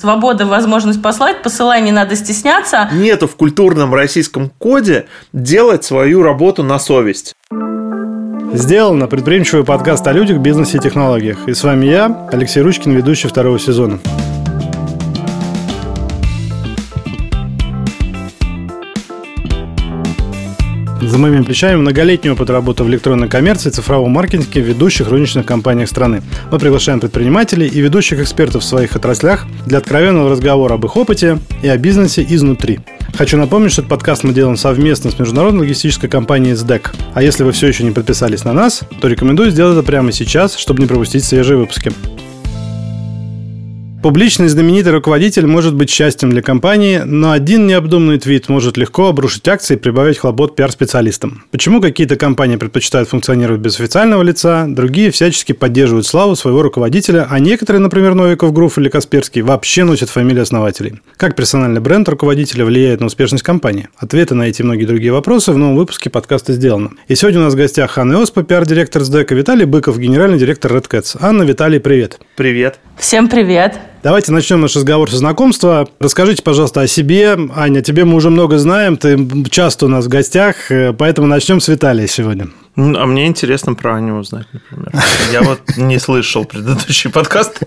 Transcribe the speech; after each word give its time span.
Свобода, 0.00 0.46
возможность 0.46 1.02
послать, 1.02 1.42
посылай, 1.42 1.82
не 1.82 1.92
надо 1.92 2.16
стесняться. 2.16 2.88
Нету 2.90 3.28
в 3.28 3.36
культурном 3.36 3.92
российском 3.92 4.50
коде 4.56 5.04
делать 5.34 5.84
свою 5.84 6.22
работу 6.22 6.62
на 6.62 6.78
совесть. 6.78 7.34
Сделано 8.54 9.08
предприимчивый 9.08 9.62
подкаст 9.62 10.06
о 10.06 10.12
людях, 10.12 10.38
бизнесе 10.38 10.78
и 10.78 10.80
технологиях. 10.80 11.46
И 11.46 11.52
с 11.52 11.62
вами 11.62 11.84
я, 11.84 12.28
Алексей 12.32 12.62
Ручкин, 12.62 12.92
ведущий 12.92 13.28
второго 13.28 13.58
сезона. 13.58 13.98
За 21.10 21.18
моими 21.18 21.42
плечами 21.42 21.74
многолетний 21.74 22.30
опыт 22.30 22.50
работы 22.50 22.84
в 22.84 22.88
электронной 22.88 23.28
коммерции, 23.28 23.70
цифровом 23.70 24.12
маркетинге 24.12 24.62
в 24.62 24.64
ведущих 24.64 25.08
розничных 25.08 25.44
компаниях 25.44 25.88
страны. 25.88 26.22
Мы 26.52 26.60
приглашаем 26.60 27.00
предпринимателей 27.00 27.66
и 27.66 27.80
ведущих 27.80 28.20
экспертов 28.20 28.62
в 28.62 28.64
своих 28.64 28.94
отраслях 28.94 29.44
для 29.66 29.78
откровенного 29.78 30.30
разговора 30.30 30.74
об 30.74 30.84
их 30.84 30.96
опыте 30.96 31.40
и 31.64 31.68
о 31.68 31.76
бизнесе 31.78 32.24
изнутри. 32.28 32.78
Хочу 33.12 33.36
напомнить, 33.36 33.72
что 33.72 33.82
этот 33.82 33.90
подкаст 33.90 34.22
мы 34.22 34.32
делаем 34.32 34.56
совместно 34.56 35.10
с 35.10 35.18
международной 35.18 35.62
логистической 35.62 36.08
компанией 36.08 36.54
SDEC. 36.54 36.94
А 37.12 37.24
если 37.24 37.42
вы 37.42 37.50
все 37.50 37.66
еще 37.66 37.82
не 37.82 37.90
подписались 37.90 38.44
на 38.44 38.52
нас, 38.52 38.82
то 39.00 39.08
рекомендую 39.08 39.50
сделать 39.50 39.76
это 39.76 39.84
прямо 39.84 40.12
сейчас, 40.12 40.54
чтобы 40.54 40.80
не 40.80 40.86
пропустить 40.86 41.24
свежие 41.24 41.58
выпуски. 41.58 41.90
Публичный 44.02 44.48
знаменитый 44.48 44.92
руководитель 44.92 45.46
может 45.46 45.74
быть 45.74 45.90
счастьем 45.90 46.30
для 46.30 46.40
компании, 46.40 47.02
но 47.04 47.32
один 47.32 47.66
необдуманный 47.66 48.18
твит 48.18 48.48
может 48.48 48.78
легко 48.78 49.08
обрушить 49.08 49.46
акции 49.46 49.74
и 49.74 49.76
прибавить 49.76 50.16
хлопот 50.16 50.56
пиар-специалистам. 50.56 51.44
Почему 51.50 51.82
какие-то 51.82 52.16
компании 52.16 52.56
предпочитают 52.56 53.10
функционировать 53.10 53.60
без 53.60 53.78
официального 53.78 54.22
лица, 54.22 54.64
другие 54.66 55.10
всячески 55.10 55.52
поддерживают 55.52 56.06
славу 56.06 56.34
своего 56.34 56.62
руководителя, 56.62 57.26
а 57.28 57.38
некоторые, 57.40 57.82
например, 57.82 58.14
Новиков 58.14 58.54
Груф 58.54 58.78
или 58.78 58.88
Касперский, 58.88 59.42
вообще 59.42 59.84
носят 59.84 60.08
фамилии 60.08 60.40
основателей. 60.40 61.02
Как 61.18 61.36
персональный 61.36 61.82
бренд 61.82 62.08
руководителя 62.08 62.64
влияет 62.64 63.00
на 63.00 63.06
успешность 63.06 63.44
компании? 63.44 63.90
Ответы 63.98 64.34
на 64.34 64.44
эти 64.44 64.62
и 64.62 64.64
многие 64.64 64.86
другие 64.86 65.12
вопросы 65.12 65.52
в 65.52 65.58
новом 65.58 65.76
выпуске 65.76 66.08
подкаста 66.08 66.54
сделано. 66.54 66.92
И 67.08 67.14
сегодня 67.14 67.40
у 67.40 67.44
нас 67.44 67.52
в 67.52 67.56
гостях 67.58 67.98
Анна 67.98 68.18
Оспа, 68.18 68.44
пиар-директор 68.44 69.04
СДЭК, 69.04 69.32
Виталий 69.32 69.66
Быков, 69.66 69.98
генеральный 69.98 70.38
директор 70.38 70.72
Red 70.72 70.88
Cats. 70.88 71.18
Анна, 71.20 71.42
Виталий, 71.42 71.80
привет. 71.80 72.18
Привет. 72.36 72.78
Всем 72.96 73.28
привет. 73.28 73.78
Давайте 74.02 74.32
начнем 74.32 74.62
наш 74.62 74.74
разговор 74.76 75.10
со 75.10 75.18
знакомства. 75.18 75.86
Расскажите, 76.00 76.42
пожалуйста, 76.42 76.80
о 76.80 76.86
себе. 76.86 77.36
Аня, 77.54 77.82
тебе 77.82 78.06
мы 78.06 78.14
уже 78.14 78.30
много 78.30 78.56
знаем, 78.56 78.96
ты 78.96 79.44
часто 79.50 79.84
у 79.84 79.88
нас 79.90 80.06
в 80.06 80.08
гостях, 80.08 80.70
э, 80.70 80.94
поэтому 80.94 81.26
начнем 81.26 81.60
с 81.60 81.68
Виталия 81.68 82.06
сегодня. 82.06 82.48
А 82.76 83.04
мне 83.04 83.26
интересно 83.26 83.74
про 83.74 83.96
Аню 83.96 84.14
узнать, 84.16 84.46
например. 84.54 84.90
Я 85.30 85.42
вот 85.42 85.60
не 85.76 85.98
слышал 85.98 86.46
предыдущий 86.46 87.10
подкаст. 87.10 87.60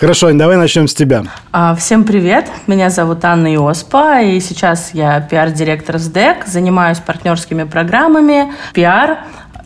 Хорошо, 0.00 0.26
Ань, 0.26 0.38
давай 0.38 0.56
начнем 0.56 0.88
с 0.88 0.94
тебя. 0.94 1.24
А, 1.52 1.76
всем 1.76 2.02
привет, 2.02 2.50
меня 2.66 2.90
зовут 2.90 3.24
Анна 3.24 3.54
Иоспа, 3.54 4.22
и 4.22 4.40
сейчас 4.40 4.90
я 4.92 5.20
пиар-директор 5.20 6.00
СДЭК, 6.00 6.48
занимаюсь 6.48 6.98
партнерскими 6.98 7.62
программами, 7.62 8.52
пиар 8.74 9.18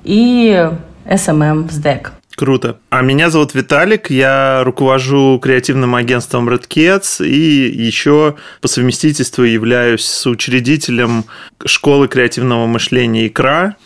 и 0.05 0.71
SMM 1.07 1.73
СДЭК. 1.73 2.16
Круто. 2.37 2.79
А 2.91 3.01
меня 3.01 3.31
зовут 3.31 3.55
Виталик, 3.55 4.11
я 4.11 4.62
руковожу 4.62 5.41
креативным 5.42 5.95
агентством 5.95 6.51
Red 6.51 6.69
Cats 6.69 7.27
и 7.27 7.70
еще 7.70 8.37
по 8.61 8.69
совместительству 8.69 9.43
являюсь 9.43 10.05
соучредителем 10.05 11.25
школы 11.65 12.09
креативного 12.09 12.67
мышления 12.67 13.27
«Икра», 13.27 13.77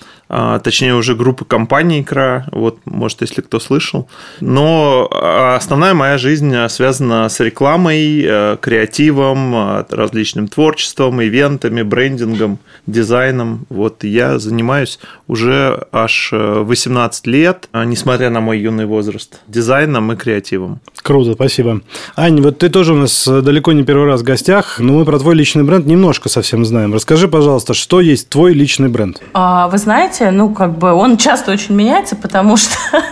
точнее 0.62 0.94
уже 0.94 1.14
группы 1.14 1.44
компаний 1.44 2.02
«Икра», 2.02 2.46
вот, 2.52 2.78
может, 2.84 3.20
если 3.22 3.40
кто 3.40 3.60
слышал. 3.60 4.08
Но 4.40 5.08
а, 5.10 5.56
основная 5.56 5.94
моя 5.94 6.18
жизнь 6.18 6.54
связана 6.68 7.28
с 7.28 7.40
рекламой, 7.40 8.22
э, 8.24 8.56
креативом, 8.60 9.54
а, 9.54 9.86
различным 9.90 10.48
творчеством, 10.48 11.22
ивентами, 11.22 11.82
брендингом, 11.82 12.58
дизайном. 12.86 13.66
Вот 13.68 14.04
я 14.04 14.38
занимаюсь 14.38 14.98
уже 15.26 15.86
аж 15.92 16.30
18 16.32 17.26
э, 17.26 17.30
лет, 17.30 17.68
несмотря 17.72 18.30
на 18.30 18.40
мой 18.40 18.60
юный 18.60 18.86
возраст, 18.86 19.40
дизайном 19.48 20.12
и 20.12 20.16
креативом. 20.16 20.80
Круто, 21.02 21.34
спасибо. 21.34 21.80
Ань, 22.16 22.40
вот 22.40 22.58
ты 22.58 22.68
тоже 22.68 22.92
у 22.92 22.96
нас 22.96 23.26
далеко 23.26 23.72
не 23.72 23.84
первый 23.84 24.06
раз 24.06 24.20
в 24.20 24.24
гостях, 24.24 24.78
но 24.78 24.92
мы 24.92 25.04
про 25.04 25.18
твой 25.18 25.34
личный 25.34 25.64
бренд 25.64 25.86
немножко 25.86 26.28
совсем 26.28 26.64
знаем. 26.64 26.94
Расскажи, 26.94 27.28
пожалуйста, 27.28 27.74
что 27.74 28.00
есть 28.00 28.28
твой 28.28 28.52
личный 28.52 28.88
бренд? 28.88 29.20
Вы 29.34 29.78
знаете, 29.78 30.19
знаете, 30.20 30.36
ну, 30.36 30.50
как 30.50 30.78
бы 30.78 30.92
он 30.92 31.16
часто 31.16 31.50
очень 31.50 31.74
меняется, 31.74 32.14
потому 32.14 32.56
что, 32.56 32.76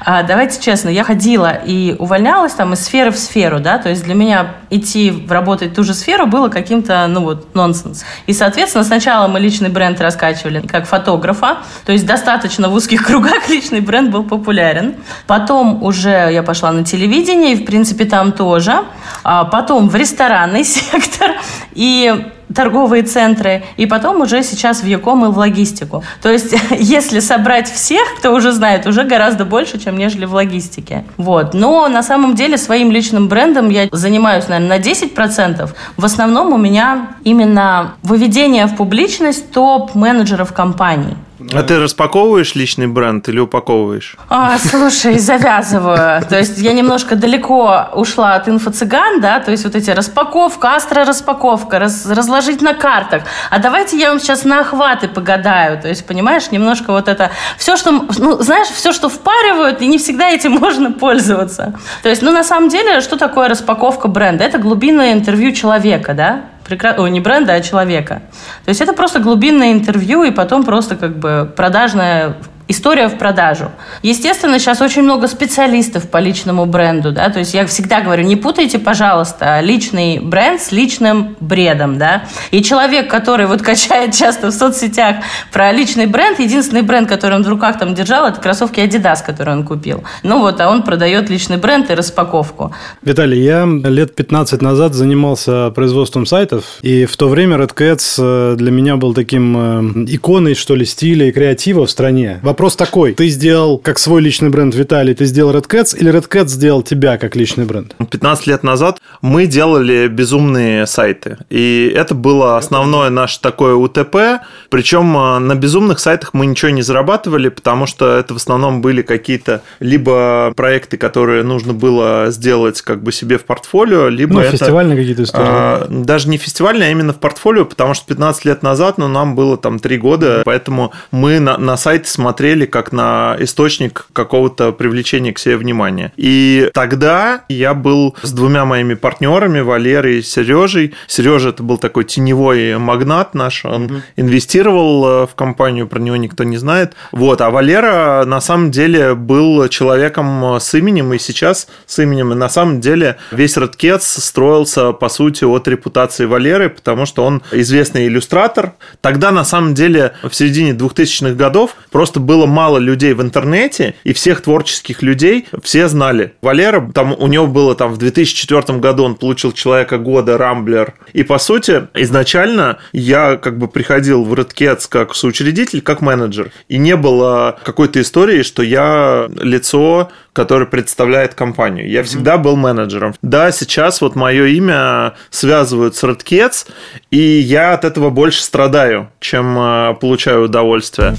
а, 0.00 0.22
давайте 0.22 0.60
честно, 0.60 0.88
я 0.88 1.04
ходила 1.04 1.52
и 1.52 1.94
увольнялась 1.98 2.52
там 2.52 2.72
из 2.72 2.84
сферы 2.84 3.10
в 3.10 3.18
сферу, 3.18 3.60
да, 3.60 3.78
то 3.78 3.88
есть 3.88 4.04
для 4.04 4.14
меня 4.14 4.54
идти 4.70 5.26
работать 5.28 5.72
в 5.72 5.74
ту 5.74 5.84
же 5.84 5.94
сферу 5.94 6.26
было 6.26 6.48
каким-то, 6.48 7.06
ну 7.08 7.20
вот, 7.20 7.54
нонсенс. 7.54 8.04
И, 8.26 8.32
соответственно, 8.32 8.84
сначала 8.84 9.28
мы 9.28 9.38
личный 9.40 9.68
бренд 9.68 10.00
раскачивали 10.00 10.66
как 10.66 10.86
фотографа, 10.86 11.58
то 11.84 11.92
есть 11.92 12.06
достаточно 12.06 12.68
в 12.68 12.74
узких 12.74 13.02
кругах 13.06 13.48
личный 13.48 13.80
бренд 13.80 14.10
был 14.10 14.24
популярен. 14.24 14.96
Потом 15.26 15.82
уже 15.82 16.30
я 16.32 16.42
пошла 16.42 16.72
на 16.72 16.84
телевидение, 16.84 17.52
и, 17.52 17.56
в 17.56 17.66
принципе, 17.66 18.04
там 18.04 18.32
тоже. 18.32 18.84
А 19.24 19.44
потом 19.44 19.88
в 19.88 19.96
ресторанный 19.96 20.64
сектор. 20.64 21.32
И 21.74 22.32
торговые 22.54 23.02
центры, 23.02 23.64
и 23.76 23.86
потом 23.86 24.20
уже 24.20 24.42
сейчас 24.42 24.82
в 24.82 24.86
Яком 24.86 25.24
и 25.24 25.28
в 25.28 25.38
логистику. 25.38 26.04
То 26.22 26.30
есть, 26.30 26.54
если 26.78 27.20
собрать 27.20 27.70
всех, 27.70 28.02
кто 28.18 28.32
уже 28.34 28.52
знает, 28.52 28.86
уже 28.86 29.04
гораздо 29.04 29.44
больше, 29.44 29.78
чем 29.78 29.96
нежели 29.96 30.24
в 30.24 30.34
логистике. 30.34 31.04
Вот. 31.16 31.54
Но 31.54 31.88
на 31.88 32.02
самом 32.02 32.34
деле 32.34 32.58
своим 32.58 32.90
личным 32.90 33.28
брендом 33.28 33.68
я 33.68 33.88
занимаюсь, 33.92 34.48
наверное, 34.48 34.78
на 34.78 34.82
10%. 34.82 35.68
В 35.96 36.04
основном 36.04 36.52
у 36.52 36.56
меня 36.56 37.08
именно 37.24 37.94
выведение 38.02 38.66
в 38.66 38.76
публичность 38.76 39.50
топ-менеджеров 39.50 40.52
компаний. 40.52 41.16
А 41.52 41.62
ты 41.62 41.78
распаковываешь 41.78 42.54
личный 42.54 42.86
бренд 42.86 43.28
или 43.28 43.38
упаковываешь? 43.38 44.16
А, 44.30 44.56
слушай, 44.58 45.18
завязываю. 45.18 46.22
То 46.26 46.38
есть 46.38 46.58
я 46.58 46.72
немножко 46.72 47.14
далеко 47.14 47.88
ушла 47.94 48.34
от 48.34 48.48
инфо-цыган, 48.48 49.20
да, 49.20 49.40
то 49.40 49.50
есть 49.50 49.64
вот 49.64 49.74
эти 49.74 49.90
распаковка, 49.90 50.76
астро-распаковка, 50.76 51.78
раз, 51.78 52.06
разложить 52.06 52.62
на 52.62 52.72
картах. 52.72 53.24
А 53.50 53.58
давайте 53.58 53.98
я 53.98 54.10
вам 54.10 54.20
сейчас 54.20 54.44
на 54.44 54.60
охваты 54.60 55.08
погадаю. 55.08 55.80
То 55.80 55.88
есть, 55.88 56.06
понимаешь, 56.06 56.50
немножко 56.50 56.92
вот 56.92 57.08
это... 57.08 57.30
Все, 57.58 57.76
что, 57.76 57.92
ну, 58.18 58.42
знаешь, 58.42 58.68
все, 58.68 58.92
что 58.92 59.08
впаривают, 59.08 59.82
и 59.82 59.86
не 59.86 59.98
всегда 59.98 60.30
этим 60.30 60.52
можно 60.60 60.92
пользоваться. 60.92 61.74
То 62.02 62.08
есть, 62.08 62.22
ну, 62.22 62.32
на 62.32 62.44
самом 62.44 62.70
деле, 62.70 63.00
что 63.00 63.16
такое 63.16 63.48
распаковка 63.48 64.08
бренда? 64.08 64.44
Это 64.44 64.58
глубинное 64.58 65.12
интервью 65.12 65.52
человека, 65.52 66.14
да? 66.14 66.44
Прекра... 66.66 66.94
О, 66.98 67.06
не 67.08 67.20
бренда, 67.20 67.54
а 67.54 67.60
человека. 67.60 68.22
То 68.64 68.68
есть 68.68 68.80
это 68.80 68.92
просто 68.92 69.20
глубинное 69.20 69.72
интервью 69.72 70.24
и 70.24 70.30
потом 70.30 70.64
просто 70.64 70.96
как 70.96 71.16
бы 71.16 71.50
продажная 71.56 72.36
история 72.68 73.08
в 73.08 73.18
продажу. 73.18 73.70
Естественно, 74.02 74.58
сейчас 74.58 74.80
очень 74.80 75.02
много 75.02 75.28
специалистов 75.28 76.08
по 76.08 76.18
личному 76.18 76.66
бренду, 76.66 77.12
да, 77.12 77.30
то 77.30 77.38
есть 77.38 77.54
я 77.54 77.66
всегда 77.66 78.00
говорю, 78.00 78.24
не 78.24 78.36
путайте, 78.36 78.78
пожалуйста, 78.78 79.60
личный 79.60 80.18
бренд 80.18 80.60
с 80.60 80.72
личным 80.72 81.36
бредом, 81.40 81.98
да, 81.98 82.24
и 82.50 82.62
человек, 82.62 83.08
который 83.10 83.46
вот 83.46 83.62
качает 83.62 84.14
часто 84.14 84.48
в 84.48 84.52
соцсетях 84.52 85.16
про 85.52 85.72
личный 85.72 86.06
бренд, 86.06 86.40
единственный 86.40 86.82
бренд, 86.82 87.08
который 87.08 87.36
он 87.36 87.44
в 87.44 87.48
руках 87.48 87.78
там 87.78 87.94
держал, 87.94 88.26
это 88.26 88.40
кроссовки 88.40 88.80
Adidas, 88.80 89.24
которые 89.24 89.56
он 89.56 89.64
купил. 89.64 90.04
Ну 90.22 90.40
вот, 90.40 90.60
а 90.60 90.70
он 90.70 90.82
продает 90.82 91.30
личный 91.30 91.56
бренд 91.56 91.90
и 91.90 91.94
распаковку. 91.94 92.74
Виталий, 93.02 93.42
я 93.42 93.64
лет 93.64 94.14
15 94.14 94.62
назад 94.62 94.94
занимался 94.94 95.70
производством 95.70 96.26
сайтов, 96.26 96.64
и 96.82 97.04
в 97.04 97.16
то 97.16 97.28
время 97.28 97.56
Red 97.56 97.74
Cats 97.74 98.16
э, 98.18 98.56
для 98.56 98.70
меня 98.70 98.96
был 98.96 99.14
таким 99.14 99.56
э, 99.56 100.04
иконой, 100.08 100.54
что 100.54 100.74
ли, 100.74 100.84
стиля 100.84 101.28
и 101.28 101.32
креатива 101.32 101.86
в 101.86 101.90
стране 101.90 102.40
вопрос 102.56 102.74
такой. 102.74 103.12
Ты 103.12 103.28
сделал 103.28 103.76
как 103.76 103.98
свой 103.98 104.22
личный 104.22 104.48
бренд 104.48 104.74
Виталий, 104.74 105.14
ты 105.14 105.26
сделал 105.26 105.52
Red 105.52 105.68
Cats 105.68 105.94
или 105.94 106.10
Red 106.10 106.26
Cats 106.26 106.48
сделал 106.48 106.82
тебя 106.82 107.18
как 107.18 107.36
личный 107.36 107.66
бренд? 107.66 107.94
15 108.10 108.46
лет 108.46 108.62
назад 108.62 108.98
мы 109.20 109.44
делали 109.44 110.08
безумные 110.08 110.86
сайты. 110.86 111.36
И 111.50 111.92
это 111.94 112.14
было 112.14 112.56
основное 112.56 113.10
наше 113.10 113.42
такое 113.42 113.74
УТП. 113.74 114.40
Причем 114.70 115.14
а, 115.18 115.38
на 115.38 115.54
безумных 115.54 115.98
сайтах 115.98 116.32
мы 116.32 116.46
ничего 116.46 116.70
не 116.70 116.80
зарабатывали, 116.80 117.50
потому 117.50 117.84
что 117.84 118.16
это 118.16 118.32
в 118.32 118.38
основном 118.38 118.80
были 118.80 119.02
какие-то 119.02 119.60
либо 119.78 120.54
проекты, 120.56 120.96
которые 120.96 121.42
нужно 121.42 121.74
было 121.74 122.28
сделать 122.30 122.80
как 122.80 123.02
бы 123.02 123.12
себе 123.12 123.36
в 123.36 123.44
портфолио, 123.44 124.08
либо 124.08 124.32
ну, 124.32 124.40
это... 124.40 124.52
фестивальные 124.52 124.96
какие-то 124.96 125.24
истории. 125.24 125.46
А, 125.46 125.86
даже 125.90 126.30
не 126.30 126.38
фестивальные, 126.38 126.88
а 126.88 126.90
именно 126.90 127.12
в 127.12 127.20
портфолио, 127.20 127.66
потому 127.66 127.92
что 127.92 128.06
15 128.06 128.46
лет 128.46 128.62
назад, 128.62 128.96
ну, 128.96 129.08
нам 129.08 129.34
было 129.34 129.58
там 129.58 129.78
3 129.78 129.98
года, 129.98 130.42
поэтому 130.46 130.94
мы 131.10 131.38
на, 131.38 131.58
на 131.58 131.76
сайты 131.76 132.08
смотрели 132.08 132.45
смотрели 132.46 132.66
как 132.66 132.92
на 132.92 133.36
источник 133.40 134.06
какого-то 134.12 134.70
привлечения 134.70 135.32
к 135.32 135.38
себе 135.40 135.56
внимания. 135.56 136.12
И 136.16 136.70
тогда 136.74 137.42
я 137.48 137.74
был 137.74 138.14
с 138.22 138.30
двумя 138.30 138.64
моими 138.64 138.94
партнерами, 138.94 139.58
Валерой 139.58 140.18
и 140.18 140.22
Сережей. 140.22 140.94
Сережа 141.08 141.48
это 141.48 141.64
был 141.64 141.78
такой 141.78 142.04
теневой 142.04 142.78
магнат 142.78 143.34
наш, 143.34 143.64
он 143.64 143.86
mm-hmm. 143.86 144.00
инвестировал 144.16 145.06
э, 145.06 145.26
в 145.26 145.34
компанию, 145.34 145.88
про 145.88 145.98
него 145.98 146.14
никто 146.14 146.44
не 146.44 146.56
знает. 146.56 146.92
Вот, 147.10 147.40
а 147.40 147.50
Валера 147.50 148.24
на 148.24 148.40
самом 148.40 148.70
деле 148.70 149.16
был 149.16 149.66
человеком 149.68 150.60
с 150.60 150.72
именем 150.74 151.12
и 151.14 151.18
сейчас 151.18 151.66
с 151.86 151.98
именем. 151.98 152.32
И 152.32 152.36
на 152.36 152.48
самом 152.48 152.80
деле 152.80 153.16
весь 153.32 153.56
Redcats 153.56 154.20
строился, 154.20 154.92
по 154.92 155.08
сути, 155.08 155.42
от 155.42 155.66
репутации 155.66 156.26
Валеры, 156.26 156.68
потому 156.68 157.06
что 157.06 157.24
он 157.24 157.42
известный 157.50 158.06
иллюстратор. 158.06 158.74
Тогда, 159.00 159.32
на 159.32 159.44
самом 159.44 159.74
деле, 159.74 160.12
в 160.22 160.32
середине 160.32 160.70
2000-х 160.70 161.34
годов 161.34 161.74
просто 161.90 162.20
было 162.36 162.44
мало 162.44 162.76
людей 162.76 163.14
в 163.14 163.22
интернете, 163.22 163.94
и 164.04 164.12
всех 164.12 164.42
творческих 164.42 165.00
людей 165.00 165.46
все 165.62 165.88
знали. 165.88 166.34
Валера, 166.42 166.90
там 166.92 167.14
у 167.18 167.28
него 167.28 167.46
было 167.46 167.74
там 167.74 167.92
в 167.94 167.96
2004 167.96 168.78
году 168.78 169.04
он 169.04 169.14
получил 169.14 169.52
Человека 169.52 169.96
года, 169.96 170.36
Рамблер. 170.36 170.92
И, 171.14 171.22
по 171.22 171.38
сути, 171.38 171.88
изначально 171.94 172.76
я 172.92 173.36
как 173.36 173.56
бы 173.56 173.68
приходил 173.68 174.22
в 174.22 174.34
Redcats 174.34 174.86
как 174.86 175.14
соучредитель, 175.14 175.80
как 175.80 176.02
менеджер. 176.02 176.50
И 176.68 176.76
не 176.76 176.94
было 176.94 177.58
какой-то 177.64 178.02
истории, 178.02 178.42
что 178.42 178.62
я 178.62 179.28
лицо 179.40 180.10
который 180.36 180.66
представляет 180.66 181.32
компанию. 181.32 181.88
Я 181.88 182.02
всегда 182.02 182.36
был 182.36 182.56
менеджером. 182.56 183.14
Да, 183.22 183.50
сейчас 183.52 184.02
вот 184.02 184.16
мое 184.16 184.44
имя 184.48 185.14
связывают 185.30 185.96
с 185.96 186.04
Redcats, 186.04 186.66
и 187.10 187.16
я 187.18 187.72
от 187.72 187.86
этого 187.86 188.10
больше 188.10 188.42
страдаю, 188.42 189.08
чем 189.18 189.58
э, 189.58 189.94
получаю 189.98 190.44
удовольствие. 190.44 191.16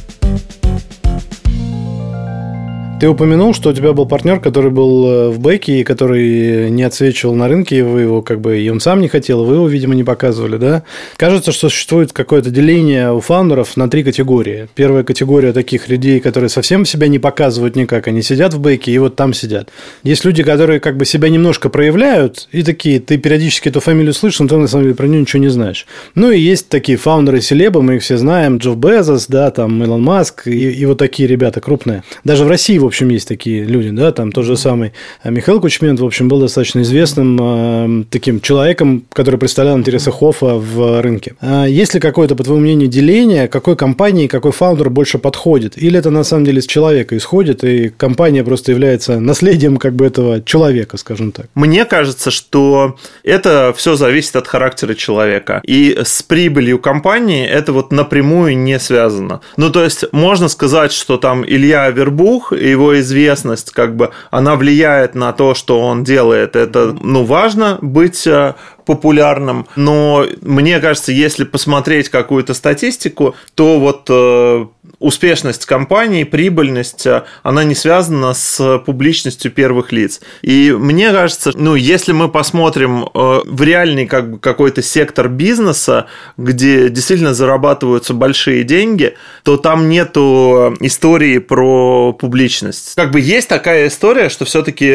Ты 2.99 3.07
упомянул, 3.07 3.53
что 3.53 3.69
у 3.69 3.73
тебя 3.73 3.93
был 3.93 4.07
партнер, 4.07 4.39
который 4.39 4.71
был 4.71 5.05
э, 5.05 5.29
в 5.29 5.39
бэке 5.39 5.81
и 5.81 5.83
который 5.83 6.71
не 6.71 6.81
отсвечивал 6.81 7.35
на 7.35 7.47
рынке, 7.47 7.77
и 7.77 7.81
вы 7.83 8.01
его 8.01 8.23
как 8.23 8.41
бы, 8.41 8.59
и 8.59 8.67
он 8.69 8.79
сам 8.79 9.01
не 9.01 9.07
хотел, 9.07 9.43
вы 9.45 9.53
его, 9.53 9.67
видимо, 9.67 9.93
не 9.93 10.03
показывали, 10.03 10.57
да? 10.57 10.81
Кажется, 11.15 11.51
что 11.51 11.69
существует 11.69 12.11
какое-то 12.11 12.49
деление 12.49 13.13
у 13.13 13.19
фаундеров 13.19 13.77
на 13.77 13.87
три 13.87 14.03
категории. 14.03 14.67
Первая 14.73 15.03
категория 15.03 15.53
таких 15.53 15.89
людей, 15.89 16.19
которые 16.19 16.49
совсем 16.49 16.85
себя 16.85 17.07
не 17.07 17.19
показывают 17.19 17.75
никак, 17.75 18.07
они 18.07 18.23
сидят 18.23 18.55
в 18.55 18.59
бэке 18.59 18.91
и 18.91 18.97
вот 18.97 19.15
там 19.15 19.31
сидят. 19.31 19.69
Есть 20.01 20.25
люди, 20.25 20.41
которые 20.41 20.79
как 20.79 20.97
бы 20.97 21.05
себя 21.05 21.29
немножко 21.29 21.69
проявляют, 21.69 22.47
и 22.51 22.63
такие, 22.63 22.99
ты 22.99 23.19
периодически 23.19 23.69
эту 23.69 23.79
фамилию 23.79 24.15
слышишь, 24.15 24.39
но 24.39 24.47
ты 24.47 24.57
на 24.57 24.67
самом 24.67 24.85
деле 24.85 24.95
про 24.95 25.05
нее 25.05 25.21
ничего 25.21 25.43
не 25.43 25.49
знаешь. 25.49 25.85
Ну 26.15 26.31
и 26.31 26.39
есть 26.39 26.67
такие 26.67 26.97
фаундеры 26.97 27.41
селебы, 27.41 27.83
мы 27.83 27.97
их 27.97 28.01
все 28.01 28.17
знаем, 28.17 28.57
Джофф 28.57 28.75
Безос, 28.75 29.27
да, 29.27 29.51
там 29.51 29.83
Илон 29.83 30.01
Маск, 30.01 30.47
и, 30.47 30.71
и 30.71 30.85
вот 30.87 30.97
такие 30.97 31.29
ребята 31.29 31.61
крупные. 31.61 32.03
Даже 32.23 32.43
в 32.43 32.47
России 32.47 32.86
общем, 32.87 33.09
есть 33.09 33.27
такие 33.27 33.63
люди, 33.63 33.89
да, 33.89 34.11
там 34.11 34.31
тот 34.31 34.45
же 34.45 34.57
самый 34.57 34.93
э, 35.23 35.31
Михаил 35.31 35.61
Кучмент, 35.61 35.99
в 35.99 36.05
общем, 36.05 36.27
был 36.27 36.39
достаточно 36.39 36.81
известным 36.81 37.37
э, 37.39 38.03
таким 38.09 38.41
человеком, 38.41 39.03
который 39.13 39.39
представлял 39.39 39.77
интересы 39.77 40.11
Хофа 40.11 40.55
в 40.55 41.01
рынке. 41.01 41.35
А 41.41 41.65
есть 41.65 41.93
ли 41.93 41.99
какое-то, 41.99 42.35
по 42.35 42.43
твоему 42.43 42.61
мнению, 42.61 42.87
деление, 42.87 43.47
какой 43.47 43.75
компании, 43.75 44.27
какой 44.27 44.51
фаундер 44.51 44.89
больше 44.89 45.17
подходит? 45.17 45.81
Или 45.81 45.99
это 45.99 46.09
на 46.09 46.23
самом 46.23 46.45
деле 46.45 46.59
из 46.59 46.65
человека 46.65 47.15
исходит, 47.15 47.63
и 47.63 47.89
компания 47.89 48.43
просто 48.43 48.71
является 48.71 49.19
наследием 49.19 49.77
как 49.77 49.93
бы 49.93 50.05
этого 50.05 50.41
человека, 50.41 50.97
скажем 50.97 51.31
так? 51.31 51.47
Мне 51.55 51.85
кажется, 51.85 52.31
что 52.31 52.95
это 53.23 53.73
все 53.75 53.95
зависит 53.95 54.35
от 54.35 54.47
характера 54.47 54.93
человека. 54.93 55.61
И 55.65 55.97
с 56.03 56.23
прибылью 56.23 56.79
компании 56.79 57.45
это 57.47 57.73
вот 57.73 57.91
напрямую 57.91 58.57
не 58.57 58.79
связано. 58.79 59.41
Ну, 59.57 59.69
то 59.69 59.83
есть, 59.83 60.05
можно 60.11 60.47
сказать, 60.47 60.91
что 60.91 61.17
там 61.17 61.43
Илья 61.45 61.89
Вербух 61.89 62.53
и 62.53 62.75
его 62.77 62.99
известность, 62.99 63.71
как 63.71 63.95
бы, 63.95 64.11
она 64.31 64.55
влияет 64.55 65.15
на 65.15 65.33
то, 65.33 65.55
что 65.55 65.81
он 65.81 66.03
делает. 66.03 66.55
Это, 66.55 66.95
ну, 67.01 67.23
важно 67.23 67.79
быть 67.81 68.27
э, 68.27 68.53
популярным, 68.85 69.67
но 69.75 70.25
мне 70.41 70.79
кажется, 70.79 71.11
если 71.11 71.43
посмотреть 71.43 72.09
какую-то 72.09 72.53
статистику, 72.53 73.35
то 73.55 73.79
вот 73.79 74.07
э, 74.09 74.67
успешность 74.99 75.65
компании, 75.65 76.23
прибыльность, 76.23 77.05
э, 77.05 77.23
она 77.43 77.63
не 77.63 77.75
связана 77.75 78.33
с 78.33 78.79
публичностью 78.79 79.51
первых 79.51 79.91
лиц. 79.91 80.21
И 80.41 80.71
мне 80.71 81.11
кажется, 81.11 81.51
ну, 81.55 81.75
если 81.75 82.13
мы 82.13 82.29
посмотрим 82.29 83.03
э, 83.03 83.39
в 83.45 83.61
реальный 83.61 84.07
как 84.07 84.31
бы, 84.31 84.39
какой-то 84.39 84.81
сектор 84.81 85.29
бизнеса, 85.29 86.07
где 86.37 86.89
действительно 86.89 87.33
зарабатываются 87.35 88.13
большие 88.13 88.63
деньги, 88.63 89.15
то 89.43 89.57
там 89.57 89.87
нету 89.87 90.75
истории 90.79 91.37
про 91.37 92.13
публичность. 92.13 92.95
Как 92.95 93.11
бы 93.11 93.19
есть 93.19 93.47
такая 93.47 93.87
история, 93.87 94.29
что 94.29 94.45
все-таки 94.45 94.87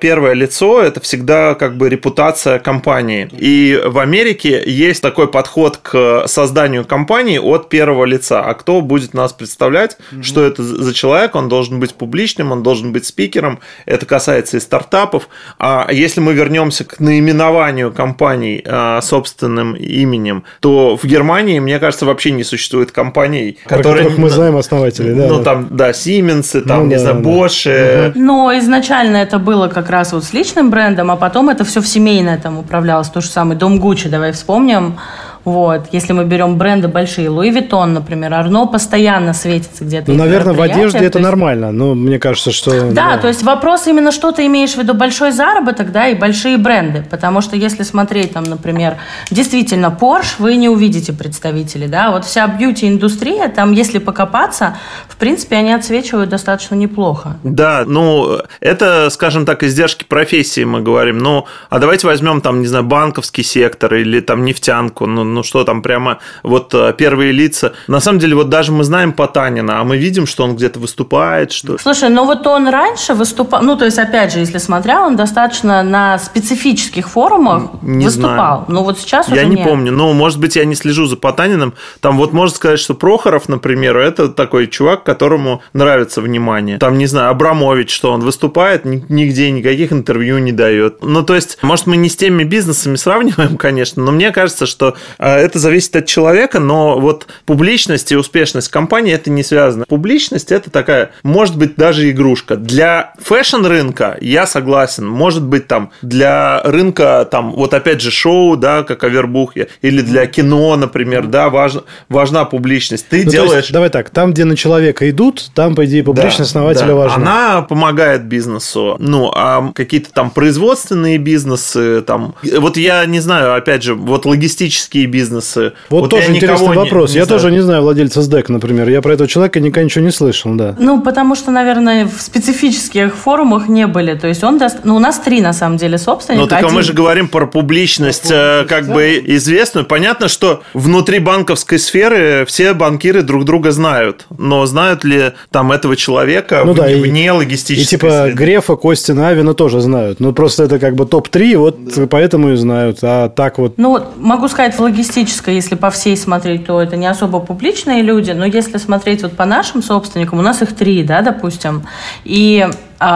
первое 0.00 0.32
лицо 0.32 0.82
это 0.82 1.00
всегда 1.00 1.54
как 1.54 1.76
бы 1.76 1.88
репутация 1.88 2.58
компании. 2.58 3.28
И 3.32 3.80
в 3.84 3.98
Америке 3.98 4.62
есть 4.64 5.02
такой 5.02 5.28
подход 5.28 5.78
к 5.78 6.24
созданию 6.26 6.84
компании 6.84 7.38
от 7.38 7.68
первого 7.68 8.04
лица. 8.04 8.42
А 8.42 8.54
кто 8.54 8.80
будет 8.80 9.12
нас 9.14 9.33
представлять, 9.34 9.96
mm-hmm. 10.12 10.22
что 10.22 10.42
это 10.42 10.62
за 10.62 10.94
человек? 10.94 11.34
Он 11.34 11.48
должен 11.48 11.80
быть 11.80 11.94
публичным, 11.94 12.52
он 12.52 12.62
должен 12.62 12.92
быть 12.92 13.06
спикером. 13.06 13.60
Это 13.86 14.06
касается 14.06 14.56
и 14.56 14.60
стартапов. 14.60 15.28
А 15.58 15.88
если 15.90 16.20
мы 16.20 16.32
вернемся 16.34 16.84
к 16.84 17.00
наименованию 17.00 17.92
компаний 17.92 18.62
а, 18.66 19.00
собственным 19.00 19.74
именем, 19.74 20.44
то 20.60 20.96
в 20.96 21.04
Германии, 21.04 21.58
мне 21.60 21.78
кажется, 21.78 22.06
вообще 22.06 22.30
не 22.30 22.44
существует 22.44 22.92
компаний, 22.92 23.58
Про 23.66 23.78
которые... 23.78 24.10
мы 24.10 24.30
знаем 24.30 24.56
основателей, 24.56 25.14
да. 25.14 25.26
Ну, 25.26 25.42
там, 25.42 25.68
да, 25.70 25.90
Siemens, 25.90 26.60
там, 26.62 26.80
ну, 26.80 26.86
не 26.86 26.94
да, 26.94 27.00
знаю, 27.00 27.22
да. 27.22 27.30
Bosch. 27.30 28.12
Но 28.14 28.56
изначально 28.58 29.18
это 29.18 29.38
было 29.38 29.68
как 29.68 29.90
раз 29.90 30.12
вот 30.12 30.24
с 30.24 30.32
личным 30.32 30.70
брендом, 30.70 31.10
а 31.10 31.16
потом 31.16 31.48
это 31.48 31.64
все 31.64 31.80
в 31.80 31.86
семейное 31.86 32.38
там 32.38 32.58
управлялось 32.58 33.08
то 33.08 33.20
же 33.20 33.28
самое 33.28 33.58
Дом 33.58 33.78
Гуччи, 33.78 34.08
давай 34.08 34.32
вспомним. 34.32 34.98
Вот. 35.44 35.88
Если 35.92 36.12
мы 36.12 36.24
берем 36.24 36.56
бренды 36.56 36.88
большие, 36.88 37.28
Луи 37.28 37.50
Виттон, 37.50 37.92
например, 37.92 38.32
Арно 38.32 38.66
постоянно 38.66 39.34
светится 39.34 39.84
где-то. 39.84 40.10
Ну, 40.10 40.18
наверное, 40.18 40.54
в 40.54 40.62
одежде 40.62 40.98
это 40.98 41.18
есть... 41.18 41.28
нормально, 41.28 41.70
но 41.70 41.94
мне 41.94 42.18
кажется, 42.18 42.50
что... 42.50 42.70
Да, 42.92 43.14
да, 43.14 43.18
то 43.18 43.28
есть 43.28 43.42
вопрос 43.42 43.86
именно, 43.86 44.10
что 44.10 44.32
ты 44.32 44.46
имеешь 44.46 44.72
в 44.72 44.78
виду, 44.78 44.94
большой 44.94 45.32
заработок, 45.32 45.92
да, 45.92 46.08
и 46.08 46.14
большие 46.14 46.56
бренды, 46.56 47.04
потому 47.10 47.42
что 47.42 47.56
если 47.56 47.82
смотреть 47.82 48.32
там, 48.32 48.44
например, 48.44 48.96
действительно, 49.30 49.96
Porsche 50.00 50.36
вы 50.38 50.56
не 50.56 50.68
увидите 50.68 51.12
представителей, 51.12 51.88
да, 51.88 52.10
вот 52.10 52.24
вся 52.24 52.46
бьюти-индустрия, 52.46 53.48
там, 53.48 53.72
если 53.72 53.98
покопаться, 53.98 54.76
в 55.08 55.16
принципе, 55.16 55.56
они 55.56 55.72
отсвечивают 55.72 56.30
достаточно 56.30 56.74
неплохо. 56.74 57.36
Да, 57.42 57.84
ну, 57.86 58.38
это, 58.60 59.10
скажем 59.10 59.44
так, 59.44 59.62
издержки 59.62 60.04
профессии 60.04 60.64
мы 60.64 60.80
говорим, 60.80 61.18
ну, 61.18 61.46
а 61.68 61.78
давайте 61.78 62.06
возьмем 62.06 62.40
там, 62.40 62.60
не 62.60 62.66
знаю, 62.66 62.84
банковский 62.84 63.42
сектор 63.42 63.94
или 63.94 64.20
там 64.20 64.44
нефтянку, 64.44 65.06
ну, 65.06 65.33
ну 65.34 65.42
что 65.42 65.64
там 65.64 65.82
прямо 65.82 66.18
вот 66.42 66.72
э, 66.74 66.94
первые 66.96 67.32
лица. 67.32 67.72
На 67.88 68.00
самом 68.00 68.18
деле 68.18 68.34
вот 68.34 68.48
даже 68.48 68.72
мы 68.72 68.84
знаем 68.84 69.12
Потанина, 69.12 69.80
а 69.80 69.84
мы 69.84 69.96
видим, 69.96 70.26
что 70.26 70.44
он 70.44 70.56
где-то 70.56 70.78
выступает, 70.78 71.52
что... 71.52 71.76
Слушай, 71.78 72.08
ну 72.08 72.24
вот 72.24 72.46
он 72.46 72.68
раньше 72.68 73.14
выступал, 73.14 73.62
ну 73.62 73.76
то 73.76 73.84
есть 73.84 73.98
опять 73.98 74.32
же, 74.32 74.38
если 74.38 74.58
смотрел, 74.58 75.02
он 75.02 75.16
достаточно 75.16 75.82
на 75.82 76.18
специфических 76.18 77.08
форумах 77.08 77.64
не 77.82 78.06
выступал. 78.06 78.34
Знаю. 78.34 78.64
Но 78.68 78.84
вот 78.84 78.98
сейчас 78.98 79.28
Я 79.28 79.44
не 79.44 79.56
нет. 79.56 79.68
помню, 79.68 79.92
ну 79.92 80.12
может 80.12 80.38
быть 80.38 80.56
я 80.56 80.64
не 80.64 80.74
слежу 80.74 81.06
за 81.06 81.16
Потаниным. 81.16 81.74
Там 82.00 82.16
вот 82.16 82.32
можно 82.32 82.54
сказать, 82.54 82.78
что 82.78 82.94
Прохоров, 82.94 83.48
например, 83.48 83.96
это 83.96 84.28
такой 84.28 84.66
чувак, 84.68 85.04
которому 85.04 85.62
нравится 85.72 86.20
внимание. 86.20 86.78
Там, 86.78 86.98
не 86.98 87.06
знаю, 87.06 87.30
Абрамович, 87.30 87.90
что 87.92 88.12
он 88.12 88.20
выступает, 88.20 88.84
нигде 88.84 89.50
никаких 89.50 89.92
интервью 89.92 90.38
не 90.38 90.52
дает. 90.52 91.02
Ну 91.02 91.22
то 91.22 91.34
есть, 91.34 91.58
может 91.62 91.86
мы 91.86 91.96
не 91.96 92.08
с 92.08 92.16
теми 92.16 92.44
бизнесами 92.44 92.96
сравниваем, 92.96 93.56
конечно, 93.58 94.02
но 94.02 94.12
мне 94.12 94.30
кажется, 94.30 94.66
что 94.66 94.96
это 95.28 95.58
зависит 95.58 95.96
от 95.96 96.06
человека, 96.06 96.60
но 96.60 96.98
вот 96.98 97.26
публичность 97.46 98.12
и 98.12 98.16
успешность 98.16 98.68
компании 98.68 99.12
это 99.12 99.30
не 99.30 99.42
связано. 99.42 99.84
Публичность 99.86 100.52
это 100.52 100.70
такая, 100.70 101.10
может 101.22 101.56
быть, 101.56 101.76
даже 101.76 102.10
игрушка. 102.10 102.56
Для 102.56 103.14
fashion-рынка 103.20 104.18
я 104.20 104.46
согласен. 104.46 105.06
Может 105.06 105.42
быть, 105.42 105.66
там, 105.66 105.90
для 106.02 106.60
рынка, 106.62 107.26
там, 107.30 107.52
вот 107.52 107.74
опять 107.74 108.00
же, 108.00 108.10
шоу, 108.10 108.56
да, 108.56 108.82
как 108.82 109.04
Авербух, 109.04 109.54
или 109.82 110.00
для 110.00 110.26
кино, 110.26 110.76
например, 110.76 111.26
да, 111.26 111.48
важна, 111.50 111.82
важна 112.08 112.44
публичность. 112.44 113.06
Ты 113.08 113.24
ну, 113.24 113.30
делаешь... 113.30 113.62
Есть, 113.62 113.72
давай 113.72 113.90
так, 113.90 114.10
там, 114.10 114.32
где 114.32 114.44
на 114.44 114.56
человека 114.56 115.08
идут, 115.10 115.50
там, 115.54 115.74
по 115.74 115.84
идее, 115.84 116.02
публичность 116.02 116.52
да, 116.52 116.60
основателя 116.60 116.88
да. 116.88 116.94
важна. 116.94 117.16
Она 117.16 117.62
помогает 117.62 118.24
бизнесу. 118.24 118.96
Ну, 118.98 119.30
а 119.34 119.72
какие-то 119.74 120.12
там 120.12 120.30
производственные 120.30 121.18
бизнесы, 121.18 122.02
там... 122.02 122.34
Вот 122.58 122.76
я 122.76 123.04
не 123.06 123.20
знаю, 123.20 123.54
опять 123.54 123.82
же, 123.82 123.94
вот 123.94 124.26
логистические 124.26 125.06
бизнесы. 125.14 125.72
Вот, 125.90 126.00
вот 126.00 126.10
тоже 126.10 126.34
интересный 126.34 126.76
вопрос. 126.76 127.10
Не, 127.10 127.14
не 127.14 127.18
я 127.20 127.24
знаю. 127.24 127.40
тоже 127.40 127.52
не 127.52 127.60
знаю 127.60 127.82
владельца 127.82 128.20
СДЭК, 128.20 128.48
например. 128.48 128.88
Я 128.88 129.00
про 129.00 129.14
этого 129.14 129.28
человека 129.28 129.60
никогда 129.60 129.84
ничего 129.84 130.04
не 130.04 130.10
слышал, 130.10 130.54
да. 130.54 130.74
Ну, 130.78 131.00
потому 131.00 131.36
что, 131.36 131.52
наверное, 131.52 132.06
в 132.06 132.20
специфических 132.20 133.14
форумах 133.14 133.68
не 133.68 133.86
были. 133.86 134.14
То 134.14 134.26
есть 134.26 134.42
он 134.42 134.58
даст... 134.58 134.78
Ну, 134.84 134.96
у 134.96 134.98
нас 134.98 135.20
три, 135.20 135.40
на 135.40 135.52
самом 135.52 135.76
деле, 135.76 135.98
собственника. 135.98 136.42
Ну, 136.42 136.48
так 136.48 136.58
Один... 136.58 136.70
а 136.70 136.74
мы 136.74 136.82
же 136.82 136.92
говорим 136.92 137.28
про 137.28 137.46
публичность, 137.46 138.28
про 138.28 138.64
как 138.68 138.88
да? 138.88 138.94
бы 138.94 139.22
известную. 139.24 139.86
Понятно, 139.86 140.28
что 140.28 140.62
внутри 140.74 141.20
банковской 141.20 141.78
сферы 141.78 142.44
все 142.46 142.74
банкиры 142.74 143.22
друг 143.22 143.44
друга 143.44 143.70
знают. 143.70 144.26
Но 144.36 144.66
знают 144.66 145.04
ли 145.04 145.32
там 145.50 145.70
этого 145.70 145.94
человека 145.94 146.62
ну, 146.64 146.74
да, 146.74 146.86
вне 146.86 147.26
и, 147.26 147.30
логистической 147.30 147.84
И 147.84 148.00
типа 148.00 148.10
среды? 148.10 148.36
Грефа, 148.36 148.76
Костина, 148.76 149.28
Авина 149.28 149.54
тоже 149.54 149.80
знают. 149.80 150.18
Ну, 150.18 150.32
просто 150.32 150.64
это 150.64 150.78
как 150.78 150.96
бы 150.96 151.06
топ-3, 151.06 151.56
вот 151.56 151.76
да. 151.84 152.06
поэтому 152.08 152.52
и 152.52 152.56
знают. 152.56 152.98
А 153.02 153.28
так 153.28 153.58
вот... 153.58 153.74
Ну, 153.76 154.00
могу 154.16 154.48
сказать, 154.48 154.76
в 154.76 154.80
логистической, 155.04 155.54
если 155.54 155.74
по 155.74 155.90
всей 155.90 156.16
смотреть, 156.16 156.66
то 156.66 156.80
это 156.80 156.96
не 156.96 157.06
особо 157.06 157.40
публичные 157.40 158.02
люди. 158.02 158.30
Но 158.30 158.44
если 158.44 158.78
смотреть 158.78 159.22
вот 159.22 159.36
по 159.36 159.44
нашим 159.44 159.82
собственникам, 159.82 160.38
у 160.38 160.42
нас 160.42 160.62
их 160.62 160.74
три, 160.74 161.02
да, 161.02 161.20
допустим. 161.20 161.82
И 162.24 162.66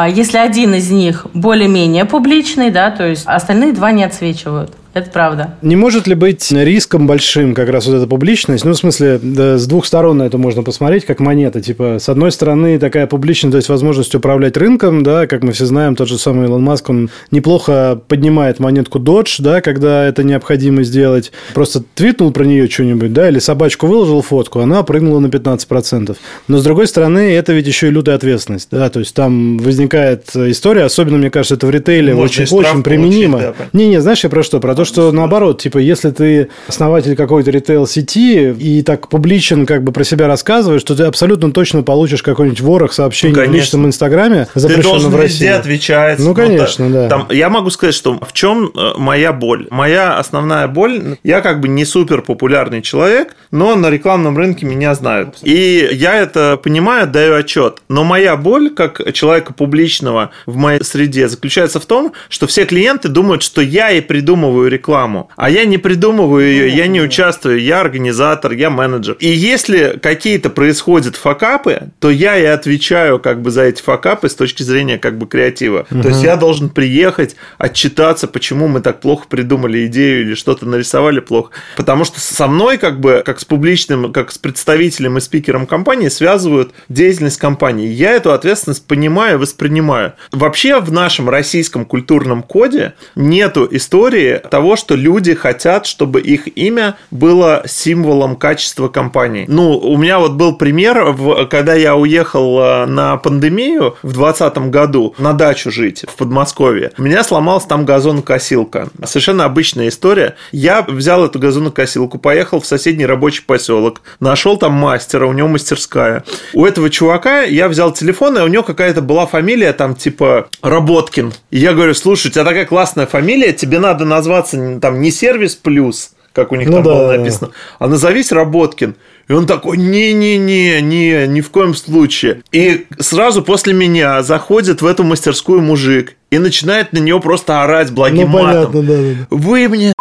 если 0.08 0.38
один 0.38 0.74
из 0.74 0.90
них 0.90 1.26
более-менее 1.34 2.04
публичный, 2.04 2.70
да, 2.70 2.90
то 2.90 3.06
есть 3.06 3.24
остальные 3.26 3.72
два 3.72 3.92
не 3.92 4.04
отсвечивают. 4.04 4.72
Это 4.94 5.10
правда. 5.10 5.54
Не 5.62 5.76
может 5.76 6.08
ли 6.08 6.14
быть 6.14 6.50
риском 6.50 7.06
большим 7.06 7.54
как 7.54 7.68
раз 7.68 7.86
вот 7.86 7.94
эта 7.94 8.06
публичность? 8.06 8.64
Ну, 8.64 8.72
в 8.72 8.76
смысле, 8.76 9.20
да, 9.22 9.56
с 9.58 9.66
двух 9.66 9.86
сторон 9.86 10.18
на 10.18 10.22
это 10.24 10.38
можно 10.38 10.62
посмотреть, 10.62 11.04
как 11.04 11.20
монета. 11.20 11.60
Типа, 11.60 11.98
с 12.00 12.08
одной 12.08 12.32
стороны, 12.32 12.78
такая 12.78 13.06
публичность, 13.06 13.52
то 13.52 13.58
есть 13.58 13.68
возможность 13.68 14.14
управлять 14.14 14.56
рынком, 14.56 15.02
да, 15.02 15.26
как 15.26 15.44
мы 15.44 15.52
все 15.52 15.66
знаем, 15.66 15.94
тот 15.94 16.08
же 16.08 16.18
самый 16.18 16.46
Илон 16.46 16.62
Маск, 16.62 16.88
он 16.88 17.10
неплохо 17.30 18.00
поднимает 18.08 18.58
монетку 18.58 18.98
Dodge, 18.98 19.36
да, 19.38 19.60
когда 19.60 20.06
это 20.06 20.24
необходимо 20.24 20.82
сделать. 20.82 21.32
Просто 21.54 21.82
твитнул 21.94 22.32
про 22.32 22.44
нее 22.44 22.68
что-нибудь, 22.68 23.12
да, 23.12 23.28
или 23.28 23.38
собачку 23.38 23.86
выложил 23.86 24.22
фотку, 24.22 24.60
она 24.60 24.82
прыгнула 24.82 25.20
на 25.20 25.26
15%. 25.26 26.16
Но, 26.48 26.58
с 26.58 26.64
другой 26.64 26.88
стороны, 26.88 27.30
это 27.34 27.52
ведь 27.52 27.66
еще 27.66 27.88
и 27.88 27.90
лютая 27.90 28.16
ответственность, 28.16 28.68
да, 28.70 28.88
то 28.88 29.00
есть 29.00 29.14
там 29.14 29.58
возникает 29.78 30.34
история, 30.34 30.84
особенно, 30.84 31.18
мне 31.18 31.30
кажется, 31.30 31.54
это 31.54 31.66
в 31.66 31.70
ритейле 31.70 32.14
очень, 32.14 32.44
очень 32.50 32.82
применимо. 32.82 33.38
да. 33.38 33.54
Не-не, 33.72 34.00
знаешь, 34.00 34.24
я 34.24 34.30
про 34.30 34.42
что? 34.42 34.58
Про 34.58 34.74
то, 34.74 34.84
что 34.84 35.12
наоборот, 35.12 35.60
типа, 35.60 35.78
если 35.78 36.10
ты 36.10 36.48
основатель 36.66 37.14
какой-то 37.14 37.50
ритейл-сети 37.50 38.52
и 38.58 38.82
так 38.82 39.08
публичен 39.08 39.66
как 39.66 39.84
бы 39.84 39.92
про 39.92 40.02
себя 40.02 40.26
рассказываешь, 40.26 40.82
то 40.82 40.96
ты 40.96 41.04
абсолютно 41.04 41.52
точно 41.52 41.82
получишь 41.82 42.22
какой-нибудь 42.22 42.60
ворох 42.60 42.92
сообщений 42.92 43.36
ну, 43.36 43.46
в 43.46 43.54
личном 43.54 43.86
инстаграме, 43.86 44.48
запрещенном 44.54 45.12
в 45.12 45.16
России. 45.16 45.44
везде 45.44 45.52
отвечать. 45.52 46.18
Ну, 46.18 46.34
конечно, 46.34 46.88
ну, 46.88 46.94
да. 46.94 47.08
Там, 47.08 47.28
я 47.30 47.48
могу 47.48 47.70
сказать, 47.70 47.94
что 47.94 48.18
в 48.20 48.32
чем 48.32 48.72
э, 48.74 48.92
моя 48.96 49.32
боль? 49.32 49.68
Моя 49.70 50.18
основная 50.18 50.66
боль, 50.66 51.18
я 51.22 51.40
как 51.40 51.60
бы 51.60 51.68
не 51.68 51.84
супер 51.84 52.22
популярный 52.22 52.82
человек, 52.82 53.36
но 53.52 53.76
на 53.76 53.90
рекламном 53.90 54.36
рынке 54.36 54.66
меня 54.66 54.94
знают. 54.94 55.36
И 55.42 55.88
я 55.92 56.16
это 56.16 56.56
понимаю, 56.56 57.06
даю 57.06 57.36
отчет. 57.36 57.78
Но 57.88 58.02
моя 58.02 58.36
боль, 58.36 58.70
как 58.70 59.12
человека 59.12 59.52
публичного 59.58 60.30
в 60.46 60.56
моей 60.56 60.82
среде, 60.82 61.28
заключается 61.28 61.80
в 61.80 61.86
том, 61.86 62.12
что 62.30 62.46
все 62.46 62.64
клиенты 62.64 63.08
думают, 63.08 63.42
что 63.42 63.60
я 63.60 63.90
и 63.90 64.00
придумываю 64.00 64.70
рекламу. 64.70 65.30
А 65.36 65.50
я 65.50 65.64
не 65.64 65.76
придумываю 65.76 66.46
ее, 66.46 66.68
я 66.68 66.86
не 66.86 67.02
участвую, 67.02 67.60
я 67.60 67.80
организатор, 67.80 68.52
я 68.52 68.70
менеджер. 68.70 69.16
И 69.20 69.28
если 69.28 69.98
какие-то 70.00 70.48
происходят 70.48 71.16
факапы, 71.16 71.90
то 71.98 72.08
я 72.10 72.38
и 72.38 72.44
отвечаю 72.44 73.18
как 73.18 73.42
бы 73.42 73.50
за 73.50 73.64
эти 73.64 73.82
факапы 73.82 74.28
с 74.28 74.34
точки 74.34 74.62
зрения 74.62 74.98
как 74.98 75.18
бы 75.18 75.26
креатива. 75.26 75.86
Угу. 75.90 76.02
То 76.02 76.08
есть 76.08 76.22
я 76.22 76.36
должен 76.36 76.70
приехать, 76.70 77.36
отчитаться, 77.58 78.28
почему 78.28 78.68
мы 78.68 78.80
так 78.80 79.00
плохо 79.00 79.26
придумали 79.28 79.86
идею 79.86 80.22
или 80.22 80.34
что-то 80.34 80.66
нарисовали 80.66 81.20
плохо. 81.20 81.50
Потому 81.76 82.04
что 82.04 82.20
со 82.20 82.46
мной 82.46 82.78
как 82.78 83.00
бы, 83.00 83.22
как 83.26 83.40
с 83.40 83.44
публичным, 83.44 84.12
как 84.12 84.30
с 84.30 84.38
представителем 84.38 85.18
и 85.18 85.20
спикером 85.20 85.66
компании 85.66 86.08
связывают 86.08 86.72
деятельность 86.88 87.38
компании. 87.38 87.88
Я 87.88 88.12
эту 88.12 88.32
ответственность 88.32 88.86
понимаю, 88.86 89.38
воспринимаю. 89.48 90.12
Вообще 90.30 90.80
в 90.80 90.92
нашем 90.92 91.28
российском 91.28 91.84
культурном 91.84 92.42
коде 92.42 92.92
нету 93.16 93.66
истории 93.70 94.40
того, 94.50 94.76
что 94.76 94.94
люди 94.94 95.34
хотят, 95.34 95.86
чтобы 95.86 96.20
их 96.20 96.56
имя 96.56 96.96
было 97.10 97.62
символом 97.66 98.36
качества 98.36 98.88
компании. 98.88 99.46
Ну, 99.48 99.78
у 99.78 99.96
меня 99.96 100.18
вот 100.18 100.32
был 100.32 100.56
пример, 100.56 101.16
когда 101.50 101.74
я 101.74 101.96
уехал 101.96 102.60
э, 102.60 102.86
на 102.86 103.16
пандемию 103.16 103.96
в 104.02 104.12
2020 104.12 104.58
году 104.70 105.14
на 105.18 105.32
дачу 105.32 105.70
жить 105.70 106.04
в 106.06 106.16
Подмосковье. 106.16 106.92
У 106.98 107.02
меня 107.02 107.24
сломалась 107.24 107.64
там 107.64 107.84
газонокосилка. 107.84 108.88
Совершенно 109.04 109.44
обычная 109.44 109.88
история. 109.88 110.36
Я 110.52 110.82
взял 110.82 111.24
эту 111.24 111.38
газонокосилку, 111.38 112.18
поехал 112.18 112.60
в 112.60 112.66
соседний 112.66 113.06
рабочий 113.06 113.42
поселок, 113.44 114.02
нашел 114.20 114.58
там 114.58 114.72
мастера, 114.72 115.26
у 115.26 115.32
него 115.32 115.48
мастерская. 115.48 116.24
У 116.52 116.66
этого 116.66 116.90
чувака 116.90 117.42
я 117.42 117.68
взял 117.68 117.92
телефон, 117.92 118.38
и 118.38 118.42
у 118.42 118.48
него 118.48 118.62
какая-то 118.62 119.00
была 119.00 119.26
фамилия 119.26 119.37
там 119.72 119.94
типа 119.94 120.48
Работкин. 120.62 121.32
И 121.50 121.58
я 121.58 121.72
говорю, 121.72 121.94
слушай, 121.94 122.28
у 122.28 122.30
тебя 122.30 122.44
такая 122.44 122.66
классная 122.66 123.06
фамилия, 123.06 123.52
тебе 123.52 123.78
надо 123.78 124.04
назваться 124.04 124.78
там 124.80 125.00
не 125.00 125.10
сервис 125.10 125.54
плюс, 125.54 126.12
как 126.32 126.52
у 126.52 126.56
них 126.56 126.68
ну, 126.68 126.74
там 126.74 126.82
да, 126.84 126.94
было 126.94 127.16
написано, 127.16 127.50
а 127.78 127.88
назовись 127.88 128.32
Работкин. 128.32 128.96
И 129.28 129.32
он 129.32 129.46
такой, 129.46 129.76
не-не-не, 129.76 130.80
не, 130.80 131.26
ни 131.26 131.40
в 131.42 131.50
коем 131.50 131.74
случае. 131.74 132.42
И 132.50 132.86
сразу 132.98 133.42
после 133.42 133.74
меня 133.74 134.22
заходит 134.22 134.80
в 134.80 134.86
эту 134.86 135.04
мастерскую 135.04 135.60
мужик 135.60 136.16
и 136.30 136.38
начинает 136.38 136.94
на 136.94 136.98
него 136.98 137.20
просто 137.20 137.62
орать 137.62 137.92
благим 137.92 138.30
ну, 138.30 138.42
матом. 138.42 138.72
Понятно, 138.72 138.82
да, 138.82 138.96
да. 138.96 139.26
Вы 139.30 139.68
мне 139.68 139.92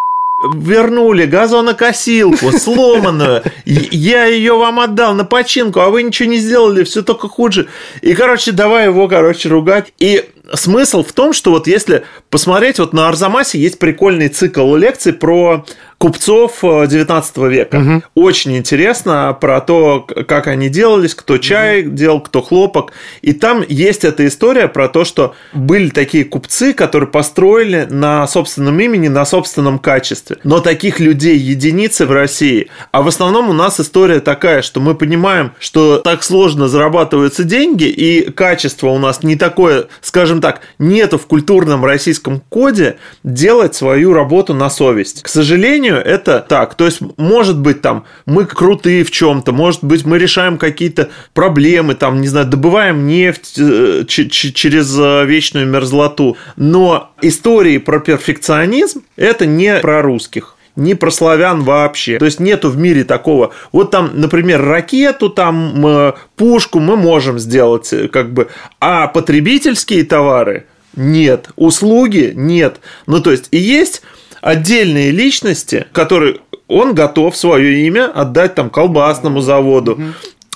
вернули 0.53 1.25
газонокосилку 1.25 2.51
сломанную, 2.57 3.43
я 3.65 4.25
ее 4.25 4.57
вам 4.57 4.79
отдал 4.79 5.13
на 5.13 5.25
починку, 5.25 5.79
а 5.79 5.89
вы 5.89 6.03
ничего 6.03 6.29
не 6.29 6.37
сделали, 6.37 6.83
все 6.83 7.01
только 7.01 7.27
хуже. 7.27 7.67
И, 8.01 8.13
короче, 8.13 8.51
давай 8.51 8.85
его, 8.85 9.07
короче, 9.07 9.49
ругать. 9.49 9.93
И 9.97 10.29
смысл 10.53 11.03
в 11.03 11.11
том, 11.11 11.33
что 11.33 11.51
вот 11.51 11.67
если 11.67 12.05
посмотреть, 12.29 12.79
вот 12.79 12.93
на 12.93 13.07
Арзамасе 13.07 13.59
есть 13.59 13.79
прикольный 13.79 14.29
цикл 14.29 14.75
лекций 14.75 15.13
про 15.13 15.65
купцов 15.97 16.59
19 16.61 17.37
э, 17.37 17.49
века. 17.49 17.77
Угу. 17.77 18.25
Очень 18.27 18.57
интересно 18.57 19.35
про 19.39 19.61
то, 19.61 20.01
как 20.27 20.47
они 20.47 20.69
делались, 20.69 21.15
кто 21.15 21.37
чай 21.37 21.81
угу. 21.81 21.95
делал, 21.95 22.21
кто 22.21 22.41
хлопок. 22.41 22.93
И 23.21 23.33
там 23.33 23.63
есть 23.67 24.05
эта 24.05 24.27
история 24.27 24.67
про 24.67 24.87
то, 24.87 25.05
что 25.05 25.35
были 25.53 25.89
такие 25.89 26.23
купцы, 26.23 26.73
которые 26.73 27.09
построили 27.09 27.87
на 27.89 28.27
собственном 28.27 28.79
имени, 28.79 29.07
на 29.07 29.25
собственном 29.25 29.79
качестве. 29.79 30.37
Но 30.43 30.59
таких 30.59 30.99
людей 30.99 31.37
единицы 31.37 32.05
в 32.05 32.11
России. 32.11 32.69
А 32.91 33.01
в 33.01 33.07
основном 33.07 33.49
у 33.49 33.53
нас 33.53 33.79
история 33.79 34.19
такая, 34.19 34.61
что 34.61 34.79
мы 34.79 34.95
понимаем, 34.95 35.51
что 35.59 35.97
так 35.97 36.23
сложно 36.23 36.67
зарабатываются 36.67 37.43
деньги, 37.43 37.85
и 37.85 38.29
качество 38.31 38.89
у 38.89 38.99
нас 38.99 39.23
не 39.23 39.35
такое, 39.35 39.87
скажем, 40.01 40.27
скажем 40.27 40.41
так, 40.41 40.61
нету 40.77 41.17
в 41.17 41.25
культурном 41.25 41.85
российском 41.85 42.41
коде 42.49 42.97
делать 43.23 43.75
свою 43.75 44.13
работу 44.13 44.53
на 44.53 44.69
совесть. 44.69 45.23
К 45.23 45.29
сожалению, 45.29 45.86
это 45.95 46.45
так. 46.47 46.75
То 46.75 46.85
есть, 46.85 46.99
может 47.17 47.59
быть, 47.59 47.81
там, 47.81 48.05
мы 48.25 48.45
крутые 48.45 49.03
в 49.03 49.11
чем-то, 49.11 49.51
может 49.51 49.83
быть, 49.83 50.05
мы 50.05 50.17
решаем 50.17 50.57
какие-то 50.57 51.09
проблемы, 51.33 51.95
там, 51.95 52.21
не 52.21 52.27
знаю, 52.27 52.47
добываем 52.47 53.07
нефть 53.07 53.55
э, 53.57 54.03
через 54.07 54.97
э, 54.97 55.25
вечную 55.25 55.67
мерзлоту. 55.67 56.37
Но 56.55 57.11
истории 57.21 57.77
про 57.77 57.99
перфекционизм– 57.99 59.03
это 59.15 59.45
не 59.45 59.79
про 59.79 60.01
русских 60.01 60.53
не 60.75 60.93
про 60.93 61.09
славян 61.09 61.63
вообще. 61.63 62.19
То 62.19 62.25
есть 62.25 62.39
нету 62.39 62.69
в 62.69 62.77
мире 62.77 63.03
такого. 63.03 63.51
Вот 63.71 63.89
там, 63.89 64.11
например, 64.13 64.63
ракету, 64.63 65.31
там 65.31 66.13
пушку 66.35 66.79
мы 66.79 66.95
можем 66.95 67.39
сделать, 67.39 67.91
э, 67.91 68.07
как 68.07 68.31
бы, 68.31 68.49
а 68.79 69.07
потребительские 69.07 70.03
товары 70.03 70.67
нет, 70.97 71.49
услуги 71.55 72.33
нет. 72.35 72.79
Ну 73.05 73.21
то 73.21 73.31
есть 73.31 73.47
и 73.51 73.57
есть 73.57 74.01
отдельные 74.41 75.11
личности, 75.11 75.87
которые 75.91 76.37
он 76.67 76.93
готов 76.93 77.35
свое 77.35 77.85
имя 77.85 78.11
отдать 78.13 78.55
там 78.55 78.69
колбасному 78.69 79.41
заводу, 79.41 79.99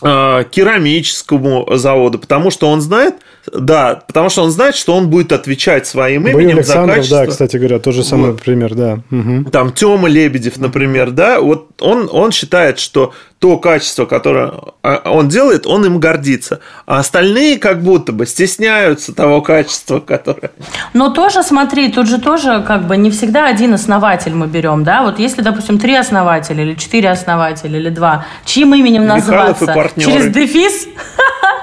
э, 0.02 0.44
керамическому 0.52 1.68
заводу, 1.78 2.20
потому 2.20 2.52
что 2.52 2.68
он 2.70 2.82
знает, 2.82 3.16
да, 3.52 4.04
потому 4.08 4.30
что 4.30 4.44
он 4.44 4.52
знает, 4.52 4.76
что 4.76 4.96
он 4.96 5.10
будет 5.10 5.32
отвечать 5.32 5.88
своим 5.88 6.28
именем 6.28 6.58
Александров, 6.58 6.88
за 6.88 6.96
качество. 6.96 7.18
да, 7.18 7.28
кстати 7.28 7.58
говоря, 7.58 7.80
тот 7.80 7.96
же 7.96 8.04
самый 8.04 8.32
вот. 8.32 8.42
пример, 8.42 8.76
да. 8.76 9.00
Угу. 9.10 9.50
Там 9.52 9.72
Тёма 9.72 10.08
Лебедев, 10.08 10.58
например, 10.58 11.12
да, 11.12 11.42
вот 11.42 11.70
он, 11.80 12.08
он 12.12 12.32
считает, 12.32 12.78
что 12.78 13.14
то 13.40 13.58
качество, 13.58 14.06
которое 14.06 14.54
а, 14.84 15.02
он 15.12 15.28
делает, 15.28 15.66
он 15.66 15.84
им 15.84 16.00
гордится. 16.00 16.60
А 16.86 17.00
остальные 17.00 17.58
как 17.58 17.82
будто 17.82 18.12
бы 18.12 18.28
стесняются 18.28 19.16
того 19.16 19.42
качества, 19.42 20.00
которое... 20.00 20.52
Но 20.94 21.10
тоже, 21.10 21.42
смотри, 21.42 21.92
тут 21.92 22.08
же 22.08 22.22
тоже 22.22 22.64
как 22.68 22.86
бы 22.86 22.98
не 22.98 23.10
всегда 23.10 23.48
один 23.48 23.74
основатель 23.74 24.36
мы 24.36 24.46
берем, 24.46 24.84
да? 24.84 25.02
Вот 25.02 25.18
если, 25.18 25.42
допустим, 25.42 25.80
три 25.80 25.96
основателя 25.96 26.64
или 26.64 26.76
четыре 26.76 27.10
основателя 27.10 27.80
или 27.80 27.90
два, 27.90 28.28
чьим 28.46 28.76
именем 28.76 29.08
назваться? 29.08 29.90
Через 29.98 30.28
дефис? 30.28 30.88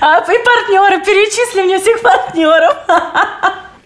А, 0.00 0.18
и 0.20 0.44
партнеры, 0.44 1.04
перечисли 1.04 1.62
мне 1.62 1.78
всех 1.78 2.00
партнеров. 2.00 2.76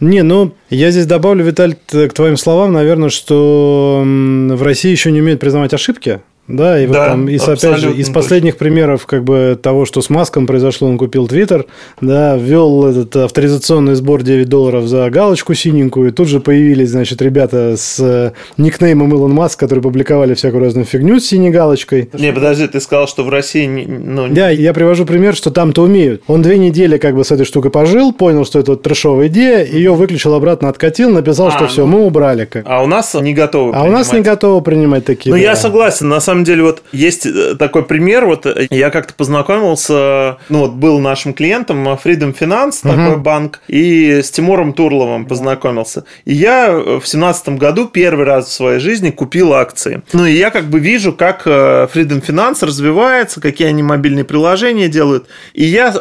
Не, 0.01 0.23
ну, 0.23 0.55
я 0.71 0.91
здесь 0.91 1.07
добавлю, 1.07 1.45
Виталь, 1.45 1.77
к 1.87 2.13
твоим 2.13 2.37
словам, 2.37 2.73
наверное, 2.73 3.09
что 3.09 4.03
в 4.05 4.63
России 4.63 4.91
еще 4.91 5.11
не 5.11 5.21
умеют 5.21 5.41
признавать 5.41 5.73
ошибки. 5.73 6.21
Да, 6.47 6.79
и 6.79 6.87
вот 6.87 6.93
да, 6.93 7.07
там, 7.07 7.29
из, 7.29 7.43
опять 7.43 7.79
же, 7.79 7.93
из 7.93 8.11
последних 8.11 8.59
примеров 8.59 9.07
как 9.07 9.25
бы 9.25 9.59
того, 9.61 9.87
что 9.87 10.03
с 10.03 10.11
Маском 10.11 10.47
произошло, 10.47 10.89
он 10.89 10.99
купил 10.99 11.27
Твиттер, 11.27 11.65
да, 12.03 12.37
ввел 12.37 12.85
этот 12.85 13.17
авторизационный 13.17 13.95
сбор 13.95 14.23
9 14.23 14.49
долларов 14.49 14.87
за 14.87 15.09
галочку 15.09 15.55
синенькую, 15.55 16.11
и 16.11 16.13
тут 16.13 16.29
же 16.29 16.41
появились, 16.41 16.91
значит, 16.91 17.23
ребята 17.23 17.77
с 17.79 17.99
э, 17.99 18.33
никнеймом 18.59 19.15
Илон 19.15 19.33
Маск, 19.33 19.59
которые 19.59 19.83
публиковали 19.83 20.35
всякую 20.35 20.63
разную 20.65 20.85
фигню 20.85 21.19
с 21.19 21.25
синей 21.25 21.51
галочкой. 21.51 22.11
Не, 22.13 22.33
подожди, 22.33 22.67
ты 22.67 22.81
сказал, 22.81 23.09
что 23.09 23.25
в 23.25 23.31
России... 23.31 23.67
Ну... 23.67 24.29
Да, 24.29 24.51
я 24.51 24.75
привожу 24.75 25.07
пример, 25.07 25.35
что 25.35 25.51
там-то 25.51 25.83
умеют. 25.83 26.23
Он 26.27 26.43
две 26.43 26.59
недели 26.59 26.99
как 26.99 27.15
бы 27.15 27.25
с 27.25 27.31
этой 27.31 27.47
штукой 27.47 27.71
пожил, 27.71 28.13
понял, 28.13 28.45
что 28.45 28.59
это 28.59 28.73
вот 28.73 28.83
трешовая 28.83 29.29
идея, 29.29 29.65
ее 29.65 29.95
выключил 29.95 30.35
обратно, 30.35 30.69
откатил, 30.69 31.09
написал, 31.11 31.49
а, 31.49 31.51
что 31.53 31.63
ну... 31.63 31.69
все, 31.69 31.87
мы 31.87 32.05
убрали. 32.05 32.45
Как. 32.45 32.65
А 32.69 32.83
у 32.83 32.87
нас 32.87 33.15
не 33.15 33.33
готовы 33.33 33.71
А 33.71 33.73
принимать. 33.73 33.89
у 33.89 33.93
нас 33.93 34.13
не 34.13 34.21
готовы 34.21 34.61
принимать 34.63 35.05
такие. 35.05 35.35
Ну, 35.35 35.41
да. 35.41 35.43
я 35.43 35.57
согласен, 35.57 36.09
на 36.09 36.21
самом 36.21 36.34
самом 36.35 36.45
деле 36.45 36.63
вот 36.65 36.83
есть 36.93 37.27
э, 37.27 37.55
такой 37.55 37.85
пример. 37.85 38.27
Вот 38.27 38.45
э, 38.47 38.67
я 38.71 38.91
как-то 38.91 39.15
познакомился, 39.15 40.39
ну 40.49 40.61
вот 40.61 40.73
был 40.73 40.99
нашим 40.99 41.33
клиентом 41.33 41.89
э, 41.89 41.93
Freedom 41.93 42.37
Finance, 42.37 42.81
угу. 42.83 42.97
такой 42.97 43.17
банк, 43.19 43.61
и 43.69 44.21
с 44.21 44.31
Тимуром 44.31 44.73
Турловым 44.73 45.27
познакомился. 45.27 46.05
И 46.25 46.35
я 46.35 46.73
в 46.73 47.05
семнадцатом 47.05 47.57
году 47.57 47.87
первый 47.87 48.25
раз 48.27 48.49
в 48.49 48.53
своей 48.53 48.81
жизни 48.81 49.11
купил 49.11 49.55
акции. 49.55 50.03
Ну 50.13 50.27
и 50.27 50.33
я 50.33 50.51
как 50.51 50.65
бы 50.65 50.81
вижу, 50.81 51.13
как 51.13 51.47
Freedom 51.47 52.25
Finance 52.25 52.67
развивается, 52.67 53.41
какие 53.41 53.69
они 53.69 53.83
мобильные 53.83 54.25
приложения 54.25 54.89
делают. 54.89 55.27
И 55.53 55.65
я, 55.65 55.95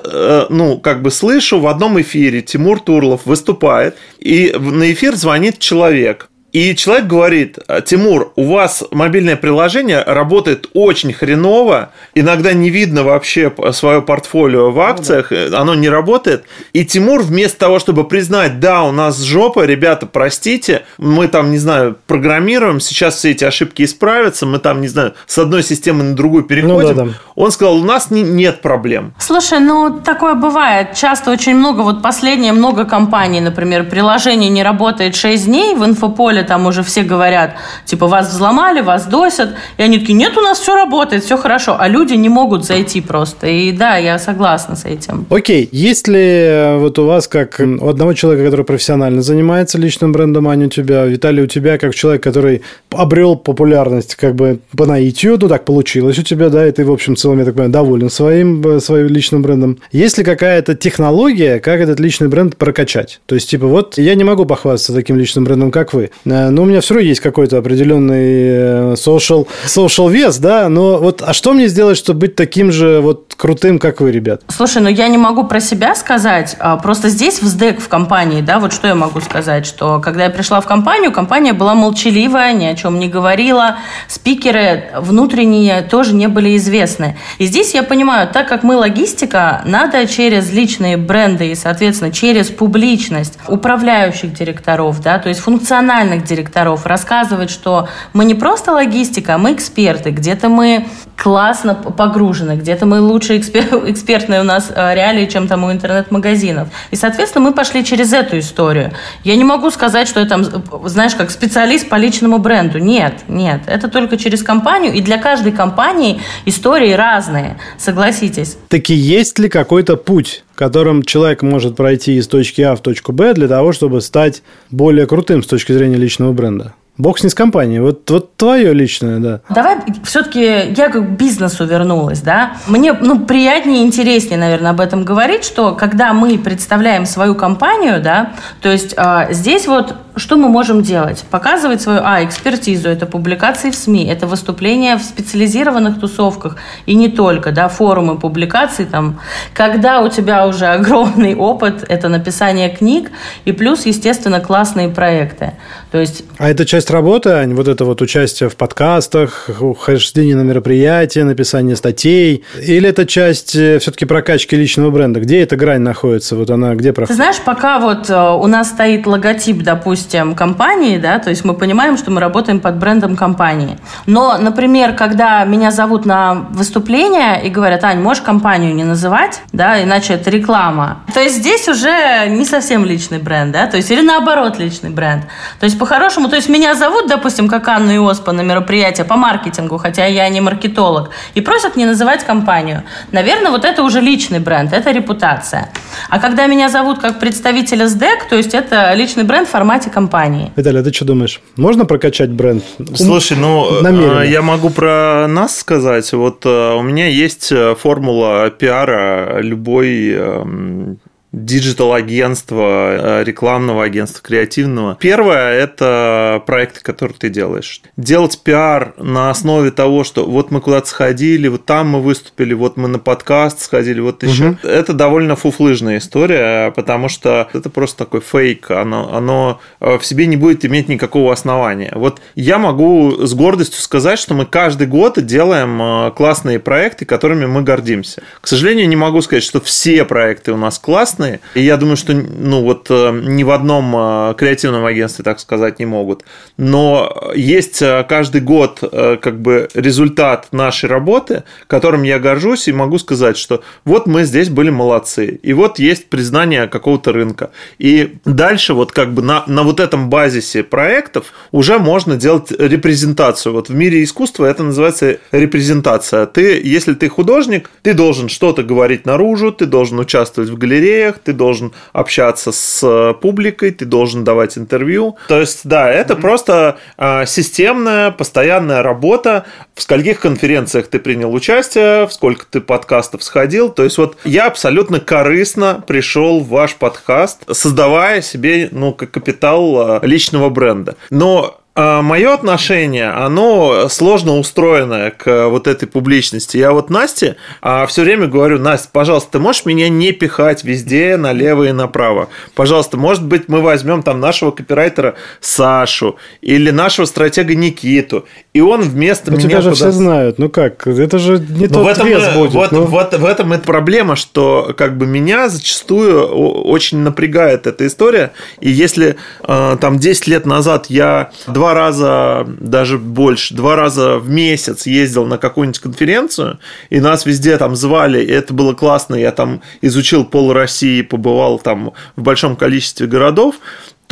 ну, 0.50 0.80
как 0.80 1.02
бы 1.02 1.12
слышу 1.12 1.60
в 1.60 1.68
одном 1.68 2.02
эфире 2.02 2.42
Тимур 2.42 2.80
Турлов 2.80 3.26
выступает, 3.26 3.96
и 4.20 4.56
на 4.58 4.92
эфир 4.92 5.16
звонит 5.16 5.60
человек. 5.60 6.30
И 6.54 6.76
человек 6.76 7.08
говорит, 7.08 7.58
Тимур, 7.86 8.32
у 8.36 8.46
вас 8.46 8.84
мобильное 8.92 9.36
приложение 9.36 10.04
работает 10.04 10.70
очень 10.74 11.12
хреново, 11.12 11.90
иногда 12.14 12.54
не 12.54 12.70
видно 12.70 13.02
вообще 13.02 13.52
свое 13.72 14.04
портфолио 14.04 14.70
в 14.70 14.80
акциях, 14.80 15.32
оно 15.32 15.74
не 15.74 15.90
работает. 15.90 16.44
И 16.72 16.86
Тимур 16.86 17.24
вместо 17.24 17.58
того, 17.58 17.80
чтобы 17.80 18.08
признать, 18.08 18.60
да, 18.60 18.84
у 18.84 18.92
нас 18.92 19.20
жопа, 19.20 19.66
ребята, 19.66 20.06
простите, 20.06 20.84
мы 21.00 21.28
там, 21.28 21.50
не 21.50 21.58
знаю, 21.58 21.98
программируем, 22.06 22.80
сейчас 22.80 23.16
все 23.16 23.32
эти 23.32 23.44
ошибки 23.44 23.82
исправятся, 23.82 24.46
мы 24.46 24.60
там, 24.60 24.80
не 24.80 24.88
знаю, 24.88 25.16
с 25.26 25.40
одной 25.40 25.64
системы 25.64 26.04
на 26.04 26.16
другую 26.16 26.44
переходим, 26.44 26.90
ну, 26.90 26.94
да, 26.94 27.06
да. 27.06 27.12
он 27.34 27.52
сказал, 27.52 27.78
у 27.78 27.84
нас 27.84 28.12
не, 28.12 28.22
нет 28.22 28.62
проблем. 28.62 29.16
Слушай, 29.18 29.60
ну 29.60 30.00
такое 30.06 30.36
бывает. 30.36 30.94
Часто 30.94 31.32
очень 31.32 31.56
много, 31.56 31.82
вот 31.82 32.04
последние 32.04 32.54
много 32.54 32.86
компаний, 32.86 33.42
например, 33.42 33.90
приложение 33.90 34.52
не 34.52 34.62
работает 34.62 35.16
6 35.16 35.46
дней 35.48 35.74
в 35.74 35.84
инфополе, 35.84 36.43
там 36.44 36.66
уже 36.66 36.84
все 36.84 37.04
говорят, 37.04 37.56
типа, 37.86 38.08
вас 38.08 38.30
взломали, 38.30 38.82
вас 38.82 39.06
досят. 39.06 39.50
И 39.78 39.84
они 39.84 40.00
такие, 40.00 40.14
нет, 40.14 40.38
у 40.38 40.42
нас 40.42 40.60
все 40.60 40.76
работает, 40.76 41.24
все 41.24 41.38
хорошо. 41.38 41.76
А 41.80 41.88
люди 41.88 42.14
не 42.14 42.30
могут 42.30 42.66
зайти 42.66 43.02
просто. 43.02 43.48
И 43.48 43.72
да, 43.72 43.98
я 43.98 44.20
согласна 44.20 44.76
с 44.76 44.86
этим. 44.86 45.26
Окей, 45.30 45.70
есть 45.72 46.08
ли 46.08 46.20
э, 46.20 46.78
вот 46.78 47.00
у 47.00 47.06
вас, 47.06 47.28
как 47.28 47.60
у 47.60 47.88
одного 47.88 48.14
человека, 48.14 48.46
который 48.46 48.66
профессионально 48.66 49.22
занимается 49.22 49.78
личным 49.78 50.12
брендом, 50.12 50.48
Аня, 50.48 50.68
у 50.68 50.70
тебя, 50.70 51.06
Виталий, 51.06 51.44
у 51.44 51.48
тебя, 51.48 51.78
как 51.78 51.96
человек, 51.96 52.24
который 52.24 52.62
обрел 52.92 53.36
популярность 53.36 54.16
как 54.16 54.36
бы 54.36 54.60
по 54.76 54.86
наитию, 54.86 55.38
ну 55.40 55.48
так 55.48 55.66
получилось 55.66 56.18
у 56.20 56.24
тебя, 56.24 56.50
да, 56.50 56.68
и 56.68 56.72
ты, 56.72 56.86
в 56.86 56.92
общем, 56.92 57.16
целом, 57.16 57.40
я 57.40 57.46
так 57.46 57.54
понимаю, 57.54 57.72
доволен 57.72 58.10
своим, 58.10 58.66
э, 58.66 58.80
своим 58.80 59.08
личным 59.08 59.42
брендом. 59.42 59.78
Есть 59.92 60.18
ли 60.18 60.24
какая-то 60.24 60.76
технология, 60.76 61.60
как 61.60 61.80
этот 61.80 62.00
личный 62.00 62.28
бренд 62.28 62.58
прокачать? 62.58 63.22
То 63.26 63.36
есть, 63.36 63.50
типа, 63.50 63.68
вот 63.68 63.98
я 63.98 64.16
не 64.16 64.24
могу 64.24 64.46
похвастаться 64.46 64.94
таким 64.94 65.18
личным 65.18 65.44
брендом, 65.44 65.72
как 65.72 65.94
вы, 65.94 66.12
но 66.52 66.64
у 66.64 66.66
меня 66.66 66.82
все 66.82 66.96
равно 66.96 67.08
есть 67.08 67.22
какой-то 67.22 67.58
определенный 67.58 68.94
social, 68.94 69.48
social 69.66 70.12
вес, 70.12 70.38
да, 70.38 70.70
но 70.70 70.98
вот, 70.98 71.22
а 71.26 71.34
что 71.34 71.54
мне 71.54 71.68
сделать, 71.68 71.98
чтобы 71.98 72.22
быть 72.22 72.36
таким 72.36 72.72
же 72.72 73.00
вот 73.02 73.34
крутым, 73.36 73.80
как 73.80 74.02
вы, 74.02 74.12
ребят? 74.12 74.42
Слушай, 74.48 74.82
ну 74.82 74.90
я 74.90 75.08
не 75.08 75.18
могу 75.18 75.44
про 75.46 75.60
себя 75.60 75.96
сказать, 75.96 76.56
а 76.60 76.78
просто 76.78 77.10
здесь 77.10 77.42
в 77.42 77.46
СДЭК 77.46 77.80
в 77.80 77.88
компании, 77.88 78.42
да, 78.42 78.60
вот 78.60 78.74
что 78.74 78.88
я 78.88 78.96
могу 78.96 79.22
сказать, 79.22 79.66
что 79.66 80.00
когда 80.00 80.26
я 80.26 80.30
пришла 80.30 80.62
в 80.62 80.66
компанию, 80.66 81.12
компания 81.12 81.54
была 81.54 81.74
молчаливая, 81.74 82.54
ни 82.54 82.66
о 82.66 82.76
чем 82.76 83.00
не 83.00 83.08
говорила, 83.08 83.78
спикеры 84.08 84.86
внутренние 84.98 85.82
тоже 85.82 86.14
не 86.14 86.28
были 86.28 86.56
известны. 86.58 87.18
И 87.38 87.46
здесь 87.46 87.74
я 87.74 87.84
понимаю, 87.84 88.30
так 88.32 88.48
как 88.48 88.64
мы 88.64 88.76
логистика, 88.76 89.62
надо 89.66 90.06
через 90.08 90.52
личные 90.52 90.98
бренды 90.98 91.52
и, 91.52 91.56
соответственно, 91.56 92.12
через 92.12 92.50
публичность 92.50 93.38
управляющих 93.48 94.34
директоров, 94.34 95.02
да, 95.02 95.20
то 95.20 95.30
есть 95.30 95.42
функциональных 95.42 96.23
директоров, 96.24 96.54
директоров, 96.54 96.86
рассказывать, 96.86 97.50
что 97.50 97.88
мы 98.14 98.26
не 98.26 98.36
просто 98.36 98.72
логистика, 98.72 99.36
а 99.36 99.38
мы 99.38 99.54
эксперты, 99.54 100.12
где-то 100.12 100.50
мы 100.50 100.86
классно 101.16 101.74
погружены, 101.76 102.58
где-то 102.58 102.86
мы 102.86 103.02
лучше 103.02 103.38
экспер, 103.38 103.64
экспертные 103.90 104.42
у 104.42 104.44
нас 104.44 104.72
э, 104.76 104.96
реалии, 104.96 105.26
чем 105.26 105.48
там 105.48 105.64
у 105.64 105.72
интернет-магазинов. 105.72 106.68
И, 106.92 106.96
соответственно, 106.96 107.46
мы 107.46 107.54
пошли 107.54 107.84
через 107.84 108.14
эту 108.14 108.40
историю. 108.40 108.92
Я 109.24 109.36
не 109.36 109.44
могу 109.44 109.72
сказать, 109.72 110.08
что 110.08 110.20
я 110.20 110.26
там, 110.26 110.44
знаешь, 110.86 111.16
как 111.16 111.32
специалист 111.32 111.90
по 111.90 111.96
личному 111.96 112.40
бренду. 112.40 112.80
Нет, 112.80 113.24
нет. 113.28 113.62
Это 113.68 113.88
только 113.88 114.18
через 114.18 114.44
компанию, 114.44 114.94
и 114.94 115.02
для 115.02 115.18
каждой 115.18 115.52
компании 115.52 116.22
истории 116.46 116.94
разные, 116.94 117.58
согласитесь. 117.78 118.58
Таки 118.70 118.94
есть 118.94 119.40
ли 119.40 119.50
какой-то 119.50 119.98
путь 119.98 120.44
которым 120.56 121.04
человек 121.04 121.42
может 121.42 121.76
пройти 121.76 122.16
из 122.16 122.28
точки 122.28 122.62
А 122.62 122.76
в 122.76 122.82
точку 122.82 123.12
Б 123.12 123.34
для 123.34 123.48
того, 123.48 123.72
чтобы 123.72 124.02
стать 124.02 124.44
более 124.72 125.08
крутым 125.08 125.44
с 125.44 125.48
точки 125.48 125.72
зрения 125.72 125.98
личного 125.98 126.34
бренда? 126.34 126.74
Бог 126.98 127.18
с 127.18 127.24
ней 127.24 127.30
с 127.30 127.34
компанией. 127.34 127.80
Вот, 127.80 128.10
вот 128.12 128.36
твое 128.36 128.72
личное, 128.72 129.20
да. 129.20 129.42
Давай 129.50 129.78
все-таки 130.04 130.74
я 130.78 130.90
к 130.90 131.02
бизнесу 131.18 131.66
вернулась, 131.66 132.22
да. 132.22 132.58
Мне 132.68 132.94
ну, 132.94 133.26
приятнее 133.26 133.82
и 133.82 133.86
интереснее, 133.86 134.38
наверное, 134.38 134.72
об 134.72 134.80
этом 134.80 135.04
говорить, 135.04 135.44
что 135.44 135.74
когда 135.74 136.14
мы 136.14 136.38
представляем 136.38 137.08
свою 137.08 137.34
компанию, 137.34 138.00
да, 138.02 138.34
то 138.62 138.72
есть 138.72 138.94
э, 138.96 139.28
здесь 139.32 139.66
вот 139.66 139.96
что 140.16 140.38
мы 140.38 140.48
можем 140.48 140.84
делать? 140.84 141.24
Показывать 141.30 141.82
свою, 141.82 142.02
а, 142.04 142.24
экспертизу, 142.24 142.88
это 142.90 143.06
публикации 143.06 143.72
в 143.72 143.76
СМИ, 143.76 144.06
это 144.06 144.28
выступления 144.28 144.98
в 144.98 145.02
специализированных 145.02 146.00
тусовках, 146.00 146.58
и 146.86 146.94
не 146.94 147.10
только, 147.10 147.52
да, 147.52 147.68
форумы, 147.68 148.20
публикации 148.20 148.86
там. 148.86 149.20
Когда 149.54 150.02
у 150.02 150.10
тебя 150.10 150.46
уже 150.46 150.68
огромный 150.68 151.36
опыт, 151.36 151.84
это 151.88 152.10
написание 152.10 152.70
книг, 152.70 153.12
и 153.46 153.52
плюс, 153.52 153.86
естественно, 153.86 154.40
классные 154.40 154.90
проекты. 154.90 155.54
То 155.92 155.98
есть... 156.00 156.24
А 156.38 156.50
это 156.50 156.66
часть 156.66 156.92
работы, 156.92 157.30
Ань? 157.30 157.54
Вот 157.56 157.68
это 157.68 157.84
вот 157.86 158.02
участие 158.02 158.50
в 158.50 158.56
подкастах, 158.56 159.50
хождение 159.80 160.36
на 160.36 160.42
мероприятия, 160.42 161.24
написание 161.24 161.76
статей? 161.76 162.44
Или 162.62 162.90
это 162.90 163.06
часть 163.06 163.56
э, 163.56 163.80
все-таки 163.80 164.06
прокачки 164.06 164.56
личного 164.56 164.92
бренда? 164.92 165.20
Где 165.20 165.42
эта 165.42 165.56
грань 165.56 165.82
находится? 165.82 166.36
Вот 166.36 166.50
она 166.50 166.76
где 166.76 166.94
проходит? 166.94 167.10
Ты 167.10 167.16
знаешь, 167.16 167.42
пока 167.44 167.80
вот 167.80 168.10
э, 168.10 168.16
у 168.16 168.48
нас 168.48 168.70
стоит 168.70 169.08
логотип, 169.08 169.64
допустим, 169.64 170.03
компании, 170.36 170.98
да, 170.98 171.20
то 171.20 171.30
есть 171.30 171.46
мы 171.46 171.54
понимаем, 171.54 171.98
что 171.98 172.12
мы 172.12 172.20
работаем 172.20 172.60
под 172.60 172.78
брендом 172.78 173.16
компании. 173.16 173.78
Но, 174.06 174.38
например, 174.38 174.94
когда 174.94 175.44
меня 175.46 175.72
зовут 175.72 176.06
на 176.06 176.34
выступление 176.52 177.46
и 177.46 177.50
говорят, 177.50 177.84
Ань, 177.84 178.00
можешь 178.00 178.24
компанию 178.24 178.74
не 178.76 178.84
называть, 178.84 179.42
да, 179.52 179.82
иначе 179.84 180.14
это 180.14 180.30
реклама. 180.30 181.00
То 181.14 181.22
есть 181.22 181.38
здесь 181.38 181.68
уже 181.68 182.28
не 182.28 182.46
совсем 182.46 182.86
личный 182.86 183.20
бренд, 183.20 183.52
да, 183.52 183.68
то 183.68 183.78
есть 183.78 183.92
или 183.92 184.02
наоборот 184.02 184.60
личный 184.60 184.90
бренд. 184.90 185.26
То 185.60 185.66
есть 185.66 185.78
по-хорошему, 185.78 186.30
то 186.30 186.36
есть 186.36 186.50
меня 186.50 186.76
зовут, 186.76 187.08
допустим, 187.08 187.48
как 187.48 187.68
Анну 187.68 187.94
Иоспа 187.94 188.32
на 188.32 188.42
мероприятие 188.42 189.06
по 189.06 189.16
маркетингу, 189.16 189.78
хотя 189.78 190.06
я 190.06 190.30
не 190.30 190.42
маркетолог, 190.42 191.10
и 191.34 191.42
просят 191.42 191.76
не 191.76 191.86
называть 191.86 192.24
компанию. 192.24 192.84
Наверное, 193.12 193.52
вот 193.52 193.66
это 193.66 193.84
уже 193.84 194.02
личный 194.02 194.40
бренд, 194.40 194.74
это 194.74 194.92
репутация. 194.92 195.70
А 196.10 196.20
когда 196.20 196.48
меня 196.48 196.70
зовут 196.70 197.00
как 197.00 197.20
представителя 197.20 197.88
СДЭК, 197.88 198.28
то 198.30 198.36
есть 198.36 198.54
это 198.54 198.94
личный 198.94 199.24
бренд 199.24 199.48
в 199.48 199.52
формате 199.52 199.90
компании. 199.94 200.52
Виталий, 200.56 200.82
а 200.82 200.84
ты 200.84 200.92
что 200.92 201.06
думаешь? 201.06 201.42
Можно 201.56 201.86
прокачать 201.86 202.30
бренд? 202.30 202.64
Слушай, 202.96 203.38
ну, 203.38 203.82
намеренно. 203.82 204.22
я 204.22 204.42
могу 204.42 204.70
про 204.70 205.28
нас 205.28 205.58
сказать. 205.58 206.12
Вот 206.14 206.46
э, 206.46 206.76
у 206.76 206.82
меня 206.82 207.08
есть 207.08 207.52
э, 207.52 207.76
формула 207.76 208.50
пиара 208.50 209.40
любой 209.42 210.12
эм, 210.12 210.98
digital-агентства, 211.34 213.20
э, 213.20 213.24
рекламного 213.24 213.84
агентства, 213.84 214.22
креативного. 214.24 214.96
Первое– 215.00 215.52
это 215.54 216.42
проекты, 216.46 216.82
которые 216.82 217.18
ты 217.18 217.30
делаешь. 217.30 217.82
Делать 217.98 218.40
пиар 218.44 218.94
на 218.98 219.32
основе 219.32 219.72
того, 219.72 220.04
что 220.04 220.26
вот 220.26 220.52
мы 220.52 220.62
куда-то 220.62 220.88
сходили, 220.88 221.48
вот 221.48 221.66
там 221.66 221.90
мы 221.90 222.02
выступили, 222.02 222.54
вот 222.54 222.78
мы 222.78 222.88
на 222.88 223.00
подкаст 223.00 223.62
сходили, 223.62 224.00
вот 224.00 224.24
еще. 224.24 224.50
Угу. 224.50 224.58
Это 224.68 224.94
довольно 224.94 225.36
фуфлыжная 225.36 225.98
история, 225.98 226.72
потому 226.72 227.10
что 227.10 227.50
это 227.52 227.70
просто 227.72 227.98
такой 227.98 228.22
фейк, 228.22 228.70
оно, 228.70 229.14
оно 229.14 229.60
э, 229.80 229.98
в 229.98 230.06
себе 230.06 230.28
не 230.28 230.38
будет 230.38 230.64
иметь 230.66 230.88
никакого 230.88 231.34
основания. 231.34 231.92
Вот 231.96 232.22
я 232.36 232.60
могу 232.60 233.26
с 233.26 233.34
гордостью 233.34 233.82
сказать, 233.82 234.20
что 234.20 234.36
мы 234.36 234.46
каждый 234.46 234.86
год 234.86 235.24
делаем 235.26 235.82
э, 235.82 236.12
классные 236.12 236.60
проекты, 236.60 237.06
которыми 237.06 237.48
мы 237.48 237.64
гордимся. 237.64 238.22
К 238.40 238.48
сожалению, 238.48 238.88
не 238.88 238.96
могу 238.96 239.22
сказать, 239.22 239.44
что 239.44 239.60
все 239.60 240.06
проекты 240.06 240.52
у 240.52 240.58
нас 240.58 240.78
классные, 240.78 241.23
классные. 241.24 241.40
И 241.56 241.62
я 241.62 241.78
думаю, 241.78 241.98
что 241.98 242.14
ну 242.14 242.62
вот 242.64 242.88
э, 242.90 243.22
ни 243.24 243.44
в 243.44 243.52
одном 243.52 243.94
э, 243.96 244.34
креативном 244.38 244.86
агентстве 244.86 245.24
так 245.24 245.40
сказать 245.40 245.80
не 245.80 245.86
могут. 245.86 246.24
Но 246.58 247.32
есть 247.36 247.82
э, 247.82 248.06
каждый 248.08 248.42
год 248.42 248.82
как 248.82 249.42
бы 249.42 249.70
результат 249.74 250.48
нашей 250.52 250.90
работы, 250.90 251.44
которым 251.68 252.04
я 252.04 252.20
горжусь 252.20 252.68
и 252.68 252.74
могу 252.74 253.00
сказать, 253.00 253.38
что 253.38 253.64
вот 253.86 254.08
мы 254.08 254.24
здесь 254.24 254.50
были 254.50 254.70
молодцы. 254.70 255.40
И 255.44 255.54
вот 255.54 255.80
есть 255.80 256.10
признание 256.10 256.68
какого-то 256.68 257.12
рынка. 257.12 257.52
И 257.80 258.18
дальше 258.26 258.74
вот 258.74 258.92
как 258.92 259.14
бы 259.14 259.22
на, 259.22 259.44
на 259.48 259.64
вот 259.64 259.80
этом 259.80 260.10
базисе 260.10 260.64
проектов 260.64 261.34
уже 261.52 261.80
можно 261.80 262.16
делать 262.16 262.52
репрезентацию. 262.52 263.54
Вот 263.54 263.70
в 263.70 263.76
мире 263.76 264.04
искусства 264.04 264.46
это 264.46 264.64
называется 264.64 265.20
репрезентация. 265.32 266.26
Ты, 266.26 266.62
если 266.64 266.94
ты 266.94 267.10
художник, 267.10 267.70
ты 267.82 267.94
должен 267.94 268.30
что-то 268.30 268.64
говорить 268.64 269.06
наружу, 269.06 269.52
ты 269.52 269.66
должен 269.66 270.00
участвовать 270.00 270.50
в 270.50 270.58
галереях, 270.58 271.13
ты 271.20 271.34
должен 271.34 271.74
общаться 271.92 272.52
с 272.52 273.14
публикой, 273.22 273.72
ты 273.72 273.86
должен 273.86 274.24
давать 274.24 274.58
интервью. 274.58 275.18
То 275.28 275.40
есть, 275.40 275.62
да, 275.64 275.90
это 275.90 276.14
mm-hmm. 276.14 276.22
просто 276.22 276.78
а, 276.98 277.26
системная, 277.26 278.12
постоянная 278.12 278.84
работа. 278.84 279.46
В 279.76 279.82
скольких 279.82 280.20
конференциях 280.20 280.88
ты 280.88 281.00
принял 281.00 281.34
участие, 281.34 282.08
в 282.08 282.14
сколько 282.14 282.46
ты 282.50 282.62
подкастов 282.62 283.24
сходил. 283.24 283.70
То 283.70 283.84
есть, 283.84 283.98
вот 283.98 284.18
я 284.24 284.48
абсолютно 284.48 285.00
корыстно 285.00 285.84
пришел 285.86 286.40
в 286.40 286.50
ваш 286.50 286.76
подкаст, 286.76 287.44
создавая 287.52 288.22
себе, 288.22 288.70
ну, 288.72 288.94
капитал 288.94 289.80
а, 289.80 290.00
личного 290.04 290.50
бренда. 290.50 290.96
Но 291.10 291.60
Мое 291.76 292.34
отношение, 292.34 293.10
оно 293.10 293.88
сложно 293.90 294.38
устроенное 294.38 295.10
к 295.10 295.50
вот 295.50 295.68
этой 295.68 295.88
публичности. 295.88 296.58
Я 296.58 296.72
вот 296.72 296.92
Насте 296.92 297.36
а, 297.62 297.88
все 297.88 298.04
время 298.04 298.28
говорю, 298.28 298.60
Настя, 298.60 298.90
пожалуйста, 298.92 299.34
ты 299.34 299.40
можешь 299.40 299.66
меня 299.66 299.90
не 299.90 300.12
пихать 300.12 300.64
везде 300.64 301.18
налево 301.18 301.64
и 301.64 301.72
направо? 301.72 302.30
Пожалуйста, 302.54 302.98
может 302.98 303.26
быть, 303.26 303.48
мы 303.48 303.62
возьмем 303.62 304.04
там 304.04 304.20
нашего 304.20 304.52
копирайтера 304.52 305.16
Сашу 305.42 306.18
или 306.42 306.70
нашего 306.70 307.06
стратега 307.06 307.56
Никиту, 307.56 308.28
и 308.54 308.62
он 308.62 308.82
вместо 308.82 309.32
ну, 309.32 309.38
меня... 309.38 309.50
Тебя 309.50 309.62
же 309.62 309.72
куда... 309.72 309.76
все 309.76 309.92
знают. 309.92 310.38
Ну 310.38 310.50
как, 310.50 310.86
это 310.86 311.18
же 311.18 311.40
не 311.40 311.66
но 311.66 311.74
тот 311.74 311.86
в 311.86 311.88
этом, 311.88 312.08
вес 312.08 312.34
будет. 312.36 312.54
Вот, 312.54 312.72
но... 312.72 312.84
вот, 312.84 313.18
в 313.18 313.26
этом 313.26 313.54
и 313.54 313.58
проблема, 313.58 314.16
что 314.16 314.76
как 314.78 314.98
бы 314.98 315.08
меня 315.08 315.50
зачастую 315.50 316.28
очень 316.28 317.00
напрягает 317.00 317.66
эта 317.66 317.88
история. 317.88 318.32
И 318.60 318.70
если 318.70 319.16
э, 319.42 319.78
там 319.82 319.98
10 319.98 320.28
лет 320.28 320.46
назад 320.46 320.86
я 320.90 321.32
два 321.64 321.74
раза, 321.74 322.46
даже 322.60 322.98
больше, 322.98 323.54
два 323.56 323.78
раза 323.78 324.18
в 324.18 324.30
месяц 324.30 324.86
ездил 324.86 325.26
на 325.26 325.38
какую-нибудь 325.38 325.80
конференцию, 325.80 326.60
и 326.90 327.00
нас 327.00 327.26
везде 327.26 327.58
там 327.58 327.78
звали, 327.78 328.22
и 328.22 328.30
это 328.30 328.54
было 328.54 328.74
классно, 328.74 329.16
я 329.16 329.32
там 329.32 329.62
изучил 329.82 330.26
пол 330.26 330.52
России, 330.52 331.02
побывал 331.04 331.60
там 331.60 331.94
в 332.18 332.22
большом 332.22 332.58
количестве 332.58 333.08
городов, 333.08 333.56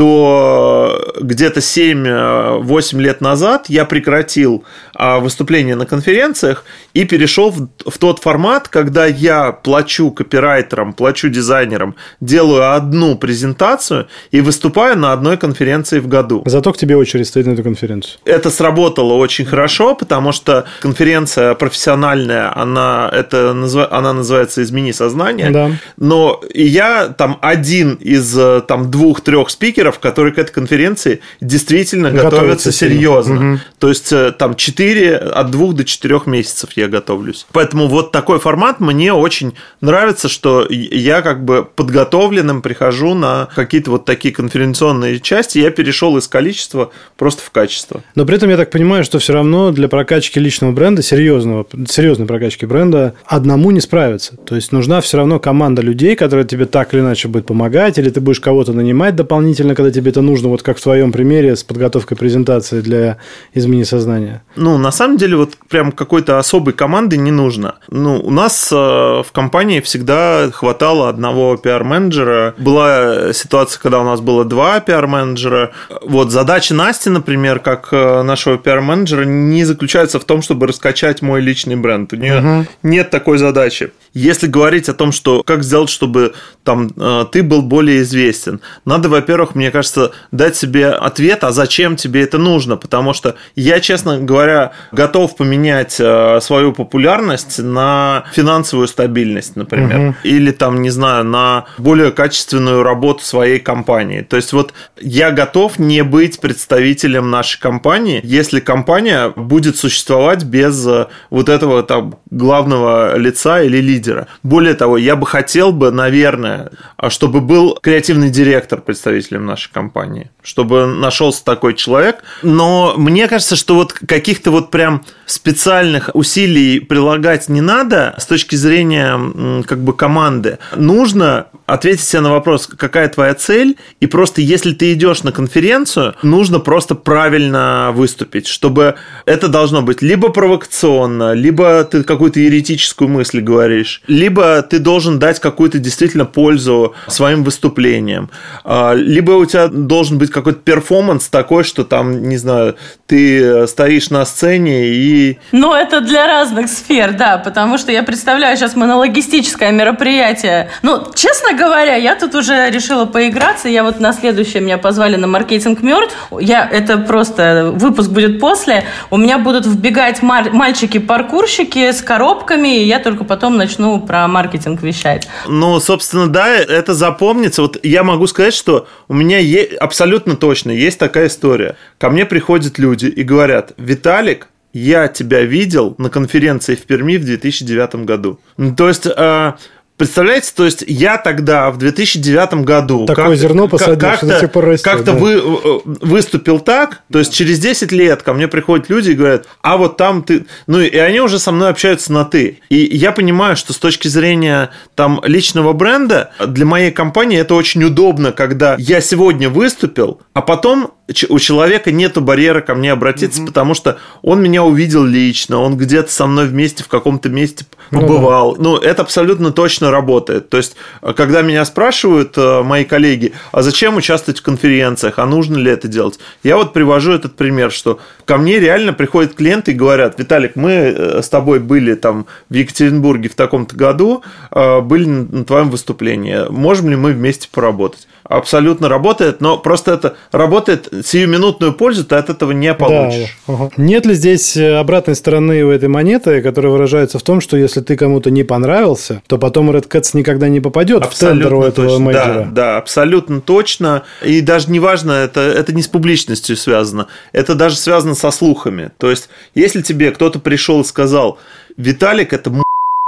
то 0.01 1.13
где-то 1.21 1.59
7-8 1.59 2.99
лет 2.99 3.21
назад 3.21 3.65
я 3.67 3.85
прекратил 3.85 4.63
а, 4.95 5.19
выступления 5.19 5.75
на 5.75 5.85
конференциях 5.85 6.65
и 6.95 7.05
перешел 7.05 7.51
в 7.51 7.97
тот 7.99 8.19
формат, 8.19 8.67
когда 8.67 9.05
я 9.05 9.51
плачу 9.51 10.09
копирайтерам, 10.09 10.93
плачу 10.93 11.29
дизайнерам, 11.29 11.95
делаю 12.19 12.73
одну 12.73 13.15
презентацию 13.15 14.07
и 14.31 14.41
выступаю 14.41 14.97
на 14.97 15.13
одной 15.13 15.37
конференции 15.37 15.99
в 15.99 16.07
году. 16.07 16.41
Зато 16.45 16.73
к 16.73 16.77
тебе 16.77 16.95
очередь 16.97 17.27
стоит 17.27 17.45
на 17.45 17.51
эту 17.51 17.61
конференцию. 17.61 18.19
Это 18.25 18.49
сработало 18.49 19.13
очень 19.13 19.45
хорошо, 19.45 19.93
потому 19.93 20.31
что 20.31 20.65
конференция 20.81 21.53
профессиональная, 21.53 22.51
она, 22.57 23.07
это, 23.13 23.51
она 23.91 24.13
называется 24.13 24.63
«Измени 24.63 24.93
сознание». 24.93 25.51
Да. 25.51 25.71
Но 25.97 26.41
я 26.53 27.09
там 27.09 27.37
один 27.41 27.93
из 27.95 28.37
там, 28.67 28.89
двух-трех 28.89 29.49
спикеров, 29.49 29.90
которые 29.99 30.33
к 30.33 30.37
этой 30.37 30.51
конференции 30.51 31.21
действительно 31.39 32.11
готовятся, 32.11 32.35
готовятся 32.35 32.71
серьезно. 32.71 33.51
Угу. 33.53 33.59
То 33.79 33.89
есть 33.89 34.11
э, 34.11 34.31
там 34.31 34.55
4, 34.55 35.17
от 35.17 35.51
2 35.51 35.73
до 35.73 35.85
4 35.85 36.21
месяцев 36.25 36.71
я 36.75 36.87
готовлюсь. 36.87 37.45
Поэтому 37.51 37.87
вот 37.87 38.11
такой 38.11 38.39
формат 38.39 38.79
мне 38.79 39.13
очень 39.13 39.53
нравится, 39.81 40.29
что 40.29 40.67
я 40.69 41.21
как 41.21 41.43
бы 41.43 41.67
подготовленным 41.75 42.61
прихожу 42.61 43.13
на 43.13 43.47
какие-то 43.55 43.91
вот 43.91 44.05
такие 44.05 44.33
конференционные 44.33 45.19
части, 45.19 45.59
я 45.59 45.71
перешел 45.71 46.17
из 46.17 46.27
количества 46.27 46.91
просто 47.17 47.43
в 47.43 47.51
качество. 47.51 48.03
Но 48.15 48.25
при 48.25 48.37
этом 48.37 48.49
я 48.49 48.57
так 48.57 48.71
понимаю, 48.71 49.03
что 49.03 49.19
все 49.19 49.33
равно 49.33 49.71
для 49.71 49.87
прокачки 49.87 50.39
личного 50.39 50.71
бренда, 50.71 51.01
серьезного, 51.01 51.65
серьезной 51.87 52.27
прокачки 52.27 52.65
бренда, 52.65 53.13
одному 53.25 53.71
не 53.71 53.81
справиться. 53.81 54.37
То 54.37 54.55
есть 54.55 54.71
нужна 54.71 55.01
все 55.01 55.17
равно 55.17 55.39
команда 55.39 55.81
людей, 55.81 56.15
которая 56.15 56.45
тебе 56.45 56.65
так 56.65 56.93
или 56.93 57.01
иначе 57.01 57.27
будет 57.27 57.45
помогать, 57.45 57.97
или 57.97 58.09
ты 58.09 58.21
будешь 58.21 58.39
кого-то 58.39 58.73
нанимать 58.73 59.15
дополнительно, 59.15 59.75
когда 59.81 59.91
тебе 59.91 60.11
это 60.11 60.21
нужно, 60.21 60.49
вот 60.49 60.61
как 60.61 60.77
в 60.77 60.81
твоем 60.81 61.11
примере 61.11 61.55
с 61.55 61.63
подготовкой 61.63 62.15
презентации 62.15 62.81
для 62.81 63.17
изменения 63.55 63.85
сознания. 63.85 64.43
Ну, 64.55 64.77
на 64.77 64.91
самом 64.91 65.17
деле, 65.17 65.37
вот 65.37 65.57
прям 65.69 65.91
какой-то 65.91 66.37
особой 66.37 66.73
команды 66.73 67.17
не 67.17 67.31
нужно. 67.31 67.75
Ну, 67.89 68.19
у 68.19 68.29
нас 68.29 68.69
э, 68.71 68.75
в 68.75 69.27
компании 69.31 69.81
всегда 69.81 70.51
хватало 70.53 71.09
одного 71.09 71.57
пиар-менеджера. 71.57 72.53
Была 72.59 73.33
ситуация, 73.33 73.81
когда 73.81 73.99
у 73.99 74.03
нас 74.03 74.21
было 74.21 74.45
два 74.45 74.79
пиар-менеджера. 74.79 75.71
Вот 76.03 76.29
задача 76.31 76.75
Насти, 76.75 77.09
например, 77.09 77.59
как 77.59 77.89
э, 77.91 78.21
нашего 78.21 78.59
пиар-менеджера, 78.59 79.23
не 79.23 79.65
заключается 79.65 80.19
в 80.19 80.25
том, 80.25 80.43
чтобы 80.43 80.67
раскачать 80.67 81.23
мой 81.23 81.41
личный 81.41 81.75
бренд. 81.75 82.13
У 82.13 82.17
нее 82.17 82.39
угу. 82.39 82.67
нет 82.83 83.09
такой 83.09 83.39
задачи. 83.39 83.91
Если 84.13 84.47
говорить 84.47 84.89
о 84.89 84.93
том, 84.93 85.11
что 85.11 85.41
как 85.43 85.63
сделать, 85.63 85.89
чтобы 85.89 86.33
там 86.63 86.91
э, 86.97 87.25
ты 87.31 87.43
был 87.43 87.61
более 87.61 88.01
известен, 88.01 88.59
надо, 88.83 89.07
во-первых, 89.07 89.55
мне 89.55 89.71
кажется, 89.71 90.11
дать 90.31 90.55
себе 90.57 90.89
ответ, 90.89 91.43
а 91.43 91.51
зачем 91.51 91.95
тебе 91.95 92.21
это 92.23 92.37
нужно, 92.37 92.75
потому 92.75 93.13
что 93.13 93.35
я, 93.55 93.79
честно 93.79 94.19
говоря, 94.19 94.73
готов 94.91 95.37
поменять 95.37 95.95
э, 95.99 96.39
свою 96.41 96.73
популярность 96.73 97.59
на 97.59 98.25
финансовую 98.33 98.87
стабильность, 98.89 99.55
например, 99.55 99.99
угу. 99.99 100.15
или 100.23 100.51
там, 100.51 100.81
не 100.81 100.89
знаю, 100.89 101.23
на 101.23 101.65
более 101.77 102.11
качественную 102.11 102.83
работу 102.83 103.23
своей 103.23 103.59
компании. 103.59 104.21
То 104.21 104.35
есть 104.35 104.51
вот 104.51 104.73
я 104.99 105.31
готов 105.31 105.79
не 105.79 106.03
быть 106.03 106.41
представителем 106.41 107.29
нашей 107.29 107.61
компании, 107.61 108.19
если 108.23 108.59
компания 108.59 109.29
будет 109.29 109.77
существовать 109.77 110.43
без 110.43 110.85
э, 110.85 111.07
вот 111.29 111.47
этого 111.47 111.83
там 111.83 112.19
главного 112.29 113.17
лица 113.17 113.61
или 113.61 113.77
лидера 113.77 114.00
лидера. 114.01 114.27
Более 114.43 114.73
того, 114.73 114.97
я 114.97 115.15
бы 115.15 115.25
хотел 115.25 115.71
бы, 115.71 115.91
наверное, 115.91 116.71
чтобы 117.09 117.41
был 117.41 117.77
креативный 117.81 118.29
директор 118.29 118.81
представителем 118.81 119.45
нашей 119.45 119.71
компании, 119.71 120.31
чтобы 120.41 120.87
нашелся 120.87 121.43
такой 121.43 121.75
человек. 121.75 122.23
Но 122.41 122.95
мне 122.97 123.27
кажется, 123.27 123.55
что 123.55 123.75
вот 123.75 123.93
каких-то 123.93 124.51
вот 124.51 124.71
прям 124.71 125.03
специальных 125.25 126.09
усилий 126.13 126.79
прилагать 126.79 127.49
не 127.49 127.61
надо 127.61 128.15
с 128.17 128.25
точки 128.25 128.55
зрения 128.55 129.63
как 129.63 129.79
бы 129.83 129.93
команды. 129.93 130.57
Нужно 130.75 131.47
ответить 131.65 132.03
себе 132.03 132.21
на 132.21 132.31
вопрос, 132.31 132.67
какая 132.67 133.07
твоя 133.07 133.33
цель, 133.33 133.77
и 134.01 134.07
просто 134.07 134.41
если 134.41 134.73
ты 134.73 134.93
идешь 134.93 135.23
на 135.23 135.31
конференцию, 135.31 136.15
нужно 136.21 136.59
просто 136.59 136.95
правильно 136.95 137.91
выступить, 137.93 138.47
чтобы 138.47 138.95
это 139.25 139.47
должно 139.47 139.81
быть 139.81 140.01
либо 140.01 140.29
провокационно, 140.29 141.33
либо 141.33 141.83
ты 141.85 142.03
какую-то 142.03 142.39
еретическую 142.39 143.09
мысль 143.09 143.39
говоришь, 143.39 143.90
либо 144.07 144.61
ты 144.61 144.79
должен 144.79 145.19
дать 145.19 145.39
какую-то 145.39 145.79
действительно 145.79 146.25
пользу 146.25 146.95
своим 147.07 147.43
выступлениям, 147.43 148.29
а, 148.63 148.93
либо 148.93 149.31
у 149.31 149.45
тебя 149.45 149.67
должен 149.67 150.17
быть 150.17 150.31
какой-то 150.31 150.59
перформанс 150.59 151.29
такой, 151.29 151.63
что 151.63 151.83
там, 151.83 152.23
не 152.29 152.37
знаю, 152.37 152.75
ты 153.07 153.67
стоишь 153.67 154.09
на 154.09 154.25
сцене 154.25 154.87
и... 154.87 155.39
Ну, 155.51 155.73
это 155.73 156.01
для 156.01 156.27
разных 156.27 156.69
сфер, 156.69 157.13
да, 157.13 157.37
потому 157.37 157.77
что 157.77 157.91
я 157.91 158.03
представляю 158.03 158.57
сейчас 158.57 158.75
монологистическое 158.75 159.71
мероприятие. 159.71 160.69
Ну, 160.81 161.03
честно 161.15 161.53
говоря, 161.53 161.95
я 161.95 162.15
тут 162.15 162.35
уже 162.35 162.69
решила 162.69 163.05
поиграться. 163.05 163.67
Я 163.67 163.83
вот 163.83 163.99
на 163.99 164.13
следующее 164.13 164.61
меня 164.61 164.77
позвали 164.77 165.15
на 165.15 165.27
маркетинг 165.27 165.81
мертв. 165.81 166.15
Я, 166.39 166.67
это 166.67 166.97
просто 166.97 167.71
выпуск 167.73 168.09
будет 168.09 168.39
после. 168.39 168.83
У 169.09 169.17
меня 169.17 169.37
будут 169.37 169.65
вбегать 169.65 170.21
мальчики-паркурщики 170.21 171.91
с 171.91 172.01
коробками, 172.01 172.81
и 172.81 172.85
я 172.85 172.99
только 172.99 173.23
потом 173.23 173.57
начну 173.57 173.80
про 173.99 174.27
маркетинг 174.27 174.81
вещать. 174.81 175.27
Ну, 175.47 175.79
собственно, 175.79 176.27
да, 176.27 176.55
это 176.55 176.93
запомнится. 176.93 177.61
Вот 177.61 177.77
я 177.83 178.03
могу 178.03 178.27
сказать, 178.27 178.53
что 178.53 178.87
у 179.07 179.13
меня 179.13 179.37
е- 179.39 179.75
абсолютно 179.79 180.35
точно 180.35 180.71
есть 180.71 180.99
такая 180.99 181.27
история. 181.27 181.75
Ко 181.97 182.09
мне 182.09 182.25
приходят 182.25 182.79
люди 182.79 183.05
и 183.07 183.23
говорят, 183.23 183.73
Виталик, 183.77 184.47
я 184.73 185.07
тебя 185.07 185.41
видел 185.41 185.95
на 185.97 186.09
конференции 186.09 186.75
в 186.75 186.83
Перми 186.83 187.17
в 187.17 187.25
2009 187.25 188.05
году. 188.05 188.39
Ну, 188.57 188.75
то 188.75 188.87
есть, 188.87 189.05
э, 189.05 189.53
Представляете, 190.01 190.51
то 190.55 190.65
есть 190.65 190.83
я 190.87 191.19
тогда 191.19 191.69
в 191.69 191.77
2009 191.77 192.65
году 192.65 193.05
такое 193.05 193.25
как, 193.25 193.35
зерно 193.35 193.67
посадил, 193.67 193.99
как, 193.99 194.17
что 194.17 194.47
пор 194.47 194.65
растет. 194.65 194.83
Как-то 194.83 195.13
да. 195.13 195.13
вы, 195.13 195.33
э, 195.33 195.79
выступил 195.85 196.59
так, 196.59 197.03
то 197.11 197.19
есть 197.19 197.31
через 197.31 197.59
10 197.59 197.91
лет 197.91 198.23
ко 198.23 198.33
мне 198.33 198.47
приходят 198.47 198.89
люди 198.89 199.11
и 199.11 199.13
говорят, 199.13 199.45
а 199.61 199.77
вот 199.77 199.97
там 199.97 200.23
ты, 200.23 200.47
ну 200.65 200.79
и 200.79 200.97
они 200.97 201.21
уже 201.21 201.37
со 201.37 201.51
мной 201.51 201.69
общаются 201.69 202.11
на 202.11 202.25
ты, 202.25 202.61
и 202.69 202.77
я 202.77 203.11
понимаю, 203.11 203.55
что 203.55 203.73
с 203.73 203.77
точки 203.77 204.07
зрения 204.07 204.71
там 204.95 205.21
личного 205.23 205.71
бренда 205.73 206.31
для 206.43 206.65
моей 206.65 206.89
компании 206.89 207.37
это 207.37 207.53
очень 207.53 207.83
удобно, 207.83 208.31
когда 208.31 208.77
я 208.79 209.01
сегодня 209.01 209.51
выступил, 209.51 210.19
а 210.33 210.41
потом 210.41 210.93
у 211.29 211.39
человека 211.39 211.91
нет 211.91 212.17
барьера 212.19 212.61
ко 212.61 212.73
мне 212.73 212.91
обратиться, 212.91 213.41
угу. 213.41 213.47
потому 213.47 213.73
что 213.73 213.99
он 214.21 214.41
меня 214.41 214.63
увидел 214.63 215.03
лично, 215.03 215.59
он 215.59 215.77
где-то 215.77 216.11
со 216.11 216.25
мной 216.25 216.47
вместе 216.47 216.83
в 216.83 216.87
каком-то 216.87 217.29
месте 217.29 217.65
побывал. 217.89 218.55
Ну, 218.55 218.55
да. 218.55 218.63
ну, 218.63 218.77
это 218.77 219.01
абсолютно 219.01 219.51
точно 219.51 219.90
работает. 219.91 220.49
То 220.49 220.57
есть, 220.57 220.75
когда 221.15 221.41
меня 221.41 221.63
спрашивают 221.65 222.37
э, 222.37 222.63
мои 222.63 222.85
коллеги, 222.85 223.33
а 223.51 223.61
зачем 223.61 223.97
участвовать 223.97 224.39
в 224.39 224.43
конференциях, 224.43 225.19
а 225.19 225.25
нужно 225.25 225.57
ли 225.57 225.71
это 225.71 225.87
делать, 225.87 226.19
я 226.43 226.57
вот 226.57 226.73
привожу 226.73 227.11
этот 227.11 227.35
пример, 227.35 227.71
что 227.71 227.99
ко 228.25 228.37
мне 228.37 228.59
реально 228.59 228.93
приходят 228.93 229.35
клиенты 229.35 229.71
и 229.71 229.75
говорят, 229.75 230.19
Виталик, 230.19 230.55
мы 230.55 230.71
э, 230.71 231.21
с 231.21 231.29
тобой 231.29 231.59
были 231.59 231.95
там 231.95 232.25
в 232.49 232.53
Екатеринбурге 232.53 233.29
в 233.29 233.35
таком-то 233.35 233.75
году, 233.75 234.23
э, 234.51 234.81
были 234.81 235.05
на 235.05 235.45
твоем 235.45 235.69
выступлении, 235.69 236.49
можем 236.49 236.89
ли 236.89 236.95
мы 236.95 237.11
вместе 237.11 237.47
поработать? 237.51 238.07
Абсолютно 238.31 238.87
работает, 238.87 239.41
но 239.41 239.57
просто 239.57 239.91
это 239.91 240.15
работает 240.31 240.87
сиюминутную 241.05 241.73
пользу 241.73 242.05
ты 242.05 242.15
от 242.15 242.29
этого 242.29 242.51
не 242.51 242.73
получишь. 242.73 243.37
Да, 243.45 243.53
ага. 243.53 243.71
Нет 243.75 244.05
ли 244.05 244.13
здесь 244.13 244.55
обратной 244.55 245.15
стороны 245.15 245.63
у 245.63 245.69
этой 245.69 245.89
монеты, 245.89 246.41
которая 246.41 246.71
выражается 246.71 247.19
в 247.19 247.23
том, 247.23 247.41
что 247.41 247.57
если 247.57 247.81
ты 247.81 247.97
кому-то 247.97 248.31
не 248.31 248.43
понравился, 248.43 249.21
то 249.27 249.37
потом 249.37 249.69
Red 249.71 249.89
Cats 249.89 250.11
никогда 250.13 250.47
не 250.47 250.61
попадет 250.61 251.03
абсолютно 251.03 251.39
в 251.39 251.41
тендер 251.41 251.53
у 251.53 251.63
этого 251.63 251.87
точно. 251.89 252.05
менеджера? 252.05 252.43
Да, 252.45 252.51
да, 252.51 252.77
абсолютно 252.77 253.41
точно. 253.41 254.03
И 254.23 254.39
даже 254.39 254.71
не 254.71 254.79
важно, 254.79 255.11
это, 255.11 255.41
это 255.41 255.73
не 255.73 255.81
с 255.81 255.87
публичностью 255.87 256.55
связано, 256.55 257.07
это 257.33 257.53
даже 257.53 257.75
связано 257.75 258.15
со 258.15 258.31
слухами. 258.31 258.91
То 258.97 259.09
есть, 259.09 259.27
если 259.55 259.81
тебе 259.81 260.11
кто-то 260.11 260.39
пришел 260.39 260.81
и 260.81 260.85
сказал, 260.85 261.37
Виталик, 261.75 262.31
это 262.31 262.51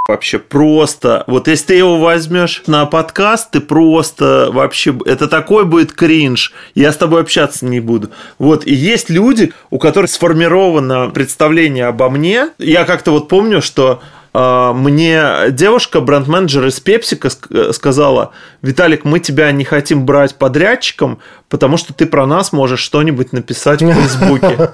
вообще 0.05 0.37
просто. 0.37 1.23
Вот 1.27 1.47
если 1.47 1.67
ты 1.67 1.73
его 1.75 1.97
возьмешь 1.97 2.63
на 2.67 2.85
подкаст, 2.85 3.51
ты 3.51 3.61
просто 3.61 4.49
вообще... 4.51 4.93
Это 5.05 5.29
такой 5.29 5.63
будет 5.63 5.93
кринж. 5.93 6.51
Я 6.75 6.91
с 6.91 6.97
тобой 6.97 7.21
общаться 7.21 7.65
не 7.65 7.79
буду. 7.79 8.09
Вот. 8.37 8.67
И 8.67 8.73
есть 8.73 9.09
люди, 9.09 9.53
у 9.69 9.79
которых 9.79 10.11
сформировано 10.11 11.09
представление 11.09 11.85
обо 11.85 12.09
мне. 12.09 12.49
Я 12.57 12.83
как-то 12.83 13.11
вот 13.11 13.29
помню, 13.29 13.61
что 13.61 14.01
а, 14.33 14.73
мне 14.73 15.51
девушка, 15.51 16.01
бренд-менеджер 16.01 16.65
из 16.65 16.81
Пепсика 16.81 17.29
сказала, 17.71 18.33
Виталик, 18.61 19.05
мы 19.05 19.21
тебя 19.21 19.51
не 19.51 19.63
хотим 19.63 20.05
брать 20.05 20.35
подрядчиком, 20.35 21.19
потому 21.53 21.77
что 21.77 21.93
ты 21.93 22.07
про 22.07 22.25
нас 22.25 22.51
можешь 22.51 22.79
что-нибудь 22.79 23.31
написать 23.31 23.83
в 23.83 23.93
Фейсбуке. 23.93 24.71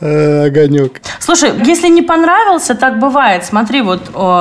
Э, 0.00 0.46
огонек. 0.46 1.00
Слушай, 1.20 1.52
если 1.64 1.86
не 1.86 2.02
понравился, 2.02 2.74
так 2.74 2.98
бывает. 2.98 3.44
Смотри, 3.44 3.82
вот, 3.82 4.00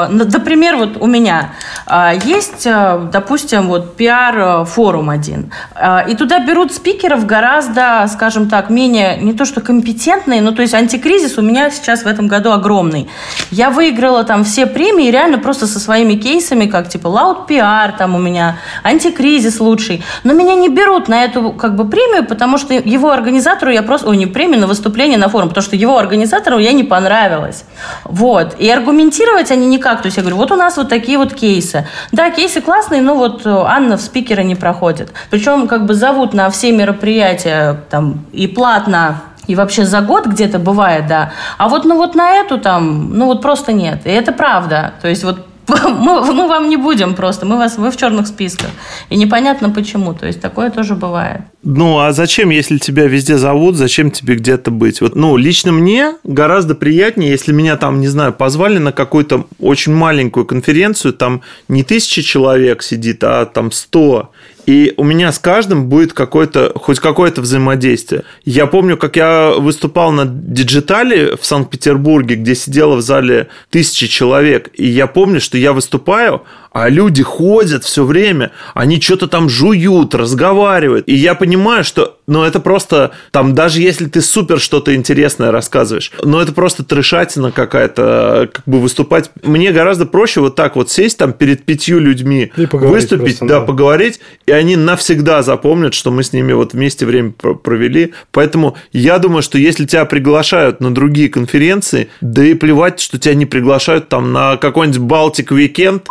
например, 0.09 0.75
вот 0.75 0.97
у 0.99 1.05
меня 1.05 1.53
а, 1.85 2.13
есть, 2.15 2.65
э, 2.65 3.09
допустим, 3.11 3.67
вот 3.67 3.95
пиар-форум 3.95 5.11
один, 5.11 5.51
а, 5.75 5.99
и 6.07 6.15
туда 6.15 6.39
берут 6.39 6.73
спикеров 6.73 7.27
гораздо, 7.27 8.07
скажем 8.11 8.49
так, 8.49 8.71
менее, 8.71 9.17
не 9.21 9.33
то 9.33 9.45
что 9.45 9.61
компетентные, 9.61 10.41
но 10.41 10.51
то 10.51 10.63
есть 10.63 10.73
антикризис 10.73 11.37
у 11.37 11.43
меня 11.43 11.69
сейчас 11.69 12.03
в 12.03 12.07
этом 12.07 12.27
году 12.27 12.51
огромный. 12.53 13.07
Я 13.51 13.69
выиграла 13.69 14.23
там 14.23 14.43
все 14.45 14.65
премии 14.65 15.11
реально 15.11 15.37
просто 15.37 15.67
со 15.67 15.79
своими 15.79 16.15
кейсами, 16.15 16.65
как 16.65 16.89
типа 16.89 17.07
Loud 17.07 17.47
PR 17.47 17.95
там 17.95 18.15
у 18.15 18.17
меня, 18.17 18.57
антикризис 18.81 19.59
лучший, 19.59 20.03
но 20.23 20.33
меня 20.33 20.55
не 20.55 20.69
берут 20.69 21.07
на 21.07 21.23
эту 21.23 21.34
эту 21.35 21.51
как 21.51 21.75
бы 21.75 21.85
премию, 21.85 22.25
потому 22.25 22.57
что 22.57 22.73
его 22.73 23.11
организатору 23.11 23.71
я 23.71 23.83
просто... 23.83 24.09
Ой, 24.09 24.17
не 24.17 24.25
премию, 24.25 24.59
на 24.59 24.67
выступление 24.67 25.17
на 25.17 25.29
форум, 25.29 25.49
потому 25.49 25.63
что 25.63 25.75
его 25.75 25.97
организатору 25.97 26.59
я 26.59 26.71
не 26.71 26.83
понравилась. 26.83 27.65
Вот. 28.03 28.55
И 28.59 28.69
аргументировать 28.69 29.51
они 29.51 29.67
никак. 29.67 30.01
То 30.01 30.07
есть 30.07 30.17
я 30.17 30.23
говорю, 30.23 30.37
вот 30.37 30.51
у 30.51 30.55
нас 30.55 30.77
вот 30.77 30.89
такие 30.89 31.17
вот 31.17 31.33
кейсы. 31.33 31.87
Да, 32.11 32.29
кейсы 32.29 32.61
классные, 32.61 33.01
но 33.01 33.15
вот 33.15 33.45
э, 33.45 33.49
Анна 33.49 33.97
в 33.97 34.01
спикеры 34.01 34.43
не 34.43 34.55
проходит. 34.55 35.13
Причем 35.29 35.67
как 35.67 35.85
бы 35.85 35.93
зовут 35.93 36.33
на 36.33 36.49
все 36.49 36.71
мероприятия 36.71 37.81
там 37.89 38.25
и 38.31 38.47
платно 38.47 39.21
и 39.47 39.55
вообще 39.55 39.85
за 39.85 40.01
год 40.01 40.25
где-то 40.25 40.57
бывает, 40.57 41.07
да. 41.07 41.31
А 41.57 41.67
вот, 41.67 41.85
ну 41.85 41.97
вот 41.97 42.15
на 42.15 42.31
эту 42.31 42.57
там, 42.57 43.17
ну 43.17 43.25
вот 43.25 43.41
просто 43.41 43.73
нет. 43.73 43.99
И 44.05 44.09
это 44.09 44.31
правда. 44.31 44.93
То 45.01 45.07
есть 45.07 45.23
вот 45.23 45.45
мы, 45.83 46.33
мы 46.33 46.47
вам 46.47 46.69
не 46.69 46.77
будем 46.77 47.15
просто, 47.15 47.45
мы 47.45 47.57
вас, 47.57 47.77
вы 47.77 47.91
в 47.91 47.97
черных 47.97 48.27
списках. 48.27 48.69
И 49.09 49.17
непонятно 49.17 49.69
почему, 49.69 50.13
то 50.13 50.25
есть 50.27 50.41
такое 50.41 50.69
тоже 50.69 50.95
бывает. 50.95 51.41
Ну, 51.63 51.99
а 51.99 52.11
зачем, 52.11 52.51
если 52.51 52.77
тебя 52.77 53.07
везде 53.07 53.37
зовут, 53.37 53.75
зачем 53.75 54.11
тебе 54.11 54.35
где-то 54.35 54.69
быть? 54.71 55.01
Вот, 55.01 55.15
ну, 55.15 55.35
лично 55.37 55.71
мне 55.71 56.13
гораздо 56.23 56.75
приятнее, 56.75 57.31
если 57.31 57.51
меня 57.51 57.75
там, 57.77 57.99
не 57.99 58.07
знаю, 58.07 58.33
позвали 58.33 58.77
на 58.77 58.91
какую-то 58.91 59.47
очень 59.59 59.93
маленькую 59.93 60.45
конференцию, 60.45 61.13
там 61.13 61.41
не 61.67 61.83
тысяча 61.83 62.21
человек 62.21 62.83
сидит, 62.83 63.23
а 63.23 63.45
там 63.45 63.71
сто, 63.71 64.31
и 64.65 64.93
у 64.97 65.03
меня 65.03 65.31
с 65.31 65.39
каждым 65.39 65.87
будет 65.87 66.13
какое-то, 66.13 66.71
хоть 66.75 66.99
какое-то 66.99 67.41
взаимодействие. 67.41 68.23
Я 68.43 68.65
помню, 68.65 68.97
как 68.97 69.15
я 69.15 69.51
выступал 69.51 70.11
на 70.11 70.25
диджитале 70.25 71.35
в 71.35 71.45
Санкт-Петербурге, 71.45 72.35
где 72.35 72.55
сидело 72.55 72.95
в 72.95 73.01
зале 73.01 73.47
тысячи 73.69 74.07
человек, 74.07 74.69
и 74.73 74.85
я 74.85 75.07
помню, 75.07 75.39
что 75.39 75.57
я 75.57 75.73
выступаю, 75.73 76.43
а 76.75 76.89
люди 76.89 77.23
ходят 77.23 77.85
все 77.85 78.03
время, 78.03 78.51
они 78.73 78.99
что-то 78.99 79.27
там 79.27 79.47
жуют, 79.47 80.13
разговаривают. 80.13 81.07
И 81.07 81.15
я 81.15 81.33
понимаю, 81.33 81.85
что, 81.85 82.17
ну, 82.27 82.43
это 82.43 82.59
просто, 82.59 83.11
там, 83.31 83.55
даже 83.55 83.79
если 83.79 84.07
ты 84.07 84.19
супер 84.19 84.59
что-то 84.59 84.93
интересное 84.93 85.51
рассказываешь, 85.51 86.11
но 86.21 86.41
это 86.41 86.51
просто 86.51 86.83
трешатина 86.83 87.53
какая-то, 87.53 88.49
как 88.51 88.65
бы 88.65 88.81
выступать. 88.81 89.31
Мне 89.41 89.71
гораздо 89.71 90.05
проще 90.05 90.41
вот 90.41 90.57
так 90.57 90.75
вот 90.75 90.91
сесть 90.91 91.17
там 91.17 91.31
перед 91.31 91.63
пятью 91.63 91.99
людьми, 91.99 92.51
выступить, 92.57 93.37
просто, 93.37 93.45
да, 93.45 93.59
да, 93.61 93.65
поговорить, 93.65 94.19
и 94.45 94.51
они 94.51 94.75
навсегда 94.75 95.43
запомнят, 95.43 95.93
что 95.93 96.11
мы 96.11 96.23
с 96.23 96.33
ними 96.33 96.51
вот 96.51 96.73
вместе 96.73 97.05
время 97.05 97.31
провели. 97.31 98.13
Поэтому 98.31 98.75
я 98.91 99.17
думаю, 99.17 99.43
что 99.43 99.57
если 99.57 99.85
тебя 99.85 100.03
приглашают 100.03 100.81
на 100.81 100.93
другие 100.93 101.29
конференции, 101.29 102.09
да 102.19 102.43
и 102.43 102.53
плевать, 102.53 102.99
что 102.99 103.17
тебя 103.17 103.33
не 103.33 103.45
приглашают 103.45 104.09
там 104.09 104.33
на 104.33 104.57
какой-нибудь 104.57 104.99
Балтик 104.99 105.53
Weekend, 105.53 106.01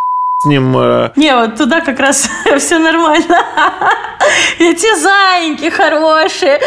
с 0.44 0.46
ним... 0.46 0.76
Э... 0.76 1.10
Не, 1.16 1.34
вот 1.34 1.56
туда 1.56 1.80
как 1.80 1.98
раз 1.98 2.28
все 2.58 2.78
нормально. 2.78 3.38
Эти 4.58 5.00
зайки 5.00 5.70
хорошие. 5.70 6.60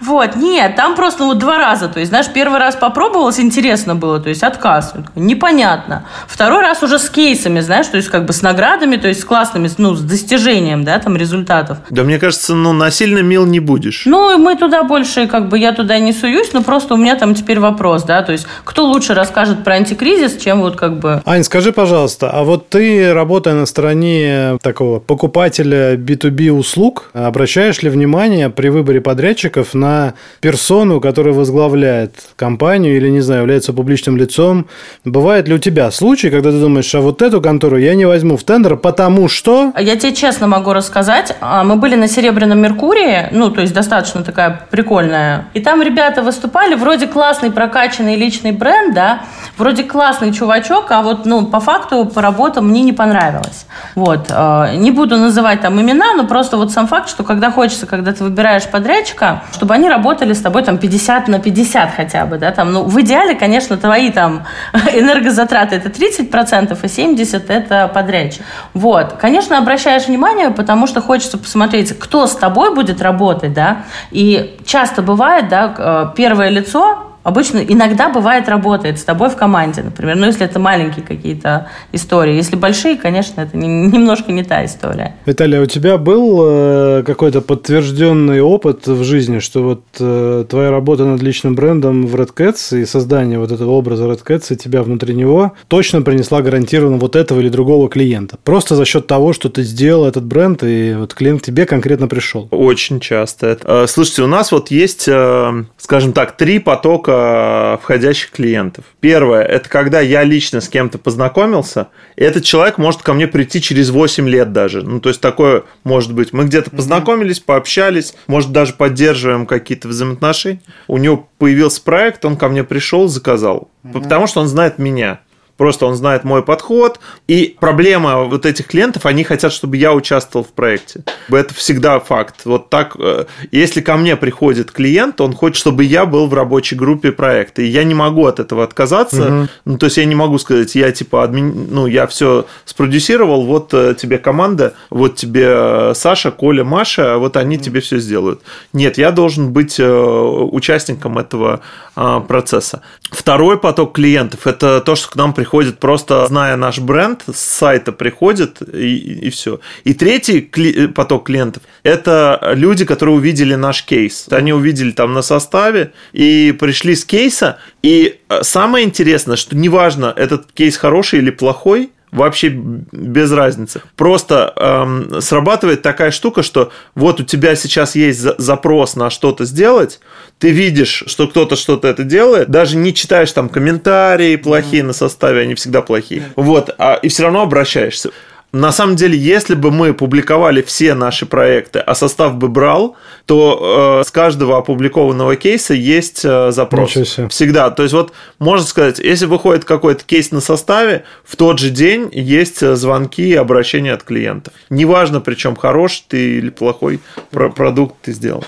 Вот, 0.00 0.36
нет, 0.36 0.76
там 0.76 0.96
просто 0.96 1.24
вот 1.24 1.38
два 1.38 1.58
раза. 1.58 1.88
То 1.88 2.00
есть, 2.00 2.10
знаешь, 2.10 2.26
первый 2.32 2.58
раз 2.58 2.76
попробовалось, 2.76 3.38
интересно 3.38 3.94
было, 3.94 4.18
то 4.18 4.28
есть 4.28 4.42
отказ. 4.42 4.94
Непонятно. 5.14 6.06
Второй 6.26 6.62
раз 6.62 6.82
уже 6.82 6.98
с 6.98 7.08
кейсами, 7.08 7.60
знаешь, 7.60 7.86
то 7.86 7.96
есть 7.96 8.08
как 8.08 8.26
бы 8.26 8.32
с 8.32 8.42
наградами, 8.42 8.96
то 8.96 9.08
есть 9.08 9.20
с 9.20 9.24
классными, 9.24 9.70
ну, 9.78 9.94
с 9.94 10.00
достижением, 10.00 10.84
да, 10.84 10.98
там 10.98 11.16
результатов. 11.16 11.78
Да, 11.90 12.02
мне 12.02 12.18
кажется, 12.18 12.54
ну, 12.54 12.72
насильно 12.72 13.20
мил 13.20 13.46
не 13.46 13.60
будешь. 13.60 14.02
Ну, 14.06 14.34
и 14.34 14.36
мы 14.36 14.56
туда 14.56 14.82
больше, 14.82 15.26
как 15.26 15.48
бы, 15.48 15.58
я 15.58 15.72
туда 15.72 15.98
не 15.98 16.12
суюсь, 16.12 16.52
но 16.52 16.62
просто 16.62 16.94
у 16.94 16.96
меня 16.96 17.16
там 17.16 17.34
теперь 17.34 17.60
вопрос, 17.60 18.02
да, 18.02 18.22
то 18.22 18.32
есть 18.32 18.46
кто 18.64 18.86
лучше 18.86 19.14
расскажет 19.14 19.64
про 19.64 19.74
антикризис, 19.74 20.36
чем 20.36 20.60
вот 20.60 20.76
как 20.76 20.98
бы... 20.98 21.22
Ань, 21.24 21.44
скажи, 21.44 21.72
пожалуйста, 21.72 22.30
а 22.30 22.42
вот 22.42 22.68
ты 22.68 22.80
ты, 22.80 23.12
работая 23.12 23.54
на 23.54 23.66
стороне 23.66 24.58
такого 24.62 25.00
покупателя 25.00 25.94
B2B 25.96 26.50
услуг, 26.60 27.10
обращаешь 27.12 27.82
ли 27.82 27.90
внимание 27.90 28.50
при 28.50 28.68
выборе 28.68 29.00
подрядчиков 29.00 29.74
на 29.74 30.14
персону, 30.40 31.00
которая 31.00 31.34
возглавляет 31.34 32.12
компанию 32.36 32.96
или, 32.96 33.08
не 33.08 33.20
знаю, 33.20 33.42
является 33.42 33.72
публичным 33.72 34.16
лицом? 34.16 34.66
Бывает 35.04 35.48
ли 35.48 35.54
у 35.54 35.58
тебя 35.58 35.90
случай, 35.90 36.30
когда 36.30 36.50
ты 36.50 36.60
думаешь, 36.60 36.94
а 36.94 37.00
вот 37.00 37.22
эту 37.22 37.40
контору 37.40 37.76
я 37.78 37.94
не 37.94 38.04
возьму 38.04 38.36
в 38.36 38.44
тендер, 38.44 38.76
потому 38.76 39.28
что... 39.28 39.72
Я 39.78 39.96
тебе 39.96 40.14
честно 40.14 40.46
могу 40.46 40.72
рассказать. 40.72 41.36
А, 41.40 41.64
мы 41.64 41.76
были 41.76 41.96
на 41.96 42.08
Серебряном 42.08 42.58
Меркурии, 42.60 43.28
ну, 43.32 43.50
то 43.50 43.60
есть 43.60 43.72
достаточно 43.72 44.22
такая 44.22 44.66
прикольная. 44.70 45.46
И 45.54 45.60
там 45.60 45.82
ребята 45.82 46.22
выступали, 46.22 46.74
вроде 46.74 47.06
классный 47.06 47.50
прокачанный 47.50 48.16
личный 48.16 48.52
бренд, 48.52 48.94
да, 48.94 49.22
вроде 49.56 49.84
классный 49.84 50.32
чувачок, 50.32 50.90
а 50.90 51.02
вот, 51.02 51.26
ну, 51.26 51.46
по 51.46 51.60
факту 51.60 52.04
по 52.04 52.22
работам 52.22 52.68
мне 52.68 52.82
не 52.82 52.92
понравилось. 52.92 53.66
Вот. 53.94 54.26
Э, 54.30 54.74
не 54.76 54.90
буду 54.90 55.16
называть 55.16 55.60
там 55.60 55.80
имена, 55.80 56.14
но 56.16 56.26
просто 56.26 56.39
вот 56.56 56.72
сам 56.72 56.86
факт, 56.86 57.08
что 57.08 57.24
когда 57.24 57.50
хочется, 57.50 57.86
когда 57.86 58.12
ты 58.12 58.24
выбираешь 58.24 58.66
подрядчика, 58.66 59.42
чтобы 59.52 59.74
они 59.74 59.88
работали 59.88 60.32
с 60.32 60.40
тобой 60.40 60.62
там 60.62 60.78
50 60.78 61.28
на 61.28 61.38
50 61.38 61.94
хотя 61.94 62.24
бы, 62.24 62.38
да, 62.38 62.50
там, 62.50 62.72
ну, 62.72 62.84
в 62.84 63.00
идеале, 63.00 63.34
конечно, 63.34 63.76
твои 63.76 64.10
там 64.10 64.44
энергозатраты 64.72 65.76
это 65.76 65.88
30%, 65.88 66.72
и 66.72 66.86
70% 66.86 67.44
это 67.48 67.90
подрядчик. 67.92 68.42
Вот. 68.74 69.14
Конечно, 69.20 69.58
обращаешь 69.58 70.06
внимание, 70.06 70.50
потому 70.50 70.86
что 70.86 71.00
хочется 71.00 71.38
посмотреть, 71.38 71.98
кто 71.98 72.26
с 72.26 72.36
тобой 72.36 72.74
будет 72.74 73.02
работать, 73.02 73.52
да, 73.52 73.82
и 74.10 74.58
часто 74.64 75.02
бывает, 75.02 75.48
да, 75.48 75.74
э, 75.76 76.06
первое 76.16 76.48
лицо 76.48 77.09
Обычно, 77.22 77.58
иногда 77.58 78.08
бывает, 78.08 78.48
работает 78.48 78.98
с 78.98 79.04
тобой 79.04 79.28
в 79.28 79.36
команде, 79.36 79.82
например. 79.82 80.16
Ну, 80.16 80.26
если 80.26 80.46
это 80.46 80.58
маленькие 80.58 81.04
какие-то 81.04 81.68
истории. 81.92 82.34
Если 82.34 82.56
большие, 82.56 82.96
конечно, 82.96 83.42
это 83.42 83.56
не, 83.56 83.66
немножко 83.92 84.32
не 84.32 84.42
та 84.42 84.64
история. 84.64 85.14
Виталий, 85.26 85.58
а 85.58 85.62
у 85.62 85.66
тебя 85.66 85.98
был 85.98 86.40
э, 86.42 87.02
какой-то 87.06 87.42
подтвержденный 87.42 88.40
опыт 88.40 88.86
в 88.86 89.04
жизни, 89.04 89.38
что 89.38 89.62
вот 89.62 89.82
э, 89.98 90.44
твоя 90.48 90.70
работа 90.70 91.04
над 91.04 91.22
личным 91.22 91.54
брендом 91.54 92.06
в 92.06 92.14
Red 92.16 92.30
Cats 92.34 92.80
и 92.80 92.86
создание 92.86 93.38
вот 93.38 93.52
этого 93.52 93.72
образа 93.72 94.04
Red 94.04 94.24
Cats 94.26 94.52
и 94.54 94.56
тебя 94.56 94.82
внутри 94.82 95.14
него 95.14 95.52
точно 95.68 96.02
принесла 96.02 96.40
гарантированно 96.40 96.96
вот 96.96 97.16
этого 97.16 97.40
или 97.40 97.50
другого 97.50 97.90
клиента? 97.90 98.38
Просто 98.44 98.76
за 98.76 98.86
счет 98.86 99.06
того, 99.06 99.34
что 99.34 99.50
ты 99.50 99.62
сделал 99.62 100.06
этот 100.06 100.24
бренд, 100.24 100.62
и 100.62 100.94
вот 100.94 101.12
клиент 101.12 101.42
к 101.42 101.44
тебе 101.44 101.66
конкретно 101.66 102.08
пришел. 102.08 102.48
Очень 102.50 102.98
часто. 102.98 103.58
Э, 103.62 103.86
слушайте, 103.86 104.22
у 104.22 104.26
нас 104.26 104.52
вот 104.52 104.70
есть, 104.70 105.06
э, 105.06 105.64
скажем 105.76 106.12
так, 106.12 106.36
три 106.36 106.58
потока 106.58 107.09
потока 107.10 107.78
входящих 107.82 108.30
клиентов. 108.30 108.84
Первое, 109.00 109.42
это 109.42 109.68
когда 109.68 110.00
я 110.00 110.22
лично 110.22 110.60
с 110.60 110.68
кем-то 110.68 110.98
познакомился, 110.98 111.88
и 112.16 112.22
этот 112.22 112.44
человек 112.44 112.78
может 112.78 113.02
ко 113.02 113.12
мне 113.12 113.26
прийти 113.26 113.60
через 113.60 113.90
8 113.90 114.28
лет 114.28 114.52
даже. 114.52 114.82
Ну, 114.82 115.00
то 115.00 115.08
есть 115.08 115.20
такое 115.20 115.64
может 115.84 116.12
быть. 116.12 116.32
Мы 116.32 116.44
где-то 116.44 116.70
познакомились, 116.70 117.40
пообщались, 117.40 118.14
может, 118.26 118.52
даже 118.52 118.74
поддерживаем 118.74 119.46
какие-то 119.46 119.88
взаимоотношения. 119.88 120.60
У 120.86 120.98
него 120.98 121.28
появился 121.38 121.82
проект, 121.82 122.24
он 122.24 122.36
ко 122.36 122.48
мне 122.48 122.64
пришел, 122.64 123.08
заказал. 123.08 123.70
Потому 123.92 124.26
что 124.26 124.40
он 124.40 124.48
знает 124.48 124.78
меня. 124.78 125.20
Просто 125.60 125.84
он 125.84 125.94
знает 125.94 126.24
мой 126.24 126.42
подход. 126.42 127.00
И 127.28 127.54
проблема 127.60 128.24
вот 128.24 128.46
этих 128.46 128.66
клиентов, 128.66 129.04
они 129.04 129.24
хотят, 129.24 129.52
чтобы 129.52 129.76
я 129.76 129.92
участвовал 129.92 130.42
в 130.42 130.52
проекте. 130.54 131.02
Это 131.28 131.52
всегда 131.52 132.00
факт. 132.00 132.46
Вот 132.46 132.70
так, 132.70 132.96
э, 132.98 133.26
если 133.52 133.82
ко 133.82 133.98
мне 133.98 134.16
приходит 134.16 134.70
клиент, 134.70 135.20
он 135.20 135.34
хочет, 135.34 135.58
чтобы 135.58 135.84
я 135.84 136.06
был 136.06 136.28
в 136.28 136.32
рабочей 136.32 136.76
группе 136.76 137.12
проекта. 137.12 137.60
И 137.60 137.66
я 137.66 137.84
не 137.84 137.92
могу 137.92 138.24
от 138.24 138.40
этого 138.40 138.64
отказаться. 138.64 139.22
Угу. 139.22 139.48
Ну, 139.66 139.76
то 139.76 139.84
есть 139.84 139.98
я 139.98 140.06
не 140.06 140.14
могу 140.14 140.38
сказать, 140.38 140.74
я 140.76 140.92
типа 140.92 141.24
админ, 141.24 141.66
ну, 141.70 141.86
я 141.86 142.06
все 142.06 142.46
спродюсировал, 142.64 143.44
вот 143.44 143.74
э, 143.74 143.94
тебе 144.00 144.16
команда, 144.16 144.72
вот 144.88 145.16
тебе 145.16 145.44
э, 145.46 145.92
Саша, 145.94 146.30
Коля, 146.30 146.64
Маша, 146.64 147.18
вот 147.18 147.36
они 147.36 147.56
угу. 147.56 147.64
тебе 147.64 147.80
все 147.80 147.98
сделают. 147.98 148.40
Нет, 148.72 148.96
я 148.96 149.12
должен 149.12 149.52
быть 149.52 149.78
участником 149.78 151.18
этого 151.18 151.60
процесса. 151.94 152.82
Второй 153.10 153.58
поток 153.58 153.94
клиентов– 153.94 154.40
это 154.46 154.80
то, 154.80 154.96
что 154.96 155.10
к 155.10 155.16
нам 155.16 155.34
приходит 155.34 155.78
просто, 155.78 156.26
зная 156.26 156.56
наш 156.56 156.78
бренд, 156.78 157.22
с 157.32 157.38
сайта 157.38 157.92
приходит 157.92 158.62
и, 158.62 158.96
и 158.96 159.30
все. 159.30 159.60
И 159.84 159.94
третий 159.94 160.40
кли- 160.40 160.88
поток 160.88 161.26
клиентов– 161.26 161.62
это 161.82 162.52
люди, 162.54 162.84
которые 162.84 163.16
увидели 163.16 163.54
наш 163.54 163.84
кейс. 163.84 164.26
Они 164.30 164.52
увидели 164.52 164.92
там 164.92 165.12
на 165.12 165.22
составе 165.22 165.92
и 166.12 166.56
пришли 166.58 166.94
с 166.94 167.04
кейса. 167.04 167.58
И 167.82 168.20
э, 168.28 168.42
самое 168.42 168.86
интересное, 168.86 169.36
что 169.36 169.56
неважно, 169.56 170.12
этот 170.16 170.52
кейс 170.52 170.76
хороший 170.76 171.18
или 171.18 171.30
плохой– 171.30 171.90
вообще 172.10 172.48
без 172.48 173.32
разницы. 173.32 173.82
Просто 173.96 174.52
эм, 174.56 175.20
срабатывает 175.20 175.82
такая 175.82 176.10
штука, 176.10 176.42
что 176.42 176.72
вот 176.94 177.20
у 177.20 177.24
тебя 177.24 177.54
сейчас 177.56 177.94
есть 177.94 178.20
запрос 178.38 178.96
на 178.96 179.10
что-то 179.10 179.44
сделать, 179.44 180.00
ты 180.38 180.50
видишь, 180.50 181.04
что 181.06 181.28
кто-то 181.28 181.56
что-то 181.56 181.88
это 181.88 182.02
делает, 182.02 182.48
даже 182.50 182.76
не 182.76 182.94
читаешь 182.94 183.32
там 183.32 183.48
комментарии 183.48 184.36
плохие 184.36 184.82
mm-hmm. 184.82 184.86
на 184.86 184.92
составе, 184.92 185.42
они 185.42 185.54
всегда 185.54 185.82
плохие. 185.82 186.24
Вот, 186.36 186.74
а, 186.78 186.94
и 186.94 187.08
все 187.08 187.24
равно 187.24 187.42
обращаешься. 187.42 188.10
На 188.52 188.72
самом 188.72 188.96
деле, 188.96 189.16
если 189.16 189.54
бы 189.54 189.70
мы 189.70 189.94
публиковали 189.94 190.60
все 190.62 190.94
наши 190.94 191.24
проекты, 191.24 191.78
а 191.78 191.94
состав 191.94 192.34
бы 192.34 192.48
брал, 192.48 192.96
то 193.26 194.00
э, 194.00 194.04
с 194.06 194.10
каждого 194.10 194.58
опубликованного 194.58 195.36
кейса 195.36 195.72
есть 195.72 196.24
э, 196.24 196.50
запрос. 196.50 196.90
Всегда. 197.28 197.70
То 197.70 197.84
есть, 197.84 197.94
вот 197.94 198.12
можно 198.40 198.66
сказать, 198.66 198.98
если 198.98 199.26
выходит 199.26 199.64
какой-то 199.64 200.02
кейс 200.04 200.32
на 200.32 200.40
составе, 200.40 201.04
в 201.24 201.36
тот 201.36 201.60
же 201.60 201.70
день 201.70 202.08
есть 202.12 202.60
э, 202.62 202.74
звонки 202.74 203.28
и 203.28 203.34
обращения 203.34 203.92
от 203.92 204.02
клиентов. 204.02 204.52
Неважно, 204.68 205.20
причем 205.20 205.54
хороший 205.54 206.04
ты 206.08 206.38
или 206.38 206.50
плохой 206.50 206.98
продукт 207.30 207.94
ты 208.02 208.12
сделал. 208.12 208.44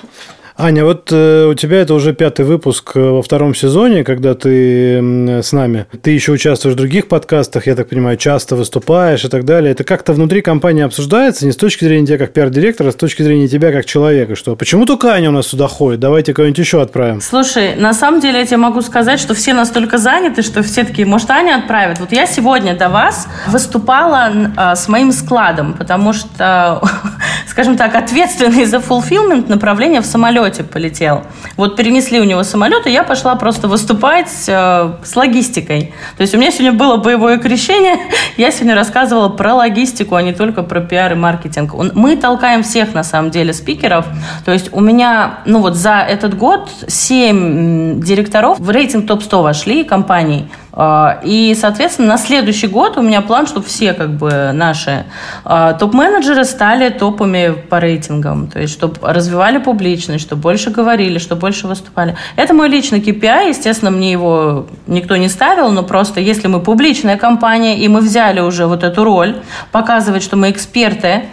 Аня, 0.57 0.85
вот 0.85 1.09
э, 1.11 1.47
у 1.47 1.55
тебя 1.55 1.81
это 1.81 1.95
уже 1.95 2.13
пятый 2.13 2.45
выпуск 2.45 2.93
э, 2.95 3.01
во 3.01 3.23
втором 3.23 3.55
сезоне, 3.55 4.05
когда 4.05 4.35
ты 4.35 5.41
с 5.43 5.53
нами. 5.53 5.87
Ты 6.03 6.11
еще 6.11 6.33
участвуешь 6.33 6.75
в 6.75 6.77
других 6.77 7.09
подкастах, 7.09 7.67
я 7.67 7.75
так 7.75 7.89
понимаю, 7.89 8.19
часто 8.19 8.55
выступаешь 8.55 9.25
и 9.25 9.29
так 9.29 9.45
далее. 9.45 9.73
Это 9.73 9.85
как-то 9.85 10.13
внутри 10.13 10.43
компании 10.43 10.83
обсуждается 10.83 11.47
не 11.47 11.53
с 11.53 11.57
точки 11.57 11.85
зрения 11.85 12.07
тебя 12.07 12.19
как 12.19 12.33
пиар-директора, 12.33 12.89
а 12.89 12.93
с 12.93 12.97
точки 12.97 13.23
зрения 13.23 13.49
тебя 13.49 13.73
как 13.73 13.87
человека. 13.87 14.37
Что, 14.37 14.55
почему 14.55 14.85
только 14.85 15.13
Аня 15.13 15.31
у 15.31 15.33
нас 15.33 15.47
сюда 15.47 15.69
ходит? 15.69 16.01
Давайте 16.01 16.35
кого-нибудь 16.35 16.59
еще 16.59 16.83
отправим. 16.83 17.21
Слушай, 17.23 17.75
на 17.77 17.95
самом 17.95 18.21
деле 18.21 18.41
я 18.41 18.45
тебе 18.47 18.59
могу 18.59 18.83
сказать, 18.83 19.21
что 19.21 19.35
все 19.35 19.55
настолько 19.55 19.97
заняты, 19.97 20.43
что 20.43 20.63
все 20.63 20.85
такие, 20.85 21.07
может, 21.07 21.31
Аня 21.31 21.57
отправит. 21.57 21.99
Вот 21.99 22.13
я 22.13 22.27
сегодня 22.27 22.77
до 22.77 22.91
вас 22.91 23.27
выступала 23.49 24.31
э, 24.57 24.77
с 24.77 24.87
моим 24.89 25.13
складом, 25.13 25.73
потому 25.73 26.13
что, 26.13 26.83
скажем 27.47 27.79
так, 27.79 27.95
ответственный 27.95 28.67
за 28.67 28.77
fulfillment 28.77 29.49
направление 29.49 30.03
в 30.03 30.07
самолете 30.07 30.42
самолете 30.43 30.65
полетел. 30.65 31.23
Вот 31.57 31.77
перенесли 31.77 32.21
у 32.21 32.25
него 32.25 32.43
самолет, 32.43 32.87
и 32.87 32.91
я 32.91 33.05
пошла 33.05 33.35
просто 33.37 33.69
выступать 33.69 34.31
э, 34.49 34.93
с 35.05 35.17
логистикой. 35.17 35.95
То 36.17 36.23
есть 36.23 36.35
у 36.35 36.39
меня 36.39 36.51
сегодня 36.51 36.73
было 36.73 36.97
боевое 36.97 37.39
крещение, 37.39 37.97
я 38.37 38.51
сегодня 38.51 38.75
рассказывала 38.75 39.29
про 39.29 39.55
логистику, 39.55 40.15
а 40.15 40.23
не 40.23 40.33
только 40.33 40.63
про 40.63 40.81
пиар 40.81 41.13
и 41.13 41.15
маркетинг. 41.15 41.75
Мы 41.95 42.17
толкаем 42.17 42.63
всех, 42.63 42.95
на 42.95 43.05
самом 43.05 43.31
деле, 43.31 43.53
спикеров. 43.53 44.07
То 44.45 44.53
есть 44.53 44.71
у 44.73 44.81
меня, 44.81 45.41
ну 45.47 45.61
вот 45.61 45.75
за 45.77 45.99
этот 45.99 46.37
год 46.37 46.69
7 46.89 48.01
директоров 48.01 48.59
в 48.59 48.71
рейтинг 48.71 49.07
топ-100 49.07 49.43
вошли 49.43 49.85
компаний. 49.85 50.49
А, 50.75 51.21
и, 51.23 51.55
соответственно, 51.55 52.09
на 52.09 52.19
следующий 52.19 52.67
год 52.67 52.97
у 52.97 53.03
меня 53.03 53.21
план, 53.21 53.47
чтобы 53.47 53.67
все 53.67 53.93
как 53.93 54.11
бы 54.11 54.53
наши 54.53 55.05
а, 55.45 55.75
топ-менеджеры 55.75 56.45
стали 56.45 56.89
топами 56.89 57.55
по 57.69 57.79
рейтингам. 57.79 58.49
То 58.49 58.61
есть, 58.61 58.73
чтобы 58.73 58.97
развивали 59.03 59.59
публичность, 59.59 60.25
чтобы 60.25 60.43
больше 60.43 60.71
говорили, 60.71 61.19
чтобы 61.19 61.43
больше 61.43 61.67
выступали. 61.67 62.17
Это 62.37 62.55
мой 62.55 62.69
личный 62.69 63.01
KPI. 63.01 63.49
Естественно, 63.49 63.91
мне 63.91 64.13
его 64.13 64.67
никто 64.87 65.17
не 65.17 65.29
ставил, 65.29 65.71
но 65.71 65.83
просто 65.83 66.21
если 66.21 66.49
мы 66.49 66.61
публичная 66.61 67.17
компания, 67.17 67.79
и 67.79 67.89
мы 67.89 68.01
взяли 68.01 68.41
уже 68.41 68.67
вот 68.67 68.83
эту 68.83 69.05
роль, 69.05 69.37
показывать, 69.73 70.23
что 70.23 70.37
мы 70.37 70.51
эксперты, 70.51 71.25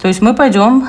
то 0.00 0.08
есть 0.08 0.20
мы 0.20 0.34
пойдем 0.34 0.88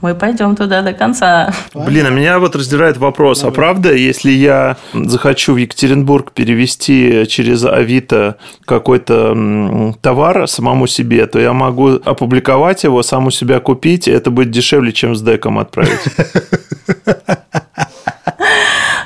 мы 0.00 0.14
пойдем 0.14 0.56
туда 0.56 0.82
до 0.82 0.92
конца. 0.92 1.52
Блин, 1.74 2.06
а 2.06 2.10
меня 2.10 2.38
вот 2.38 2.54
раздирает 2.56 2.96
вопрос. 2.96 3.44
А 3.44 3.50
правда, 3.50 3.92
если 3.94 4.30
я 4.30 4.76
захочу 4.92 5.54
в 5.54 5.56
Екатеринбург 5.56 6.32
перевести 6.32 7.26
через 7.28 7.64
Авито 7.64 8.36
какой-то 8.64 9.94
товар 10.00 10.46
самому 10.48 10.86
себе, 10.86 11.26
то 11.26 11.38
я 11.38 11.52
могу 11.52 11.94
опубликовать 12.04 12.84
его, 12.84 13.02
сам 13.02 13.26
у 13.26 13.30
себя 13.30 13.60
купить, 13.60 14.08
и 14.08 14.10
это 14.10 14.30
будет 14.30 14.50
дешевле, 14.50 14.92
чем 14.92 15.16
с 15.16 15.22
деком 15.22 15.58
отправить? 15.58 16.00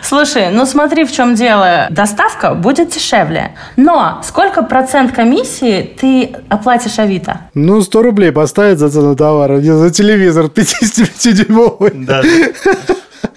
Слушай, 0.03 0.51
ну 0.51 0.67
смотри, 0.67 1.05
в 1.05 1.13
чем 1.13 1.35
дело. 1.35 1.87
Доставка 1.91 2.55
будет 2.55 2.91
дешевле. 2.91 3.55
Но 3.77 4.21
сколько 4.25 4.63
процент 4.63 5.13
комиссии 5.13 5.95
ты 5.99 6.35
оплатишь 6.49 6.99
Авито? 6.99 7.41
Ну, 7.55 7.81
100 7.81 8.03
рублей 8.03 8.33
поставить 8.33 8.79
за 8.79 8.91
цену 8.91 9.17
товара. 9.17 9.61
За 9.61 9.91
телевизор 9.91 10.47
55-дюймовый. 10.47 11.93
Да. 11.95 12.23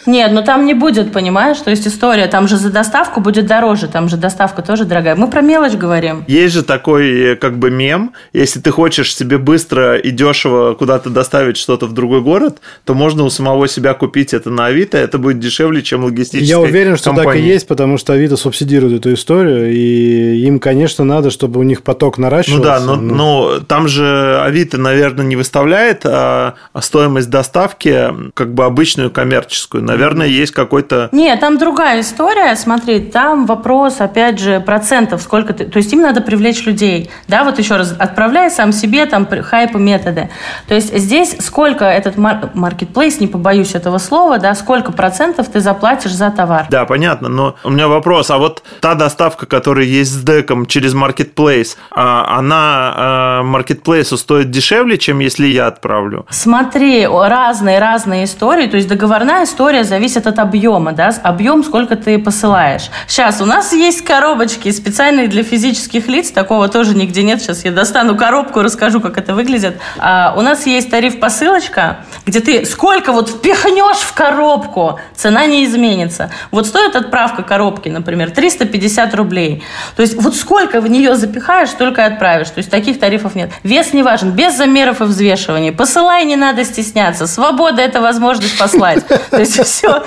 Нет, 0.05 0.31
ну 0.31 0.43
там 0.43 0.65
не 0.65 0.73
будет, 0.73 1.11
понимаешь? 1.11 1.57
То 1.57 1.69
есть 1.69 1.87
история, 1.87 2.27
там 2.27 2.47
же 2.47 2.57
за 2.57 2.69
доставку 2.71 3.21
будет 3.21 3.45
дороже, 3.45 3.87
там 3.87 4.09
же 4.09 4.17
доставка 4.17 4.61
тоже 4.61 4.85
дорогая. 4.85 5.15
Мы 5.15 5.29
про 5.29 5.41
мелочь 5.41 5.73
говорим. 5.73 6.23
Есть 6.27 6.53
же 6.53 6.63
такой 6.63 7.33
э, 7.33 7.35
как 7.35 7.57
бы 7.57 7.71
мем, 7.71 8.13
если 8.33 8.59
ты 8.59 8.71
хочешь 8.71 9.15
себе 9.15 9.37
быстро 9.37 9.97
и 9.97 10.11
дешево 10.11 10.73
куда-то 10.73 11.09
доставить 11.09 11.57
что-то 11.57 11.87
в 11.87 11.93
другой 11.93 12.21
город, 12.21 12.59
то 12.83 12.93
можно 12.93 13.23
у 13.23 13.29
самого 13.29 13.67
себя 13.67 13.93
купить 13.93 14.33
это 14.33 14.49
на 14.49 14.67
Авито, 14.67 14.97
это 14.97 15.17
будет 15.17 15.39
дешевле, 15.39 15.81
чем 15.81 16.03
логистическая 16.03 16.47
Я 16.47 16.59
уверен, 16.59 16.97
что 16.97 17.11
компания. 17.11 17.31
так 17.31 17.37
и 17.37 17.47
есть, 17.47 17.67
потому 17.67 17.97
что 17.97 18.13
Авито 18.13 18.37
субсидирует 18.37 18.99
эту 18.99 19.13
историю, 19.13 19.71
и 19.71 20.45
им, 20.45 20.59
конечно, 20.59 21.03
надо, 21.03 21.31
чтобы 21.31 21.59
у 21.59 21.63
них 21.63 21.83
поток 21.83 22.17
наращивался. 22.17 22.57
Ну 22.57 22.63
да, 22.63 22.79
но, 22.79 22.95
но... 22.95 23.15
но 23.15 23.59
там 23.59 23.87
же 23.87 24.39
Авито, 24.41 24.77
наверное, 24.77 25.25
не 25.25 25.35
выставляет 25.35 26.05
а, 26.05 26.55
а 26.73 26.81
стоимость 26.81 27.29
доставки 27.29 28.09
как 28.33 28.53
бы 28.53 28.65
обычную 28.65 29.11
коммерческую, 29.11 29.83
наверное, 29.97 30.27
есть 30.27 30.51
какой-то... 30.51 31.09
Нет, 31.11 31.39
там 31.39 31.57
другая 31.57 32.01
история. 32.01 32.55
Смотри, 32.55 32.99
там 32.99 33.45
вопрос, 33.45 34.01
опять 34.01 34.39
же, 34.39 34.59
процентов, 34.59 35.21
сколько 35.21 35.53
ты... 35.53 35.65
То 35.65 35.77
есть 35.77 35.93
им 35.93 36.01
надо 36.01 36.21
привлечь 36.21 36.65
людей. 36.65 37.09
Да, 37.27 37.43
вот 37.43 37.59
еще 37.59 37.77
раз, 37.77 37.95
отправляй 37.97 38.51
сам 38.51 38.71
себе 38.73 39.05
там 39.05 39.27
хайпы, 39.27 39.79
методы. 39.79 40.29
То 40.67 40.75
есть 40.75 40.93
здесь 40.97 41.37
сколько 41.39 41.85
этот 41.85 42.17
маркетплейс, 42.17 43.19
не 43.19 43.27
побоюсь 43.27 43.75
этого 43.75 43.97
слова, 43.97 44.37
да, 44.37 44.53
сколько 44.55 44.91
процентов 44.91 45.47
ты 45.47 45.61
заплатишь 45.61 46.13
за 46.13 46.29
товар. 46.31 46.65
Да, 46.69 46.85
понятно, 46.85 47.29
но 47.29 47.55
у 47.63 47.69
меня 47.69 47.87
вопрос, 47.87 48.29
а 48.31 48.37
вот 48.37 48.63
та 48.81 48.95
доставка, 48.95 49.45
которая 49.45 49.85
есть 49.85 50.11
с 50.11 50.23
деком 50.23 50.65
через 50.65 50.93
маркетплейс, 50.93 51.77
она 51.91 53.41
маркетплейсу 53.43 54.17
стоит 54.17 54.51
дешевле, 54.51 54.97
чем 54.97 55.19
если 55.19 55.47
я 55.47 55.67
отправлю? 55.67 56.25
Смотри, 56.29 57.07
разные-разные 57.07 58.25
истории, 58.25 58.67
то 58.67 58.75
есть 58.75 58.89
договорная 58.89 59.45
история 59.45 59.84
зависит 59.85 60.27
от 60.27 60.39
объема, 60.39 60.91
да, 60.91 61.13
объем, 61.23 61.63
сколько 61.63 61.95
ты 61.95 62.17
посылаешь. 62.19 62.89
Сейчас 63.07 63.41
у 63.41 63.45
нас 63.45 63.73
есть 63.73 64.03
коробочки 64.03 64.71
специальные 64.71 65.27
для 65.27 65.43
физических 65.43 66.07
лиц, 66.07 66.31
такого 66.31 66.67
тоже 66.67 66.95
нигде 66.95 67.23
нет. 67.23 67.41
Сейчас 67.41 67.65
я 67.65 67.71
достану 67.71 68.15
коробку, 68.15 68.61
расскажу, 68.61 68.99
как 68.99 69.17
это 69.17 69.33
выглядит. 69.33 69.77
А, 69.97 70.33
у 70.37 70.41
нас 70.41 70.65
есть 70.65 70.89
тариф 70.89 71.19
посылочка, 71.19 71.99
где 72.25 72.39
ты 72.39 72.65
сколько 72.65 73.11
вот 73.11 73.29
впихнешь 73.29 73.97
в 73.97 74.13
коробку, 74.13 74.99
цена 75.15 75.45
не 75.45 75.65
изменится. 75.65 76.31
Вот 76.51 76.67
стоит 76.67 76.95
отправка 76.95 77.43
коробки, 77.43 77.89
например, 77.89 78.31
350 78.31 79.15
рублей. 79.15 79.63
То 79.95 80.01
есть 80.01 80.15
вот 80.21 80.35
сколько 80.35 80.81
в 80.81 80.89
нее 80.89 81.15
запихаешь, 81.15 81.69
столько 81.69 82.01
и 82.01 82.05
отправишь. 82.05 82.49
То 82.49 82.59
есть 82.59 82.69
таких 82.69 82.99
тарифов 82.99 83.35
нет. 83.35 83.51
Вес 83.63 83.93
не 83.93 84.03
важен, 84.03 84.31
без 84.31 84.55
замеров 84.55 85.01
и 85.01 85.05
взвешивания. 85.05 85.71
Посылай, 85.71 86.25
не 86.25 86.35
надо 86.35 86.63
стесняться. 86.63 87.27
Свобода– 87.27 87.81
это 87.83 88.01
возможность 88.01 88.57
послать. 88.57 89.05
То 89.29 89.39
есть 89.39 89.59
все. 89.75 90.03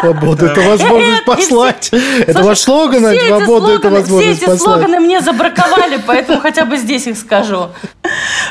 Свобода– 0.00 0.46
это 0.52 0.60
возможность 0.60 1.24
послать. 1.24 1.90
Это 2.26 2.42
ваш 2.42 2.58
слоган, 2.58 3.00
свобода– 3.00 3.72
это 3.74 3.90
возможность 3.90 4.40
послать. 4.40 4.40
Все 4.40 4.52
эти 4.52 4.62
слоганы 4.62 5.00
мне 5.00 5.20
забраковали, 5.20 6.00
поэтому 6.06 6.40
хотя 6.40 6.64
бы 6.64 6.76
здесь 6.76 7.06
их 7.06 7.16
скажу. 7.16 7.68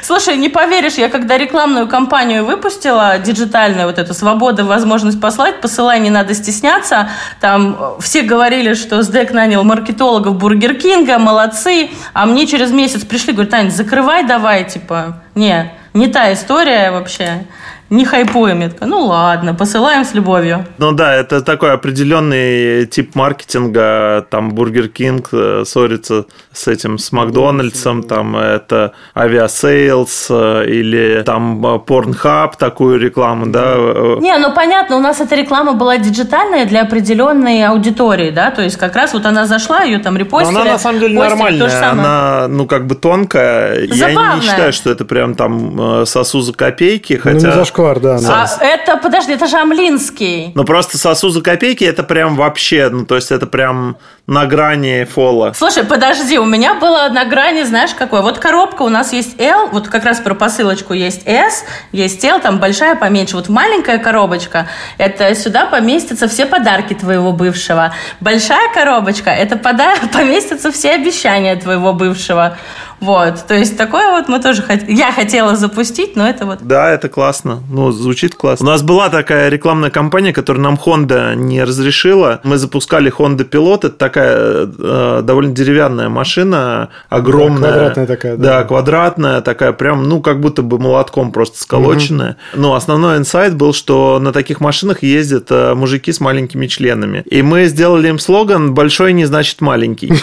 Слушай, 0.04 0.38
не 0.38 0.50
поверишь, 0.50 0.96
я 0.96 1.10
когда 1.10 1.38
рекламную 1.38 1.88
кампанию 1.88 2.46
выпустила, 2.46 3.18
диджитальную 3.18 3.88
вот 3.88 3.98
эту 3.98 4.14
«Свобода, 4.14 4.64
возможность 4.64 5.20
послать», 5.20 5.62
посылай, 5.62 6.00
не 6.00 6.10
надо 6.10 6.34
стесняться, 6.34 7.10
там 7.40 7.96
все 8.00 8.22
говорили, 8.22 8.74
что 8.74 9.02
СДЭК 9.02 9.34
нанял 9.34 9.64
маркетологов 9.64 10.36
Бургер 10.36 10.76
Кинга, 10.76 11.18
молодцы, 11.18 11.90
а 12.14 12.26
мне 12.26 12.48
через 12.48 12.72
месяц 12.72 13.04
пришли, 13.04 13.34
говорят, 13.34 13.52
Тань, 13.52 13.72
закрывай 13.72 14.24
давай, 14.26 14.64
типа, 14.64 15.22
не, 15.36 15.72
не 15.94 16.08
та 16.08 16.34
история 16.34 16.92
вообще 16.92 17.46
не 17.92 18.06
хайпуем. 18.06 18.62
Я 18.62 18.70
такая, 18.70 18.90
ну 18.90 19.06
ладно, 19.06 19.54
посылаем 19.54 20.06
с 20.06 20.14
любовью. 20.14 20.66
Ну 20.78 20.94
да, 20.94 21.14
это 21.14 21.42
такой 21.42 21.74
определенный 21.74 22.88
тип 22.88 23.16
маркетинга. 23.16 24.26
Там 24.30 24.52
Бургер 24.52 24.88
Кинг 24.88 25.30
э, 25.34 25.64
ссорится 25.66 26.26
с 26.54 26.68
этим, 26.68 26.98
с 26.98 27.12
Макдональдсом, 27.12 28.04
там 28.04 28.38
это 28.38 28.94
авиасейлс 29.16 30.28
э, 30.30 30.66
или 30.68 31.22
там 31.26 31.64
Pornhub 31.66 32.54
такую 32.58 32.98
рекламу, 32.98 33.48
да. 33.48 33.76
Не, 34.20 34.38
ну 34.38 34.54
понятно, 34.54 34.96
у 34.96 35.00
нас 35.02 35.20
эта 35.20 35.36
реклама 35.36 35.74
была 35.74 35.98
диджитальная 35.98 36.66
для 36.66 36.84
определенной 36.84 37.66
аудитории, 37.66 38.32
да, 38.32 38.52
то 38.52 38.62
есть 38.62 38.78
как 38.78 38.96
раз 38.96 39.14
вот 39.14 39.26
она 39.26 39.46
зашла, 39.46 39.84
ее 39.84 40.00
там 40.00 40.16
репостили. 40.18 40.56
Но 40.56 40.62
она 40.62 40.72
на 40.74 40.80
самом 40.80 41.00
деле 41.02 41.20
нормальная, 41.20 41.92
она, 41.92 42.48
ну 42.48 42.66
как 42.68 42.88
бы 42.88 42.96
тонкая. 42.96 43.88
Забавная. 43.88 44.30
Я 44.30 44.36
не 44.36 44.42
считаю, 44.42 44.74
что 44.74 44.90
это 44.90 45.04
прям 45.04 45.36
там 45.36 46.02
э, 46.02 46.06
сосу 46.06 46.40
за 46.40 46.54
копейки, 46.54 47.14
ну, 47.14 47.20
хотя... 47.22 47.48
Ну, 47.48 47.54
зашквар, 47.82 48.00
да. 48.00 48.20
А 48.60 48.64
это, 48.64 48.98
подожди, 48.98 49.34
это 49.34 49.48
же 49.48 49.58
Амлинский. 49.58 50.52
Ну, 50.56 50.64
просто 50.64 50.98
сосу 50.98 51.30
за 51.30 51.42
копейки, 51.42 51.84
это 51.84 52.04
прям 52.04 52.36
вообще, 52.36 52.90
ну, 52.90 53.06
то 53.06 53.16
есть 53.16 53.32
это 53.32 53.48
прям 53.48 53.98
на 54.28 54.46
грани 54.46 55.06
фола. 55.06 55.54
Слушай, 55.56 55.84
подожди, 55.84 56.38
у 56.38 56.46
меня 56.46 56.76
было 56.76 57.10
на 57.10 57.26
грани, 57.26 57.64
знаешь, 57.64 57.92
какой? 57.94 58.22
Вот 58.22 58.40
коробка 58.40 58.84
у 58.84 58.90
нас 58.90 59.14
есть 59.14 59.40
L, 59.40 59.70
вот 59.72 59.88
как 59.88 60.06
раз 60.06 60.20
про 60.20 60.34
посылочку 60.36 60.94
есть 60.94 61.24
S, 61.26 61.66
есть 61.92 62.24
L, 62.24 62.40
там 62.40 62.60
большая, 62.60 62.96
поменьше. 62.96 63.36
Вот 63.36 63.50
маленькая 63.50 63.98
коробочка, 63.98 64.68
это 64.98 65.34
сюда 65.36 65.66
поместятся 65.66 66.28
все 66.28 66.46
подарки 66.46 66.94
твоего 66.94 67.32
бывшего. 67.32 67.94
Большая 68.20 68.72
коробочка, 68.74 69.32
это 69.32 69.58
пода- 69.58 69.96
поместятся 70.14 70.72
все 70.72 70.92
обещания 70.92 71.56
твоего 71.56 71.94
бывшего. 71.94 72.58
Вот, 73.02 73.48
то 73.48 73.56
есть 73.56 73.78
такое 73.78 74.12
вот 74.12 74.30
мы 74.30 74.40
тоже 74.40 74.62
хот... 74.62 74.88
я 74.88 75.12
хотела 75.12 75.56
запустить, 75.56 76.16
но 76.16 76.30
это 76.30 76.46
вот. 76.46 76.60
Да, 76.62 76.92
это 76.92 77.10
классно. 77.10 77.64
Ну, 77.68 77.92
звучит 77.92 78.36
классно. 78.36 78.68
У 78.68 78.70
нас 78.70 78.84
была 78.84 79.10
такая 79.10 79.50
рекламная 79.50 79.90
кампания, 79.90 80.32
которую 80.34 80.64
нам 80.64 80.76
Honda 80.76 81.34
не 81.36 81.64
разрешила. 81.64 82.42
Мы 82.44 82.60
запускали 82.60 83.12
Honda 83.12 83.44
Pilot. 83.50 83.78
Это 83.88 83.90
такая 83.90 84.38
э, 84.38 85.22
довольно 85.24 85.52
деревянная 85.52 86.10
машина, 86.10 86.90
огромная. 87.10 87.62
Да, 87.62 87.68
квадратная 87.72 88.06
такая. 88.06 88.38
Да. 88.38 88.44
да, 88.44 88.64
квадратная 88.66 89.42
такая, 89.42 89.72
прям, 89.74 90.04
ну, 90.08 90.22
как 90.22 90.40
будто 90.40 90.62
бы 90.62 90.78
молотком 90.78 91.32
просто 91.32 91.60
сколоченная. 91.60 92.38
Угу. 92.54 92.62
Но 92.62 92.76
основной 92.76 93.18
инсайт 93.18 93.56
был, 93.56 93.74
что 93.74 94.20
на 94.20 94.32
таких 94.32 94.60
машинах 94.60 95.02
ездят 95.02 95.48
э, 95.50 95.74
мужики 95.74 96.14
с 96.14 96.20
маленькими 96.20 96.68
членами. 96.68 97.24
И 97.26 97.42
мы 97.42 97.66
сделали 97.66 98.10
им 98.10 98.20
слоган 98.20 98.76
«Большой 98.76 99.14
не 99.14 99.26
значит 99.26 99.60
маленький». 99.60 100.14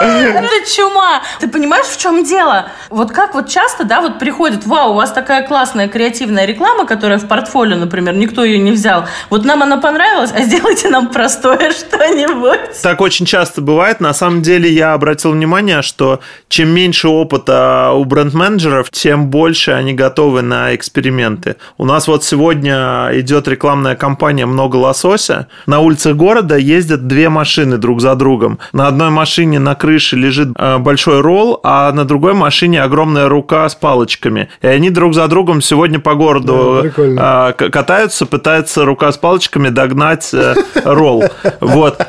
Это 0.00 0.50
чума 0.74 1.09
ты 1.40 1.48
понимаешь, 1.48 1.86
в 1.86 1.98
чем 1.98 2.24
дело? 2.24 2.70
Вот 2.88 3.12
как 3.12 3.34
вот 3.34 3.48
часто, 3.48 3.84
да, 3.84 4.00
вот 4.00 4.18
приходит, 4.18 4.66
вау, 4.66 4.92
у 4.92 4.94
вас 4.94 5.12
такая 5.12 5.46
классная 5.46 5.88
креативная 5.88 6.46
реклама, 6.46 6.86
которая 6.86 7.18
в 7.18 7.26
портфолио, 7.28 7.76
например, 7.76 8.14
никто 8.14 8.44
ее 8.44 8.58
не 8.58 8.72
взял. 8.72 9.06
Вот 9.28 9.44
нам 9.44 9.62
она 9.62 9.76
понравилась, 9.78 10.32
а 10.34 10.42
сделайте 10.42 10.88
нам 10.88 11.08
простое 11.08 11.72
что-нибудь. 11.72 12.80
Так 12.82 13.00
очень 13.00 13.26
часто 13.26 13.60
бывает. 13.60 14.00
На 14.00 14.14
самом 14.14 14.42
деле 14.42 14.70
я 14.70 14.94
обратил 14.94 15.32
внимание, 15.32 15.82
что 15.82 16.20
чем 16.48 16.68
меньше 16.70 17.08
опыта 17.08 17.92
у 17.94 18.04
бренд-менеджеров, 18.04 18.90
тем 18.90 19.28
больше 19.28 19.72
они 19.72 19.94
готовы 19.94 20.42
на 20.42 20.74
эксперименты. 20.74 21.56
У 21.78 21.84
нас 21.84 22.08
вот 22.08 22.24
сегодня 22.24 23.10
идет 23.12 23.48
рекламная 23.48 23.96
кампания 23.96 24.46
«Много 24.46 24.76
лосося». 24.76 25.48
На 25.66 25.80
улицах 25.80 26.16
города 26.16 26.56
ездят 26.56 27.06
две 27.06 27.28
машины 27.28 27.76
друг 27.76 28.00
за 28.00 28.14
другом. 28.14 28.58
На 28.72 28.88
одной 28.88 29.10
машине 29.10 29.58
на 29.58 29.74
крыше 29.74 30.16
лежит 30.16 30.48
э, 30.56 30.78
большой 30.78 30.99
большой 31.00 31.22
ролл, 31.22 31.60
а 31.62 31.90
на 31.92 32.04
другой 32.04 32.34
машине 32.34 32.82
огромная 32.82 33.26
рука 33.26 33.66
с 33.66 33.74
палочками. 33.74 34.50
И 34.60 34.66
они 34.66 34.90
друг 34.90 35.14
за 35.14 35.28
другом 35.28 35.62
сегодня 35.62 35.98
по 35.98 36.14
городу 36.14 36.92
да, 36.94 37.52
катаются, 37.52 38.26
пытаются 38.26 38.84
рука 38.84 39.10
с 39.10 39.16
палочками 39.16 39.70
догнать 39.70 40.28
э, 40.34 40.54
ролл. 40.84 41.24
Вот. 41.60 42.06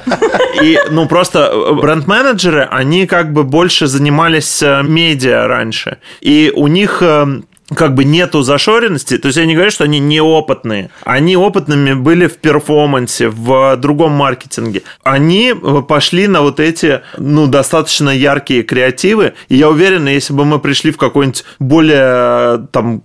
И, 0.62 0.78
ну, 0.90 1.08
просто 1.08 1.54
бренд-менеджеры, 1.82 2.68
они 2.70 3.08
как 3.08 3.32
бы 3.32 3.46
больше 3.46 3.88
занимались 3.88 4.62
э, 4.62 4.82
медиа 4.84 5.48
раньше. 5.48 6.00
И 6.20 6.52
у 6.54 6.68
них 6.68 6.98
э, 7.02 7.42
как 7.76 7.96
бы 7.96 8.04
нету 8.04 8.42
зашоренности, 8.42 9.18
то 9.18 9.28
есть 9.28 9.38
я 9.38 9.46
не 9.46 9.56
говорю, 9.56 9.72
что 9.72 9.84
они 9.86 10.00
неопытные. 10.00 10.90
Они 11.04 11.38
опытными 11.38 11.94
были 11.94 12.28
в 12.28 12.38
перформансе, 12.38 13.30
в 13.30 13.78
другом 13.78 14.12
маркетинге. 14.12 14.84
Они 15.04 15.54
пошли 15.88 16.28
на 16.28 16.42
вот 16.42 16.60
эти, 16.60 17.02
ну, 17.18 17.48
достаточно 17.48 18.10
яркие 18.10 18.64
креативы. 18.64 19.34
И 19.48 19.56
я 19.56 19.70
уверен, 19.70 20.08
если 20.08 20.34
бы 20.34 20.46
мы 20.46 20.60
пришли 20.60 20.92
в 20.92 20.98
какую-нибудь 20.98 21.44
более 21.60 22.68
там 22.72 23.04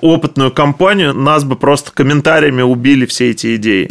опытную 0.00 0.50
компанию, 0.50 1.14
нас 1.14 1.44
бы 1.44 1.56
просто 1.56 1.92
комментариями 1.92 2.62
убили 2.62 3.06
все 3.06 3.30
эти 3.30 3.56
идеи. 3.56 3.88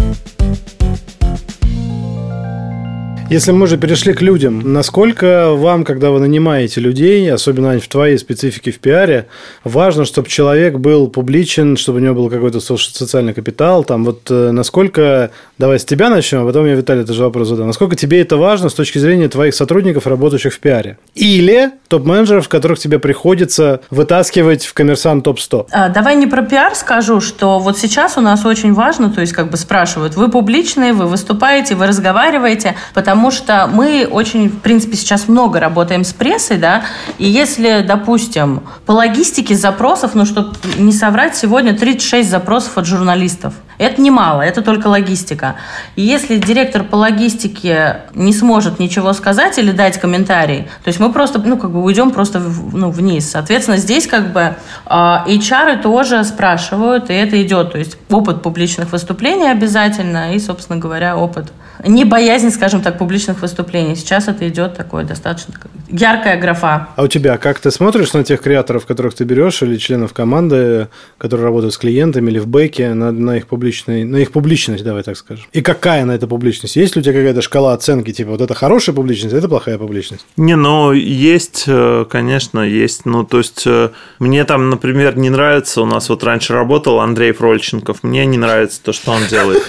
Если 3.32 3.54
мы 3.54 3.64
уже 3.64 3.78
перешли 3.78 4.12
к 4.12 4.22
людям, 4.22 4.74
насколько 4.74 5.52
вам, 5.54 5.86
когда 5.86 6.12
вы 6.12 6.20
нанимаете 6.20 6.82
людей, 6.82 7.32
особенно 7.32 7.80
в 7.80 7.88
твоей 7.88 8.18
специфике 8.18 8.72
в 8.72 8.80
пиаре, 8.80 9.28
важно, 9.64 10.04
чтобы 10.04 10.28
человек 10.28 10.80
был 10.80 11.08
публичен, 11.08 11.78
чтобы 11.78 12.00
у 12.00 12.02
него 12.02 12.14
был 12.14 12.30
какой-то 12.30 12.60
социальный 12.60 13.34
капитал, 13.34 13.86
там 13.86 14.04
вот 14.04 14.30
э, 14.30 14.52
насколько, 14.52 15.32
давай 15.58 15.80
с 15.80 15.86
тебя 15.86 16.10
начнем, 16.10 16.42
а 16.42 16.46
потом 16.46 16.66
я, 16.66 16.74
Виталий, 16.74 17.06
тоже 17.06 17.24
вопрос 17.24 17.48
задам, 17.48 17.68
насколько 17.68 17.96
тебе 17.96 18.20
это 18.20 18.36
важно 18.36 18.68
с 18.68 18.74
точки 18.74 18.98
зрения 18.98 19.30
твоих 19.30 19.56
сотрудников, 19.56 20.08
работающих 20.08 20.54
в 20.54 20.60
пиаре? 20.60 20.98
Или 21.16 21.72
топ-менеджеров, 21.88 22.50
которых 22.50 22.80
тебе 22.80 23.00
приходится 23.00 23.80
вытаскивать 23.92 24.66
в 24.66 24.74
коммерсант 24.74 25.24
топ-100? 25.24 25.68
А, 25.72 25.88
давай 25.88 26.18
не 26.18 26.28
про 26.28 26.42
пиар 26.42 26.76
скажу, 26.76 27.22
что 27.22 27.60
вот 27.60 27.78
сейчас 27.78 28.18
у 28.18 28.22
нас 28.22 28.46
очень 28.46 28.74
важно, 28.74 29.10
то 29.10 29.22
есть 29.22 29.32
как 29.32 29.50
бы 29.50 29.56
спрашивают, 29.56 30.16
вы 30.16 30.30
публичные, 30.30 30.92
вы 30.92 31.06
выступаете, 31.06 31.76
вы 31.76 31.88
разговариваете, 31.88 32.76
потому 32.94 33.21
потому 33.22 33.32
что 33.32 33.70
мы 33.72 34.08
очень, 34.10 34.50
в 34.50 34.62
принципе, 34.62 34.98
сейчас 34.98 35.28
много 35.28 35.60
работаем 35.60 36.04
с 36.04 36.12
прессой, 36.12 36.58
да, 36.58 36.86
и 37.20 37.28
если, 37.28 37.86
допустим, 37.88 38.64
по 38.88 38.94
логистике 38.94 39.54
запросов, 39.54 40.16
ну, 40.16 40.26
чтобы 40.26 40.58
не 40.80 40.92
соврать, 40.92 41.38
сегодня 41.38 41.78
36 41.78 42.28
запросов 42.28 42.80
от 42.80 42.88
журналистов. 42.88 43.54
Это 43.82 44.00
немало, 44.00 44.44
это 44.44 44.62
только 44.62 44.86
логистика. 44.86 45.56
И 45.96 46.04
если 46.04 46.38
директор 46.38 46.84
по 46.84 46.98
логистике 46.98 48.02
не 48.14 48.32
сможет 48.32 48.78
ничего 48.78 49.12
сказать 49.14 49.58
или 49.58 49.72
дать 49.72 50.00
комментарий, 50.00 50.66
то 50.84 50.88
есть 50.88 51.00
мы 51.00 51.12
просто, 51.12 51.40
ну, 51.40 51.58
как 51.58 51.72
бы 51.72 51.82
уйдем 51.82 52.12
просто 52.12 52.40
в, 52.40 52.78
ну, 52.78 52.92
вниз. 52.92 53.32
Соответственно, 53.32 53.78
здесь 53.78 54.06
как 54.06 54.34
бы 54.34 54.54
э, 54.86 54.90
HR 54.90 55.82
тоже 55.82 56.24
спрашивают, 56.26 57.10
и 57.10 57.14
это 57.14 57.42
идет. 57.42 57.72
То 57.72 57.80
есть 57.80 57.98
опыт 58.12 58.44
публичных 58.44 58.92
выступлений 58.92 59.50
обязательно 59.50 60.36
и, 60.36 60.40
собственно 60.40 60.78
говоря, 60.78 61.18
опыт 61.18 61.52
не 61.84 62.06
боязнь, 62.06 62.52
скажем 62.52 62.82
так, 62.82 62.98
публичных 62.98 63.42
выступлений. 63.42 63.96
Сейчас 63.96 64.28
это 64.28 64.48
идет 64.48 64.78
такое 64.78 65.04
достаточно 65.04 65.56
яркая 65.90 66.40
графа. 66.40 66.90
А 66.96 67.04
у 67.04 67.08
тебя 67.08 67.38
как 67.38 67.60
ты 67.60 67.72
смотришь 67.72 68.14
на 68.14 68.24
тех 68.24 68.42
креаторов, 68.42 68.86
которых 68.86 69.14
ты 69.14 69.24
берешь, 69.24 69.62
или 69.62 69.78
членов 69.78 70.14
команды, 70.14 70.88
которые 71.18 71.46
работают 71.46 71.74
с 71.74 71.78
клиентами 71.78 72.30
или 72.30 72.40
в 72.40 72.48
бэке, 72.48 72.94
на, 72.94 73.12
на 73.12 73.38
их 73.38 73.48
публичные 73.48 73.71
публичной, 73.72 74.04
на 74.04 74.18
их 74.18 74.32
публичность, 74.32 74.84
давай 74.84 75.04
так 75.04 75.18
скажем? 75.18 75.46
И 75.54 75.62
какая 75.62 76.06
на 76.06 76.12
это 76.12 76.28
публичность? 76.28 76.76
Есть 76.76 76.96
ли 76.96 77.02
у 77.02 77.04
тебя 77.04 77.14
какая-то 77.14 77.42
шкала 77.42 77.74
оценки, 77.74 78.12
типа 78.12 78.32
вот 78.32 78.42
это 78.42 78.54
хорошая 78.54 78.94
публичность, 78.94 79.34
это 79.34 79.48
плохая 79.48 79.78
публичность? 79.78 80.26
Не, 80.36 80.56
ну 80.56 80.92
есть, 80.92 81.64
э, 81.68 82.06
конечно, 82.10 82.60
есть. 82.60 83.06
Ну, 83.06 83.24
то 83.24 83.38
есть 83.38 83.64
э, 83.66 83.90
мне 84.20 84.44
там, 84.44 84.70
например, 84.70 85.18
не 85.18 85.30
нравится, 85.30 85.82
у 85.82 85.86
нас 85.86 86.10
вот 86.10 86.24
раньше 86.24 86.54
работал 86.54 87.00
Андрей 87.00 87.32
Фрольченков, 87.32 88.04
мне 88.04 88.26
не 88.26 88.38
нравится 88.38 88.82
то, 88.84 88.92
что 88.92 89.12
он 89.12 89.22
делает. 89.30 89.64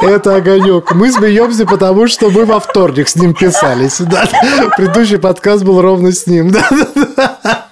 Это 0.00 0.36
огонек. 0.36 0.92
Мы 0.94 1.10
смеемся, 1.10 1.66
потому 1.66 2.06
что 2.06 2.30
мы 2.30 2.44
во 2.44 2.60
вторник 2.60 3.08
с 3.08 3.16
ним 3.16 3.34
писались. 3.34 3.98
Да? 4.00 4.28
Предыдущий 4.76 5.18
подкаст 5.18 5.64
был 5.64 5.82
ровно 5.82 6.12
с 6.12 6.26
ним. 6.26 6.50
Да? 6.50 7.67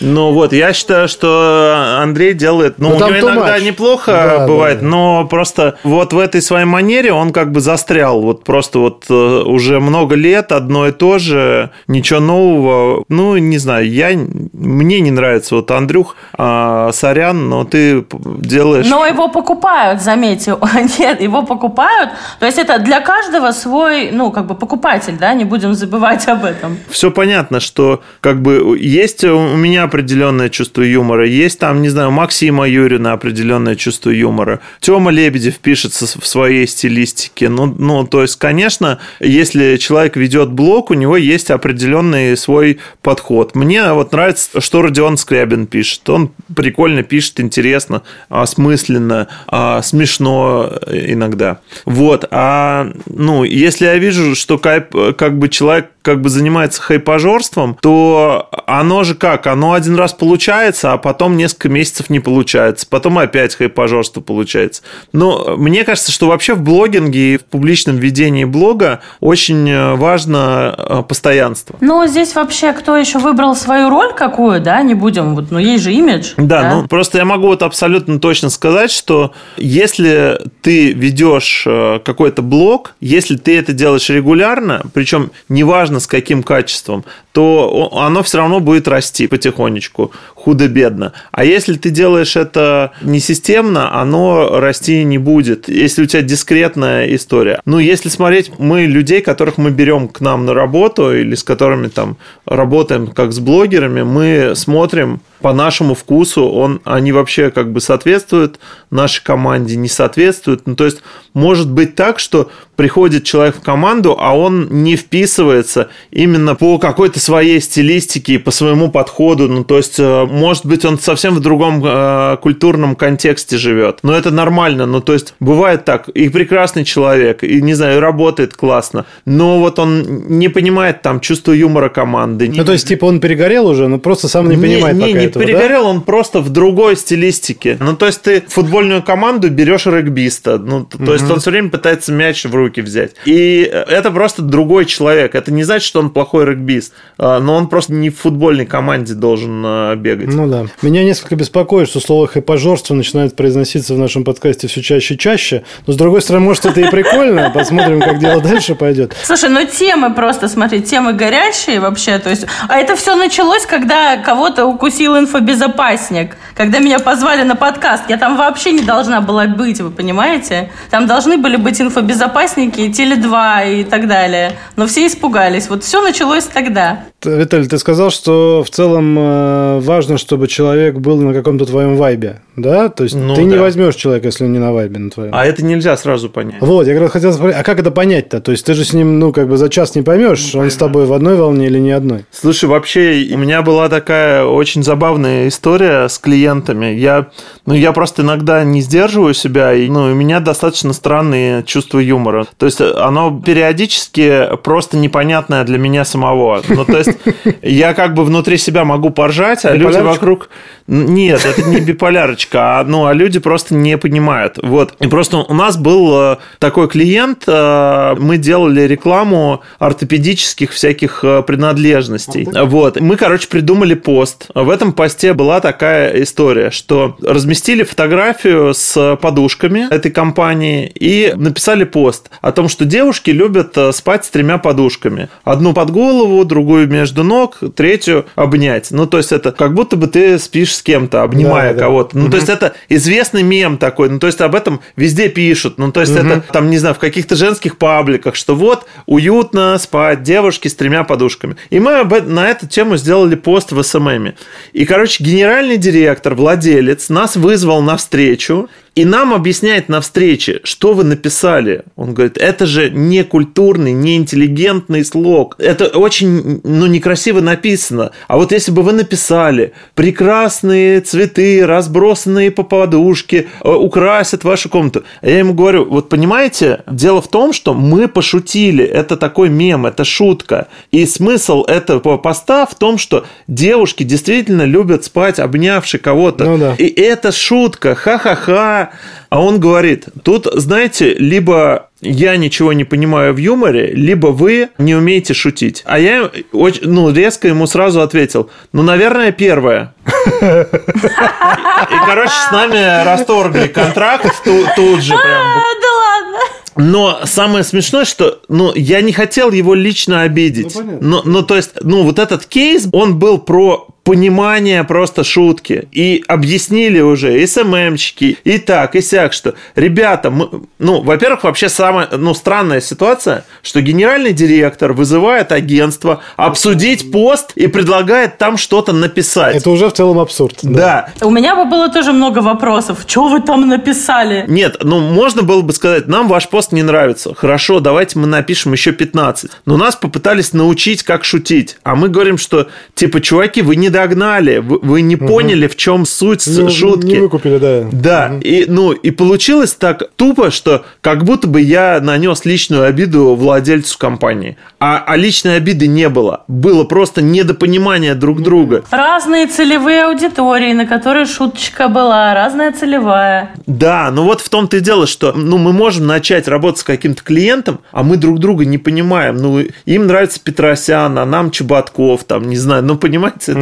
Ну 0.00 0.32
вот, 0.32 0.52
я 0.52 0.72
считаю, 0.72 1.08
что 1.08 1.98
Андрей 2.00 2.34
делает, 2.34 2.78
ну, 2.78 2.98
но 2.98 3.06
у 3.06 3.10
него 3.10 3.30
иногда 3.30 3.58
неплохо 3.58 4.12
да, 4.12 4.46
бывает, 4.46 4.80
да, 4.80 4.86
но 4.86 5.26
просто 5.26 5.76
вот 5.82 6.12
в 6.12 6.18
этой 6.18 6.40
своей 6.40 6.66
манере 6.66 7.12
он 7.12 7.32
как 7.32 7.50
бы 7.52 7.60
застрял, 7.60 8.20
вот 8.20 8.44
просто 8.44 8.78
вот 8.78 9.06
э, 9.10 9.14
уже 9.14 9.80
много 9.80 10.14
лет 10.14 10.52
одно 10.52 10.86
и 10.86 10.92
то 10.92 11.18
же, 11.18 11.70
ничего 11.88 12.20
нового, 12.20 13.04
ну, 13.08 13.36
не 13.36 13.58
знаю, 13.58 13.90
я, 13.90 14.10
мне 14.52 15.00
не 15.00 15.10
нравится 15.10 15.56
вот 15.56 15.70
Андрюх, 15.70 16.16
а, 16.36 16.90
сорян, 16.92 17.48
но 17.48 17.64
ты 17.64 18.04
делаешь... 18.24 18.86
Но 18.88 19.04
его 19.06 19.28
покупают, 19.28 20.00
заметьте, 20.00 20.56
нет, 20.98 21.20
его 21.20 21.42
покупают, 21.42 22.10
то 22.38 22.46
есть 22.46 22.58
это 22.58 22.78
для 22.78 23.00
каждого 23.00 23.50
свой, 23.50 24.10
ну, 24.12 24.30
как 24.30 24.46
бы 24.46 24.54
покупатель, 24.54 25.16
да, 25.18 25.34
не 25.34 25.44
будем 25.44 25.74
забывать 25.74 26.28
об 26.28 26.44
этом. 26.44 26.78
Все 26.88 27.10
понятно, 27.10 27.60
что 27.60 28.02
как 28.20 28.40
бы 28.42 28.78
есть 28.78 29.24
у 29.24 29.56
меня 29.56 29.87
определенное 29.88 30.48
чувство 30.48 30.82
юмора, 30.82 31.26
есть 31.26 31.58
там, 31.58 31.82
не 31.82 31.88
знаю, 31.88 32.10
Максима 32.10 32.68
Юрина 32.68 33.12
определенное 33.12 33.74
чувство 33.74 34.10
юмора, 34.10 34.60
Тёма 34.80 35.10
Лебедев 35.10 35.58
пишется 35.58 36.06
в 36.06 36.26
своей 36.26 36.66
стилистике. 36.66 37.48
Ну, 37.48 37.74
ну, 37.78 38.06
то 38.06 38.22
есть, 38.22 38.36
конечно, 38.36 38.98
если 39.20 39.76
человек 39.76 40.16
ведет 40.16 40.50
блог, 40.50 40.90
у 40.90 40.94
него 40.94 41.16
есть 41.16 41.50
определенный 41.50 42.36
свой 42.36 42.78
подход. 43.02 43.54
Мне 43.54 43.92
вот 43.92 44.12
нравится, 44.12 44.60
что 44.60 44.82
Родион 44.82 45.16
Скрябин 45.16 45.66
пишет. 45.66 46.08
Он 46.08 46.30
прикольно 46.54 47.02
пишет, 47.02 47.40
интересно, 47.40 48.02
осмысленно, 48.28 49.28
а, 49.46 49.82
смешно 49.82 50.72
иногда. 50.86 51.60
Вот. 51.84 52.26
А, 52.30 52.92
ну, 53.06 53.44
если 53.44 53.86
я 53.86 53.96
вижу, 53.96 54.34
что 54.34 54.58
как 54.58 55.38
бы 55.38 55.48
человек 55.48 55.90
как 56.02 56.22
бы 56.22 56.30
занимается 56.30 56.80
хайпажорством, 56.80 57.76
то 57.82 58.48
оно 58.66 59.04
же 59.04 59.14
как? 59.14 59.46
Оно 59.46 59.74
один 59.78 59.96
раз 59.96 60.12
получается, 60.12 60.92
а 60.92 60.98
потом 60.98 61.36
несколько 61.36 61.68
месяцев 61.68 62.10
не 62.10 62.20
получается. 62.20 62.86
Потом 62.88 63.18
опять 63.18 63.54
хайпажорство 63.54 64.20
получается. 64.20 64.82
Но 65.12 65.56
мне 65.56 65.84
кажется, 65.84 66.12
что 66.12 66.28
вообще 66.28 66.54
в 66.54 66.62
блогинге 66.62 67.34
и 67.34 67.38
в 67.38 67.44
публичном 67.44 67.96
ведении 67.96 68.44
блога 68.44 69.00
очень 69.20 69.68
э, 69.68 69.94
важно 69.94 70.74
э, 70.76 71.02
постоянство. 71.08 71.76
Ну, 71.80 72.06
здесь 72.06 72.34
вообще 72.34 72.72
кто 72.72 72.96
еще 72.96 73.18
выбрал 73.18 73.56
свою 73.56 73.88
роль 73.90 74.12
какую, 74.14 74.60
да, 74.60 74.82
не 74.82 74.94
будем, 74.94 75.34
вот, 75.34 75.50
ну, 75.50 75.58
есть 75.58 75.84
же 75.84 75.92
имидж. 75.92 76.32
Да, 76.36 76.62
да, 76.62 76.74
ну, 76.74 76.88
просто 76.88 77.18
я 77.18 77.24
могу 77.24 77.48
вот 77.48 77.62
абсолютно 77.62 78.20
точно 78.20 78.50
сказать, 78.50 78.90
что 78.90 79.32
если 79.56 80.40
ты 80.62 80.92
ведешь 80.92 81.64
э, 81.66 82.00
какой-то 82.04 82.42
блог, 82.42 82.94
если 83.00 83.36
ты 83.36 83.58
это 83.58 83.72
делаешь 83.72 84.08
регулярно, 84.10 84.82
причем 84.92 85.30
неважно 85.48 86.00
с 86.00 86.06
каким 86.06 86.42
качеством, 86.42 87.04
то 87.32 87.90
оно 87.92 88.22
все 88.22 88.38
равно 88.38 88.60
будет 88.60 88.88
расти 88.88 89.28
потихонечку, 89.68 90.12
худо-бедно. 90.34 91.12
А 91.30 91.44
если 91.44 91.74
ты 91.74 91.90
делаешь 91.90 92.36
это 92.36 92.92
не 93.02 93.20
системно, 93.20 94.00
оно 94.00 94.60
расти 94.60 95.04
не 95.04 95.18
будет, 95.18 95.68
если 95.68 96.02
у 96.02 96.06
тебя 96.06 96.22
дискретная 96.22 97.14
история. 97.14 97.60
Ну, 97.64 97.78
если 97.78 98.08
смотреть, 98.08 98.52
мы 98.58 98.82
людей, 98.82 99.20
которых 99.20 99.58
мы 99.58 99.70
берем 99.70 100.08
к 100.08 100.20
нам 100.20 100.46
на 100.46 100.54
работу 100.54 101.14
или 101.14 101.34
с 101.34 101.42
которыми 101.42 101.88
там 101.88 102.16
работаем 102.46 103.08
как 103.08 103.32
с 103.32 103.38
блогерами, 103.38 104.02
мы 104.02 104.52
смотрим 104.54 105.20
по 105.40 105.52
нашему 105.52 105.94
вкусу, 105.94 106.48
он, 106.48 106.80
они 106.84 107.12
вообще 107.12 107.50
как 107.50 107.72
бы 107.72 107.80
соответствуют 107.80 108.58
нашей 108.90 109.22
команде, 109.22 109.76
не 109.76 109.88
соответствуют. 109.88 110.66
Ну, 110.66 110.74
то 110.74 110.84
есть, 110.84 111.02
может 111.32 111.70
быть 111.70 111.94
так, 111.94 112.18
что 112.18 112.50
приходит 112.78 113.24
человек 113.24 113.56
в 113.56 113.60
команду, 113.60 114.16
а 114.20 114.38
он 114.38 114.68
не 114.70 114.94
вписывается 114.94 115.88
именно 116.12 116.54
по 116.54 116.78
какой-то 116.78 117.18
своей 117.18 117.60
стилистике 117.60 118.34
и 118.34 118.38
по 118.38 118.52
своему 118.52 118.88
подходу. 118.88 119.48
Ну, 119.48 119.64
то 119.64 119.78
есть, 119.78 119.98
э, 119.98 120.26
может 120.26 120.64
быть, 120.64 120.84
он 120.84 120.96
совсем 120.96 121.34
в 121.34 121.40
другом 121.40 121.82
э, 121.84 122.36
культурном 122.40 122.94
контексте 122.94 123.58
живет. 123.58 123.98
Но 124.04 124.16
это 124.16 124.30
нормально. 124.30 124.86
Ну, 124.86 125.00
то 125.00 125.12
есть, 125.12 125.34
бывает 125.40 125.84
так. 125.84 126.08
И 126.10 126.28
прекрасный 126.28 126.84
человек, 126.84 127.42
и, 127.42 127.60
не 127.60 127.74
знаю, 127.74 127.98
работает 127.98 128.54
классно. 128.54 129.06
Но 129.24 129.58
вот 129.58 129.80
он 129.80 130.28
не 130.38 130.48
понимает 130.48 131.02
там 131.02 131.18
чувство 131.18 131.50
юмора 131.50 131.88
команды. 131.88 132.48
Ну, 132.54 132.64
то 132.64 132.70
есть, 132.70 132.86
типа, 132.86 133.06
он 133.06 133.18
перегорел 133.18 133.66
уже, 133.66 133.88
но 133.88 133.98
просто 133.98 134.28
сам 134.28 134.48
не, 134.48 134.54
не 134.54 134.62
понимает 134.62 134.96
не, 134.96 135.02
пока 135.02 135.18
не 135.18 135.24
этого, 135.26 135.44
перегорел, 135.44 135.82
да? 135.82 135.88
он 135.88 136.02
просто 136.02 136.40
в 136.40 136.50
другой 136.50 136.96
стилистике. 136.96 137.76
Ну, 137.80 137.96
то 137.96 138.06
есть, 138.06 138.22
ты 138.22 138.44
футбольную 138.46 139.02
команду 139.02 139.50
берешь 139.50 139.86
регбиста. 139.86 140.58
Ну, 140.58 140.84
то 140.84 140.96
угу. 140.96 141.12
есть, 141.12 141.28
он 141.28 141.40
все 141.40 141.50
время 141.50 141.70
пытается 141.70 142.12
мяч 142.12 142.44
в 142.44 142.54
руки 142.54 142.67
взять. 142.76 143.12
И 143.24 143.60
это 143.62 144.10
просто 144.10 144.42
другой 144.42 144.84
человек. 144.84 145.34
Это 145.34 145.52
не 145.52 145.64
значит, 145.64 145.86
что 145.86 146.00
он 146.00 146.10
плохой 146.10 146.44
регбист. 146.44 146.92
А, 147.18 147.40
но 147.40 147.54
он 147.54 147.68
просто 147.68 147.92
не 147.92 148.10
в 148.10 148.18
футбольной 148.18 148.66
команде 148.66 149.14
должен 149.14 149.62
а, 149.64 149.96
бегать. 149.96 150.28
Ну 150.28 150.46
да. 150.46 150.66
Меня 150.82 151.04
несколько 151.04 151.36
беспокоит, 151.36 151.88
что 151.88 152.00
слово 152.00 152.26
«хэпажорство» 152.26 152.94
начинает 152.94 153.36
произноситься 153.36 153.94
в 153.94 153.98
нашем 153.98 154.24
подкасте 154.24 154.68
все 154.68 154.82
чаще 154.82 155.14
и 155.14 155.18
чаще. 155.18 155.64
Но, 155.86 155.92
с 155.92 155.96
другой 155.96 156.22
стороны, 156.22 156.44
может, 156.44 156.66
это 156.66 156.80
и 156.80 156.90
прикольно. 156.90 157.50
Посмотрим, 157.54 158.00
как 158.00 158.18
дело 158.18 158.40
дальше 158.40 158.74
пойдет. 158.74 159.14
Слушай, 159.22 159.50
ну 159.50 159.66
темы 159.66 160.12
просто, 160.14 160.48
смотри, 160.48 160.82
темы 160.82 161.12
горящие 161.12 161.80
вообще. 161.80 162.18
То 162.18 162.30
есть, 162.30 162.46
а 162.68 162.76
это 162.78 162.96
все 162.96 163.14
началось, 163.14 163.66
когда 163.66 164.16
кого-то 164.16 164.66
укусил 164.66 165.18
инфобезопасник. 165.18 166.36
Когда 166.54 166.78
меня 166.78 166.98
позвали 166.98 167.42
на 167.42 167.56
подкаст. 167.56 168.04
Я 168.08 168.16
там 168.16 168.36
вообще 168.36 168.72
не 168.72 168.82
должна 168.82 169.20
была 169.20 169.46
быть, 169.46 169.80
вы 169.80 169.90
понимаете? 169.90 170.70
Там 170.90 171.06
должны 171.06 171.38
были 171.38 171.56
быть 171.56 171.80
инфобезопасники, 171.80 172.57
Теле2 172.66 173.80
и 173.80 173.84
так 173.84 174.08
далее. 174.08 174.52
Но 174.76 174.86
все 174.86 175.06
испугались. 175.06 175.68
Вот 175.68 175.84
все 175.84 176.02
началось 176.02 176.44
тогда. 176.44 177.04
Виталий, 177.24 177.68
ты 177.68 177.78
сказал, 177.78 178.10
что 178.10 178.64
в 178.64 178.70
целом 178.70 179.16
э, 179.18 179.80
важно, 179.80 180.18
чтобы 180.18 180.48
человек 180.48 180.96
был 180.96 181.20
на 181.20 181.32
каком-то 181.34 181.66
твоем 181.66 181.96
вайбе, 181.96 182.40
да? 182.60 182.88
То 182.88 183.04
есть 183.04 183.16
ну, 183.16 183.34
ты 183.34 183.42
да. 183.42 183.46
не 183.46 183.56
возьмешь 183.56 183.94
человека, 183.94 184.26
если 184.26 184.44
он 184.44 184.52
не 184.52 184.58
на 184.58 184.72
вайбе 184.72 184.98
на 184.98 185.10
твоем. 185.10 185.34
А 185.34 185.44
это 185.44 185.64
нельзя 185.64 185.96
сразу 185.96 186.28
понять. 186.30 186.60
Вот, 186.60 186.86
я 186.86 186.98
как 186.98 187.12
хотел 187.12 187.32
спросить, 187.32 187.58
а 187.58 187.62
как 187.62 187.78
это 187.78 187.90
понять-то? 187.90 188.40
То 188.40 188.52
есть 188.52 188.64
ты 188.66 188.74
же 188.74 188.84
с 188.84 188.92
ним, 188.92 189.18
ну, 189.18 189.32
как 189.32 189.48
бы 189.48 189.56
за 189.56 189.68
час 189.68 189.94
не 189.94 190.02
поймешь, 190.02 190.52
ну, 190.54 190.60
он 190.60 190.70
с 190.70 190.76
тобой 190.76 191.06
в 191.06 191.12
одной 191.12 191.36
волне 191.36 191.66
или 191.66 191.78
не 191.78 191.92
одной. 191.92 192.24
Слушай, 192.30 192.66
вообще, 192.66 193.28
у 193.32 193.38
меня 193.38 193.62
была 193.62 193.88
такая 193.88 194.44
очень 194.44 194.82
забавная 194.82 195.48
история 195.48 196.08
с 196.08 196.18
клиентами. 196.18 196.86
Я, 196.86 197.28
ну, 197.66 197.74
я 197.74 197.92
просто 197.92 198.22
иногда 198.22 198.64
не 198.64 198.80
сдерживаю 198.80 199.34
себя, 199.34 199.72
и, 199.74 199.88
ну, 199.88 200.04
у 200.04 200.14
меня 200.14 200.40
достаточно 200.40 200.92
странные 200.92 201.62
чувства 201.64 201.98
юмора. 201.98 202.46
То 202.56 202.66
есть 202.66 202.80
оно 202.80 203.42
периодически 203.44 204.48
просто 204.62 204.96
непонятное 204.96 205.64
для 205.64 205.78
меня 205.78 206.04
самого. 206.04 206.62
Ну, 206.68 206.84
то 206.84 206.98
есть 206.98 207.10
я 207.62 207.94
как 207.94 208.14
бы 208.14 208.24
внутри 208.24 208.56
себя 208.58 208.84
могу 208.84 209.10
поржать, 209.10 209.64
а 209.64 209.74
люди 209.74 209.98
вокруг... 209.98 210.48
Нет, 210.88 211.44
это 211.44 211.62
не 211.64 211.80
биполярочка, 211.80 212.80
а, 212.80 212.84
ну, 212.84 213.04
а 213.04 213.12
люди 213.12 213.38
просто 213.38 213.74
не 213.74 213.98
понимают. 213.98 214.58
Вот. 214.62 214.94
И 215.00 215.06
просто 215.06 215.36
у 215.36 215.52
нас 215.52 215.76
был 215.76 216.32
э, 216.32 216.36
такой 216.58 216.88
клиент, 216.88 217.44
э, 217.46 218.14
мы 218.18 218.38
делали 218.38 218.80
рекламу 218.80 219.60
ортопедических 219.78 220.72
всяких 220.72 221.22
э, 221.22 221.42
принадлежностей. 221.42 222.48
Вот. 222.50 222.98
Мы, 223.00 223.16
короче, 223.16 223.48
придумали 223.48 223.92
пост. 223.92 224.46
В 224.54 224.70
этом 224.70 224.94
посте 224.94 225.34
была 225.34 225.60
такая 225.60 226.22
история, 226.22 226.70
что 226.70 227.18
разместили 227.20 227.82
фотографию 227.82 228.72
с 228.72 229.18
подушками 229.20 229.92
этой 229.92 230.10
компании 230.10 230.90
и 230.94 231.34
написали 231.36 231.84
пост 231.84 232.30
о 232.40 232.50
том, 232.50 232.70
что 232.70 232.86
девушки 232.86 233.28
любят 233.28 233.76
спать 233.92 234.24
с 234.24 234.30
тремя 234.30 234.56
подушками. 234.56 235.28
Одну 235.44 235.74
под 235.74 235.90
голову, 235.90 236.42
другую 236.46 236.88
между 236.88 237.24
ног, 237.24 237.58
третью 237.76 238.24
обнять. 238.36 238.90
Ну, 238.90 239.06
то 239.06 239.18
есть 239.18 239.32
это 239.32 239.52
как 239.52 239.74
будто 239.74 239.96
бы 239.96 240.06
ты 240.06 240.38
спишь 240.38 240.77
с 240.78 240.82
кем-то, 240.82 241.22
обнимая 241.22 241.74
да, 241.74 241.80
кого-то. 241.80 242.14
Да. 242.14 242.18
Ну, 242.20 242.24
угу. 242.24 242.32
то 242.32 242.36
есть 242.38 242.48
это 242.48 242.74
известный 242.88 243.42
мем 243.42 243.78
такой. 243.78 244.08
Ну, 244.08 244.18
то 244.18 244.26
есть 244.26 244.40
об 244.40 244.54
этом 244.54 244.80
везде 244.96 245.28
пишут. 245.28 245.78
Ну, 245.78 245.92
то 245.92 246.00
есть 246.00 246.16
угу. 246.16 246.26
это 246.26 246.40
там, 246.52 246.70
не 246.70 246.78
знаю, 246.78 246.94
в 246.94 246.98
каких-то 246.98 247.36
женских 247.36 247.76
пабликах, 247.76 248.34
что 248.34 248.54
вот 248.54 248.86
уютно 249.06 249.76
спать 249.78 250.22
девушки 250.22 250.68
с 250.68 250.74
тремя 250.74 251.04
подушками. 251.04 251.56
И 251.70 251.80
мы 251.80 252.04
на 252.04 252.48
эту 252.48 252.66
тему 252.66 252.96
сделали 252.96 253.34
пост 253.34 253.72
в 253.72 253.82
СММе. 253.82 254.34
И, 254.72 254.84
короче, 254.84 255.22
генеральный 255.22 255.76
директор, 255.76 256.34
владелец 256.34 257.08
нас 257.08 257.36
вызвал 257.36 257.82
на 257.82 257.96
встречу 257.96 258.68
И 258.98 259.04
нам 259.04 259.32
объясняет 259.32 259.88
на 259.88 260.00
встрече, 260.00 260.58
что 260.64 260.92
вы 260.92 261.04
написали. 261.04 261.84
Он 261.94 262.14
говорит, 262.14 262.36
это 262.36 262.66
же 262.66 262.90
не 262.90 263.22
культурный, 263.22 263.92
не 263.92 264.16
интеллигентный 264.16 265.04
слог. 265.04 265.54
Это 265.60 265.86
очень, 265.86 266.60
ну, 266.64 266.86
некрасиво 266.86 267.40
написано. 267.40 268.10
А 268.26 268.36
вот 268.36 268.50
если 268.50 268.72
бы 268.72 268.82
вы 268.82 268.92
написали 268.92 269.72
прекрасные 269.94 271.00
цветы, 271.00 271.64
разбросанные 271.64 272.50
по 272.50 272.64
подушке, 272.64 273.46
э, 273.62 273.70
украсят 273.70 274.42
вашу 274.42 274.68
комнату. 274.68 275.04
Я 275.22 275.38
ему 275.38 275.54
говорю, 275.54 275.84
вот 275.88 276.08
понимаете, 276.08 276.82
дело 276.90 277.22
в 277.22 277.28
том, 277.28 277.52
что 277.52 277.74
мы 277.74 278.08
пошутили. 278.08 278.84
Это 278.84 279.16
такой 279.16 279.48
мем, 279.48 279.86
это 279.86 280.02
шутка. 280.02 280.66
И 280.90 281.06
смысл 281.06 281.62
этого 281.62 282.16
поста 282.16 282.66
в 282.66 282.74
том, 282.74 282.98
что 282.98 283.24
девушки 283.46 284.02
действительно 284.02 284.62
любят 284.62 285.04
спать, 285.04 285.38
обнявши 285.38 285.98
кого-то. 285.98 286.44
Ну 286.46 286.58
да. 286.58 286.74
И 286.78 286.86
это 286.86 287.30
шутка, 287.30 287.94
ха-ха-ха. 287.94 288.87
А 289.28 289.42
он 289.42 289.60
говорит, 289.60 290.06
тут, 290.22 290.46
знаете, 290.52 291.14
либо 291.14 291.88
я 292.00 292.36
ничего 292.36 292.72
не 292.72 292.84
понимаю 292.84 293.34
в 293.34 293.38
юморе, 293.38 293.92
либо 293.92 294.28
вы 294.28 294.70
не 294.78 294.94
умеете 294.94 295.34
шутить. 295.34 295.82
А 295.84 295.98
я 295.98 296.30
очень, 296.52 296.88
ну, 296.88 297.12
резко 297.12 297.48
ему 297.48 297.66
сразу 297.66 298.00
ответил, 298.00 298.50
ну, 298.72 298.82
наверное, 298.82 299.32
первое. 299.32 299.94
И, 300.40 302.06
короче, 302.06 302.32
с 302.48 302.52
нами 302.52 303.04
расторгли 303.04 303.66
контракт 303.68 304.26
тут 304.44 305.02
же 305.02 305.14
прям. 305.14 305.62
Да 305.80 305.88
ладно. 305.98 306.38
Но 306.76 307.20
самое 307.24 307.64
смешное, 307.64 308.04
что 308.04 308.40
ну, 308.48 308.72
я 308.74 309.00
не 309.00 309.12
хотел 309.12 309.50
его 309.50 309.74
лично 309.74 310.22
обидеть. 310.22 310.76
Ну, 310.76 310.80
понятно. 310.80 311.08
но, 311.08 311.22
ну, 311.24 311.42
то 311.42 311.56
есть, 311.56 311.72
ну, 311.82 312.04
вот 312.04 312.20
этот 312.20 312.46
кейс, 312.46 312.86
он 312.92 313.18
был 313.18 313.38
про 313.38 313.88
понимание 314.08 314.84
просто 314.84 315.22
шутки. 315.22 315.86
И 315.92 316.24
объяснили 316.28 316.98
уже 317.00 317.42
и 317.42 317.46
СММщики, 317.46 318.38
и 318.42 318.56
так, 318.56 318.94
и 318.94 319.02
сяк, 319.02 319.34
что, 319.34 319.52
ребята, 319.74 320.30
мы, 320.30 320.48
ну, 320.78 321.02
во-первых, 321.02 321.44
вообще 321.44 321.68
самая, 321.68 322.08
ну, 322.16 322.32
странная 322.32 322.80
ситуация, 322.80 323.44
что 323.62 323.82
генеральный 323.82 324.32
директор 324.32 324.94
вызывает 324.94 325.52
агентство 325.52 326.22
обсудить 326.36 327.12
пост 327.12 327.52
и 327.54 327.66
предлагает 327.66 328.38
там 328.38 328.56
что-то 328.56 328.94
написать. 328.94 329.56
Это 329.56 329.68
уже 329.68 329.90
в 329.90 329.92
целом 329.92 330.18
абсурд. 330.18 330.60
да. 330.62 331.10
У 331.20 331.28
меня 331.28 331.54
бы 331.54 331.66
было 331.66 331.90
тоже 331.90 332.12
много 332.12 332.38
вопросов. 332.38 333.00
Что 333.06 333.28
вы 333.28 333.42
там 333.42 333.68
написали? 333.68 334.46
Нет, 334.48 334.78
ну 334.82 335.00
можно 335.00 335.42
было 335.42 335.60
бы 335.60 335.74
сказать, 335.74 336.08
нам 336.08 336.28
ваш 336.28 336.48
пост 336.48 336.72
не 336.72 336.82
нравится. 336.82 337.34
Хорошо, 337.34 337.80
давайте 337.80 338.18
мы 338.18 338.26
напишем 338.26 338.72
еще 338.72 338.92
15. 338.92 339.50
Но 339.66 339.76
нас 339.76 339.96
попытались 339.96 340.54
научить, 340.54 341.02
как 341.02 341.24
шутить. 341.24 341.76
А 341.82 341.94
мы 341.94 342.08
говорим, 342.08 342.38
что 342.38 342.68
типа, 342.94 343.20
чуваки, 343.20 343.60
вы 343.60 343.76
не 343.76 343.90
догнали, 343.98 344.58
вы, 344.58 344.78
вы 344.80 345.02
не 345.02 345.16
поняли, 345.16 345.66
в 345.66 345.76
чем 345.76 346.06
суть 346.06 346.46
Не, 346.46 346.70
шутки. 346.70 347.06
не 347.06 347.18
выкупили, 347.20 347.58
да. 347.58 347.84
Да, 347.90 348.32
и, 348.40 348.64
ну, 348.68 348.92
и 348.92 349.10
получилось 349.10 349.74
так 349.74 350.10
тупо, 350.16 350.50
что 350.50 350.84
как 351.00 351.24
будто 351.24 351.48
бы 351.48 351.60
я 351.60 352.00
нанес 352.00 352.44
личную 352.44 352.84
обиду 352.84 353.34
владельцу 353.34 353.98
компании. 353.98 354.56
А, 354.80 355.02
а 355.04 355.16
личной 355.16 355.56
обиды 355.56 355.86
не 355.88 356.08
было. 356.08 356.44
Было 356.46 356.84
просто 356.84 357.22
недопонимание 357.22 358.14
друг 358.14 358.42
друга. 358.42 358.84
Разные 358.90 359.46
целевые 359.46 360.04
аудитории, 360.04 360.72
на 360.72 360.86
которые 360.86 361.26
шуточка 361.26 361.88
была, 361.88 362.34
разная 362.34 362.72
целевая. 362.72 363.50
Да, 363.66 364.10
ну 364.12 364.22
вот 364.24 364.40
в 364.40 364.48
том-то 364.48 364.76
и 364.76 364.80
дело, 364.80 365.06
что 365.06 365.32
ну, 365.32 365.58
мы 365.58 365.72
можем 365.72 366.06
начать 366.06 366.46
работать 366.48 366.80
с 366.80 366.84
каким-то 366.84 367.22
клиентом, 367.22 367.80
а 367.90 368.02
мы 368.02 368.16
друг 368.16 368.38
друга 368.38 368.64
не 368.64 368.78
понимаем. 368.78 369.36
Ну, 369.36 369.60
им 369.86 370.06
нравится 370.06 370.40
Петросян, 370.42 371.18
а 371.18 371.26
нам 371.26 371.50
Чеботков, 371.50 372.24
там, 372.24 372.48
не 372.48 372.56
знаю, 372.56 372.84
ну, 372.84 372.96
понимаете, 372.96 373.52
это... 373.52 373.60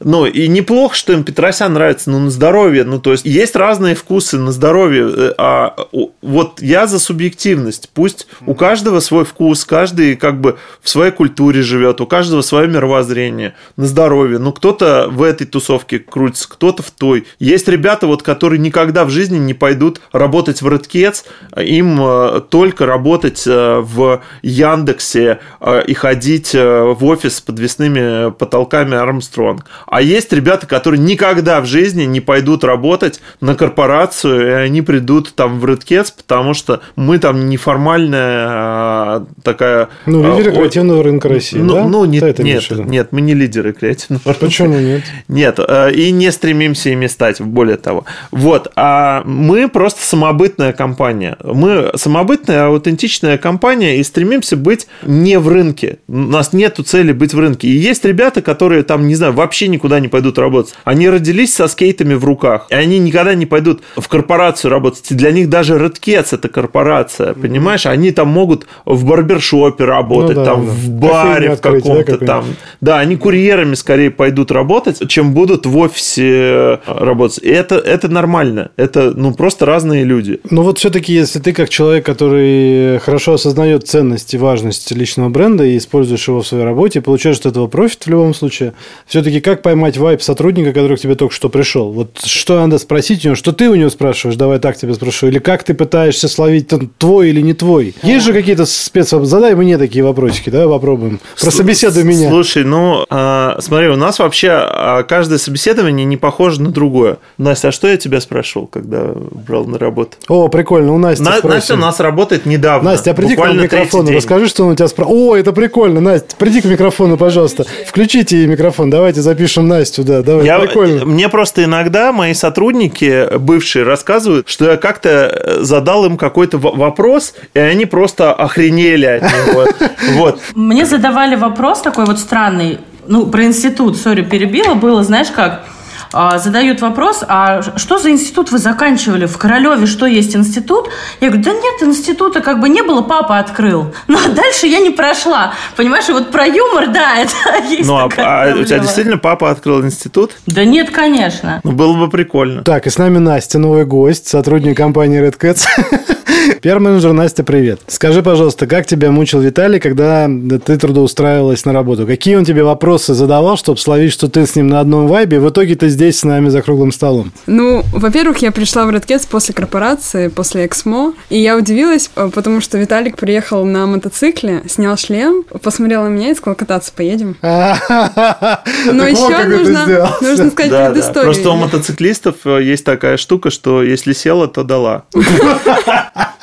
Ну, 0.00 0.26
и 0.26 0.48
неплохо, 0.48 0.94
что 0.94 1.12
им 1.12 1.24
Петросян 1.24 1.72
нравится, 1.72 2.10
ну, 2.10 2.18
на 2.18 2.30
здоровье, 2.30 2.84
ну, 2.84 3.00
то 3.00 3.12
есть 3.12 3.24
есть 3.24 3.56
разные 3.56 3.94
вкусы 3.94 4.38
на 4.38 4.52
здоровье, 4.52 5.08
э, 5.08 5.34
а 5.38 5.76
вот 6.22 6.60
я 6.60 6.86
за 6.86 6.98
субъективность. 6.98 7.90
Пусть 7.92 8.26
у 8.46 8.54
каждого 8.54 9.00
свой 9.00 9.24
вкус, 9.24 9.64
каждый 9.64 10.16
как 10.16 10.40
бы 10.40 10.58
в 10.82 10.88
своей 10.88 11.12
культуре 11.12 11.62
живет, 11.62 12.00
у 12.00 12.06
каждого 12.06 12.42
свое 12.42 12.68
мировоззрение 12.68 13.54
на 13.76 13.86
здоровье. 13.86 14.38
Ну, 14.38 14.52
кто-то 14.52 15.08
в 15.10 15.22
этой 15.22 15.46
тусовке 15.46 15.98
крутится, 15.98 16.48
кто-то 16.48 16.82
в 16.82 16.90
той. 16.90 17.26
Есть 17.38 17.68
ребята, 17.68 18.06
вот, 18.06 18.22
которые 18.22 18.58
никогда 18.58 19.04
в 19.04 19.10
жизни 19.10 19.38
не 19.38 19.54
пойдут 19.54 20.00
работать 20.12 20.62
в 20.62 20.68
Redcats, 20.68 21.24
им 21.56 21.98
э, 22.00 22.40
только 22.48 22.86
работать 22.86 23.44
э, 23.46 23.80
в 23.80 24.22
Яндексе 24.42 25.40
и 25.86 25.94
ходить 25.94 26.54
в 26.54 26.98
офис 27.04 27.36
с 27.36 27.40
подвесными 27.40 28.30
потолками 28.30 28.96
Армстронг. 28.96 29.57
А 29.86 30.00
есть 30.00 30.32
ребята, 30.32 30.66
которые 30.66 31.00
никогда 31.00 31.60
в 31.60 31.66
жизни 31.66 32.04
не 32.04 32.20
пойдут 32.20 32.64
работать 32.64 33.20
на 33.40 33.54
корпорацию, 33.54 34.48
и 34.48 34.50
они 34.50 34.82
придут 34.82 35.34
там 35.34 35.60
в 35.60 35.64
Redcats, 35.64 36.12
потому 36.16 36.54
что 36.54 36.80
мы 36.96 37.18
там 37.18 37.48
неформальная 37.48 39.20
э, 39.20 39.24
такая... 39.42 39.88
Ну, 40.06 40.22
э, 40.22 40.36
лидеры 40.36 40.54
креативного 40.54 41.02
рынка 41.02 41.28
России, 41.28 41.58
ну, 41.58 41.74
да? 41.74 41.84
ну, 41.88 42.04
это 42.04 42.42
нет, 42.42 42.64
в 42.64 42.70
виду? 42.70 42.82
нет, 42.84 43.08
мы 43.10 43.20
не 43.20 43.34
лидеры 43.34 43.72
креативного 43.72 44.22
рынка. 44.24 44.40
Почему 44.40 44.78
нет? 44.78 45.02
Нет, 45.28 45.58
э, 45.58 45.92
и 45.92 46.10
не 46.10 46.30
стремимся 46.30 46.90
ими 46.90 47.06
стать, 47.06 47.40
более 47.40 47.76
того. 47.76 48.04
Вот, 48.30 48.70
а 48.76 49.22
мы 49.24 49.68
просто 49.68 50.02
самобытная 50.02 50.72
компания. 50.72 51.36
Мы 51.42 51.90
самобытная, 51.94 52.66
аутентичная 52.66 53.38
компания 53.38 53.98
и 53.98 54.02
стремимся 54.02 54.56
быть 54.56 54.86
не 55.04 55.38
в 55.38 55.48
рынке. 55.48 55.98
У 56.08 56.16
нас 56.16 56.52
нету 56.52 56.82
цели 56.82 57.12
быть 57.12 57.34
в 57.34 57.38
рынке. 57.38 57.68
И 57.68 57.76
есть 57.76 58.04
ребята, 58.04 58.42
которые 58.42 58.82
там, 58.82 59.06
не 59.06 59.14
знаю, 59.14 59.32
вообще 59.32 59.47
никуда 59.68 60.00
не 60.00 60.08
пойдут 60.08 60.38
работать. 60.38 60.74
Они 60.84 61.08
родились 61.08 61.54
со 61.54 61.68
скейтами 61.68 62.14
в 62.14 62.24
руках, 62.24 62.66
и 62.70 62.74
они 62.74 62.98
никогда 62.98 63.34
не 63.34 63.46
пойдут 63.46 63.82
в 63.96 64.06
корпорацию 64.08 64.70
работать. 64.70 65.10
И 65.10 65.14
для 65.14 65.30
них 65.30 65.48
даже 65.48 65.76
Redcats 65.76 66.28
это 66.32 66.48
корпорация, 66.48 67.34
понимаешь? 67.34 67.86
Они 67.86 68.10
там 68.10 68.28
могут 68.28 68.66
в 68.84 69.04
барбершопе 69.04 69.84
работать, 69.84 70.36
Ну 70.36 70.44
да, 70.44 70.50
там 70.52 70.66
да. 70.66 70.72
в 70.72 70.88
баре 70.90 71.48
Кофейню 71.48 71.56
в 71.56 71.60
да, 71.60 71.62
каком-то 71.62 71.98
какую-нибудь? 71.98 72.26
там. 72.26 72.44
Да, 72.80 72.98
они 72.98 73.16
курьерами 73.16 73.74
скорее 73.74 74.10
пойдут 74.10 74.50
работать, 74.50 75.08
чем 75.08 75.34
будут 75.34 75.66
в 75.66 75.76
офисе 75.78 76.22
э, 76.24 76.78
работать. 76.86 77.38
И 77.42 77.48
это, 77.48 77.76
это 77.76 78.08
нормально. 78.08 78.70
Это, 78.76 79.12
ну, 79.14 79.32
просто 79.34 79.66
разные 79.66 80.04
люди. 80.04 80.40
Ну 80.50 80.62
вот 80.62 80.78
все-таки, 80.78 81.12
если 81.12 81.38
ты 81.38 81.52
как 81.52 81.68
человек, 81.68 82.04
который 82.04 82.98
хорошо 82.98 83.34
осознает 83.34 83.86
ценность 83.86 84.34
и 84.34 84.38
важность 84.38 84.90
личного 84.92 85.28
бренда 85.28 85.64
и 85.64 85.76
используешь 85.76 86.28
его 86.28 86.42
в 86.42 86.46
своей 86.46 86.64
работе, 86.64 87.00
получаешь 87.00 87.38
от 87.38 87.46
этого 87.46 87.66
профит 87.66 88.04
в 88.04 88.10
любом 88.10 88.34
случае, 88.34 88.72
все-таки 89.06 89.37
как 89.40 89.62
поймать 89.62 89.96
вайп 89.96 90.22
сотрудника, 90.22 90.72
который 90.72 90.96
к 90.96 91.00
тебе 91.00 91.14
только 91.14 91.34
что 91.34 91.48
пришел? 91.48 91.92
Вот 91.92 92.20
что 92.24 92.58
надо 92.60 92.78
спросить 92.78 93.24
у 93.24 93.28
него, 93.28 93.36
что 93.36 93.52
ты 93.52 93.68
у 93.68 93.74
него 93.74 93.90
спрашиваешь, 93.90 94.36
давай 94.36 94.58
так 94.58 94.76
тебе 94.76 94.94
спрошу, 94.94 95.28
или 95.28 95.38
как 95.38 95.64
ты 95.64 95.74
пытаешься 95.74 96.28
словить 96.28 96.72
твой 96.98 97.30
или 97.30 97.40
не 97.40 97.54
твой? 97.54 97.94
Есть 98.02 98.26
же 98.26 98.32
какие-то 98.32 98.66
спец... 98.66 99.08
Задай 99.10 99.54
мне 99.54 99.78
такие 99.78 100.04
вопросики, 100.04 100.50
давай 100.50 100.68
попробуем. 100.68 101.20
Прособеседуй 101.40 102.04
меня. 102.04 102.28
Слушай, 102.28 102.64
ну, 102.64 103.04
а, 103.10 103.58
смотри, 103.60 103.88
у 103.88 103.96
нас 103.96 104.18
вообще 104.18 104.50
а, 104.50 105.02
каждое 105.02 105.38
собеседование 105.38 106.04
не 106.04 106.16
похоже 106.16 106.62
на 106.62 106.70
другое. 106.70 107.18
Настя, 107.38 107.68
а 107.68 107.72
что 107.72 107.88
я 107.88 107.96
тебя 107.96 108.20
спрашивал, 108.20 108.66
когда 108.66 109.12
брал 109.14 109.64
на 109.64 109.78
работу? 109.78 110.16
О, 110.28 110.48
прикольно, 110.48 110.92
у 110.92 110.98
Насти 110.98 111.22
На-. 111.22 111.40
Настя 111.42 111.74
у 111.74 111.78
нас 111.78 112.00
работает 112.00 112.46
недавно. 112.46 112.90
Настя, 112.90 113.12
а 113.12 113.14
приди 113.14 113.36
к 113.36 113.38
нам 113.38 113.62
микрофону, 113.62 114.12
расскажи, 114.12 114.48
что 114.48 114.64
он 114.64 114.72
у 114.72 114.74
тебя 114.74 114.88
спрашивает. 114.88 115.20
О, 115.20 115.36
это 115.36 115.52
прикольно, 115.52 116.00
Настя, 116.00 116.36
приди 116.36 116.60
к 116.60 116.64
микрофону, 116.64 117.16
пожалуйста. 117.16 117.64
Включите 117.86 118.46
микрофон, 118.46 118.90
давайте 118.90 119.22
запишем 119.28 119.68
Настю, 119.68 120.04
да, 120.04 120.22
давай, 120.22 120.46
Я, 120.46 120.58
прикольно. 120.58 121.04
Мне 121.04 121.28
просто 121.28 121.64
иногда 121.64 122.12
мои 122.12 122.32
сотрудники 122.32 123.36
бывшие 123.36 123.84
рассказывают, 123.84 124.48
что 124.48 124.70
я 124.70 124.76
как-то 124.78 125.08
э, 125.08 125.58
задал 125.62 126.06
им 126.06 126.16
какой-то 126.16 126.56
вопрос, 126.56 127.34
и 127.52 127.58
они 127.58 127.84
просто 127.84 128.32
охренели 128.32 129.06
от 129.06 129.22
него. 129.22 129.66
Вот. 130.14 130.40
Мне 130.54 130.86
задавали 130.86 131.36
вопрос 131.36 131.82
такой 131.82 132.06
вот 132.06 132.18
странный, 132.18 132.78
ну, 133.06 133.26
про 133.26 133.44
институт, 133.44 133.96
сори, 133.96 134.22
перебила, 134.22 134.74
было, 134.74 135.02
знаешь 135.04 135.28
как, 135.28 135.64
задают 136.12 136.80
вопрос, 136.80 137.22
а 137.26 137.62
что 137.76 137.98
за 137.98 138.10
институт 138.10 138.50
вы 138.50 138.58
заканчивали? 138.58 139.26
В 139.26 139.36
Королеве 139.38 139.86
что 139.86 140.06
есть 140.06 140.34
институт? 140.34 140.88
Я 141.20 141.28
говорю, 141.28 141.44
да 141.44 141.52
нет, 141.52 141.82
института 141.82 142.40
как 142.40 142.60
бы 142.60 142.68
не 142.68 142.82
было, 142.82 143.02
папа 143.02 143.38
открыл. 143.38 143.94
Ну, 144.08 144.18
а 144.24 144.30
дальше 144.30 144.66
я 144.66 144.80
не 144.80 144.90
прошла. 144.90 145.52
Понимаешь, 145.76 146.08
и 146.08 146.12
вот 146.12 146.30
про 146.30 146.46
юмор, 146.46 146.88
да, 146.88 147.16
это 147.18 147.64
есть 147.68 147.86
Ну, 147.86 147.96
а, 147.98 148.08
такая 148.08 148.54
а 148.54 148.56
у 148.56 148.64
тебя 148.64 148.78
действительно 148.78 149.18
папа 149.18 149.50
открыл 149.50 149.84
институт? 149.84 150.32
Да 150.46 150.64
нет, 150.64 150.90
конечно. 150.90 151.60
Ну, 151.62 151.72
было 151.72 151.92
бы 151.94 152.08
прикольно. 152.08 152.62
Так, 152.62 152.86
и 152.86 152.90
с 152.90 152.98
нами 152.98 153.18
Настя, 153.18 153.58
новый 153.58 153.84
гость, 153.84 154.28
сотрудник 154.28 154.76
компании 154.76 155.20
Red 155.20 155.38
Cats. 155.38 155.66
Пиар-менеджер 156.56 157.12
Настя, 157.12 157.44
привет. 157.44 157.80
Скажи, 157.86 158.22
пожалуйста, 158.22 158.66
как 158.66 158.86
тебя 158.86 159.10
мучил 159.10 159.40
Виталий, 159.40 159.78
когда 159.78 160.28
ты 160.64 160.76
трудоустраивалась 160.76 161.64
на 161.64 161.72
работу? 161.72 162.06
Какие 162.06 162.36
он 162.36 162.44
тебе 162.44 162.64
вопросы 162.64 163.14
задавал, 163.14 163.56
чтобы 163.56 163.78
словить, 163.78 164.12
что 164.12 164.28
ты 164.28 164.46
с 164.46 164.56
ним 164.56 164.68
на 164.68 164.80
одном 164.80 165.06
вайбе, 165.06 165.40
в 165.40 165.48
итоге 165.48 165.74
ты 165.76 165.88
здесь 165.88 166.18
с 166.18 166.24
нами 166.24 166.48
за 166.48 166.62
круглым 166.62 166.92
столом? 166.92 167.32
Ну, 167.46 167.82
во-первых, 167.92 168.38
я 168.38 168.50
пришла 168.52 168.86
в 168.86 168.90
Redcats 168.90 169.26
после 169.30 169.54
корпорации, 169.54 170.28
после 170.28 170.66
Эксмо, 170.66 171.14
и 171.30 171.38
я 171.38 171.56
удивилась, 171.56 172.10
э, 172.16 172.30
потому 172.34 172.60
что 172.60 172.78
Виталик 172.78 173.16
приехал 173.16 173.64
на 173.64 173.86
мотоцикле, 173.86 174.62
снял 174.68 174.96
шлем, 174.96 175.44
посмотрел 175.62 176.04
на 176.04 176.08
меня 176.08 176.30
и 176.30 176.34
сказал, 176.34 176.54
кататься 176.54 176.92
поедем. 176.94 177.36
Но 177.42 179.06
еще 179.06 179.44
нужно, 179.46 180.10
нужно 180.20 180.50
сказать 180.50 180.70
Да, 180.70 180.88
да. 180.88 180.90
предысторию. 180.90 181.24
Просто 181.24 181.50
у 181.50 181.56
мотоциклистов 181.56 182.36
э, 182.44 182.62
есть 182.62 182.84
такая 182.84 183.16
штука, 183.16 183.50
что 183.50 183.82
если 183.82 184.12
села, 184.12 184.48
то 184.48 184.64
дала. 184.64 185.04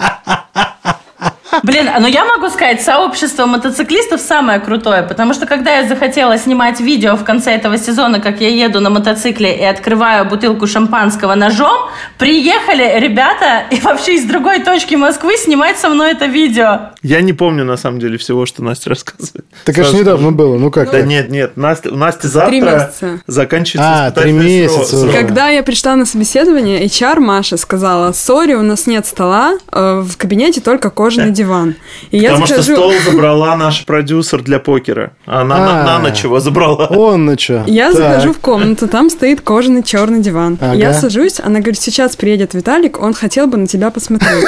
Блин, 1.64 1.90
ну 2.00 2.08
я 2.08 2.26
могу 2.26 2.50
сказать, 2.50 2.82
сообщество 2.84 3.46
мотоциклистов 3.48 4.22
самое 4.22 4.60
крутое, 4.60 5.02
потому 5.02 5.34
что 5.34 5.48
когда 5.48 5.78
я 5.78 5.88
захотела 5.88 6.38
снимать 6.38 6.80
видео 6.80 7.16
в 7.16 7.24
конце 7.24 7.54
этого 7.54 7.78
сезона, 7.78 8.20
как 8.20 8.40
я 8.40 8.50
еду 8.50 8.82
на 8.82 8.90
мотоцикле 8.92 9.58
и 9.58 9.64
открываю 9.64 10.26
бутылку 10.26 10.68
шампанского 10.68 11.34
ножом, 11.34 11.90
приехали 12.20 13.00
ребята 13.00 13.64
и 13.72 13.80
вообще 13.80 14.16
из 14.16 14.26
другой 14.26 14.60
точки 14.60 14.96
Москвы 14.96 15.38
снимать 15.38 15.80
со 15.80 15.90
мной 15.90 16.12
это 16.12 16.26
видео. 16.26 16.92
Я 17.06 17.22
не 17.22 17.34
помню, 17.34 17.64
на 17.66 17.78
самом 17.78 18.00
деле, 18.00 18.18
всего, 18.18 18.48
что 18.48 18.64
Настя 18.64 18.90
рассказывает. 18.90 19.46
Так 19.64 19.78
это 19.78 19.92
же 19.92 19.98
недавно 19.98 20.32
было, 20.32 20.58
ну 20.58 20.72
как? 20.72 20.90
Да 20.90 21.04
нет, 21.04 21.30
нет, 21.30 21.56
Настя, 21.56 21.92
у 21.92 21.96
Насти 21.96 22.28
завтра 22.28 22.92
заканчивается 23.28 24.06
А, 24.08 24.12
три 24.12 24.32
месяца. 24.32 25.08
Когда 25.14 25.50
я 25.50 25.62
пришла 25.62 25.96
на 25.96 26.08
собеседование, 26.08 26.84
HR 26.84 27.20
Маша 27.20 27.58
сказала, 27.58 28.12
сори, 28.12 28.56
у 28.56 28.64
нас 28.64 28.88
нет 28.88 29.06
стола, 29.06 29.60
э, 29.72 30.04
в 30.04 30.18
кабинете 30.18 30.62
только 30.62 30.90
кожаный 30.90 31.30
диван. 31.40 31.76
И 32.10 32.18
я 32.18 32.30
Потому 32.32 32.48
что 32.48 32.64
захожу... 32.64 32.74
стол 32.76 32.94
забрала 33.12 33.56
наш 33.56 33.86
продюсер 33.86 34.42
для 34.42 34.58
покера. 34.58 35.12
Она 35.28 35.60
на, 35.60 35.82
А. 35.82 35.84
на 35.84 36.00
ночь 36.00 36.24
его 36.24 36.40
забрала. 36.40 36.88
Он 36.90 37.26
на 37.26 37.38
что? 37.38 37.66
Я 37.68 37.94
захожу 37.94 38.34
в 38.34 38.40
комнату, 38.40 38.88
там 38.88 39.12
стоит 39.12 39.42
кожаный 39.42 39.84
черный 39.84 40.22
диван. 40.22 40.58
Ага. 40.60 40.74
Я 40.74 40.92
сажусь, 40.92 41.40
она 41.40 41.60
говорит, 41.60 41.80
сейчас 41.80 42.16
приедет 42.16 42.56
Виталик, 42.56 43.00
он 43.00 43.14
хотел 43.14 43.46
бы 43.46 43.58
на 43.60 43.68
тебя 43.68 43.92
посмотреть. 43.92 44.44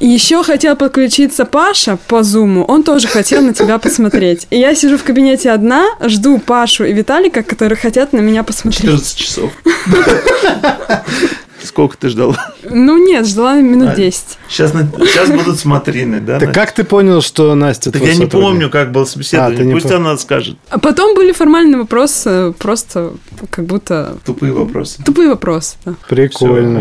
Еще 0.00 0.44
хотел 0.44 0.76
подключиться 0.76 1.44
Паша 1.44 1.98
по 2.06 2.22
зуму, 2.22 2.64
он 2.64 2.84
тоже 2.84 3.08
хотел 3.08 3.42
на 3.42 3.52
тебя 3.52 3.78
посмотреть. 3.78 4.46
И 4.50 4.58
я 4.58 4.74
сижу 4.74 4.96
в 4.96 5.02
кабинете 5.02 5.50
одна, 5.50 5.86
жду 6.00 6.38
Пашу 6.38 6.84
и 6.84 6.92
Виталика, 6.92 7.42
которые 7.42 7.76
хотят 7.76 8.12
на 8.12 8.18
меня 8.18 8.44
посмотреть. 8.44 8.82
14 8.82 9.16
часов. 9.16 9.50
Сколько 11.78 11.96
ты 11.96 12.08
ждала? 12.08 12.34
Ну 12.68 12.96
нет, 13.06 13.24
ждала 13.24 13.54
минут 13.60 13.90
А, 13.90 13.94
10. 13.94 14.24
Сейчас, 14.48 14.72
сейчас 14.72 15.30
будут 15.30 15.60
смотрины, 15.60 16.18
да? 16.20 16.40
Так 16.40 16.52
как 16.52 16.72
ты 16.72 16.82
понял, 16.82 17.22
что 17.22 17.54
Настя 17.54 17.92
Так 17.92 18.02
я 18.02 18.16
не 18.16 18.26
помню, 18.26 18.68
как 18.68 18.90
было 18.90 19.04
А, 19.04 19.06
собеседование. 19.06 19.64
не 19.64 19.74
Пусть 19.74 19.88
она 19.92 20.16
скажет. 20.18 20.56
А 20.70 20.80
потом 20.80 21.14
были 21.14 21.30
формальные 21.30 21.78
вопросы, 21.78 22.52
просто 22.58 23.12
как 23.50 23.64
будто 23.66 24.16
Тупые 24.26 24.52
вопросы. 24.52 25.00
тупые 25.04 25.28
вопросы. 25.28 25.76
да. 25.84 25.94
Прикольно. 26.08 26.80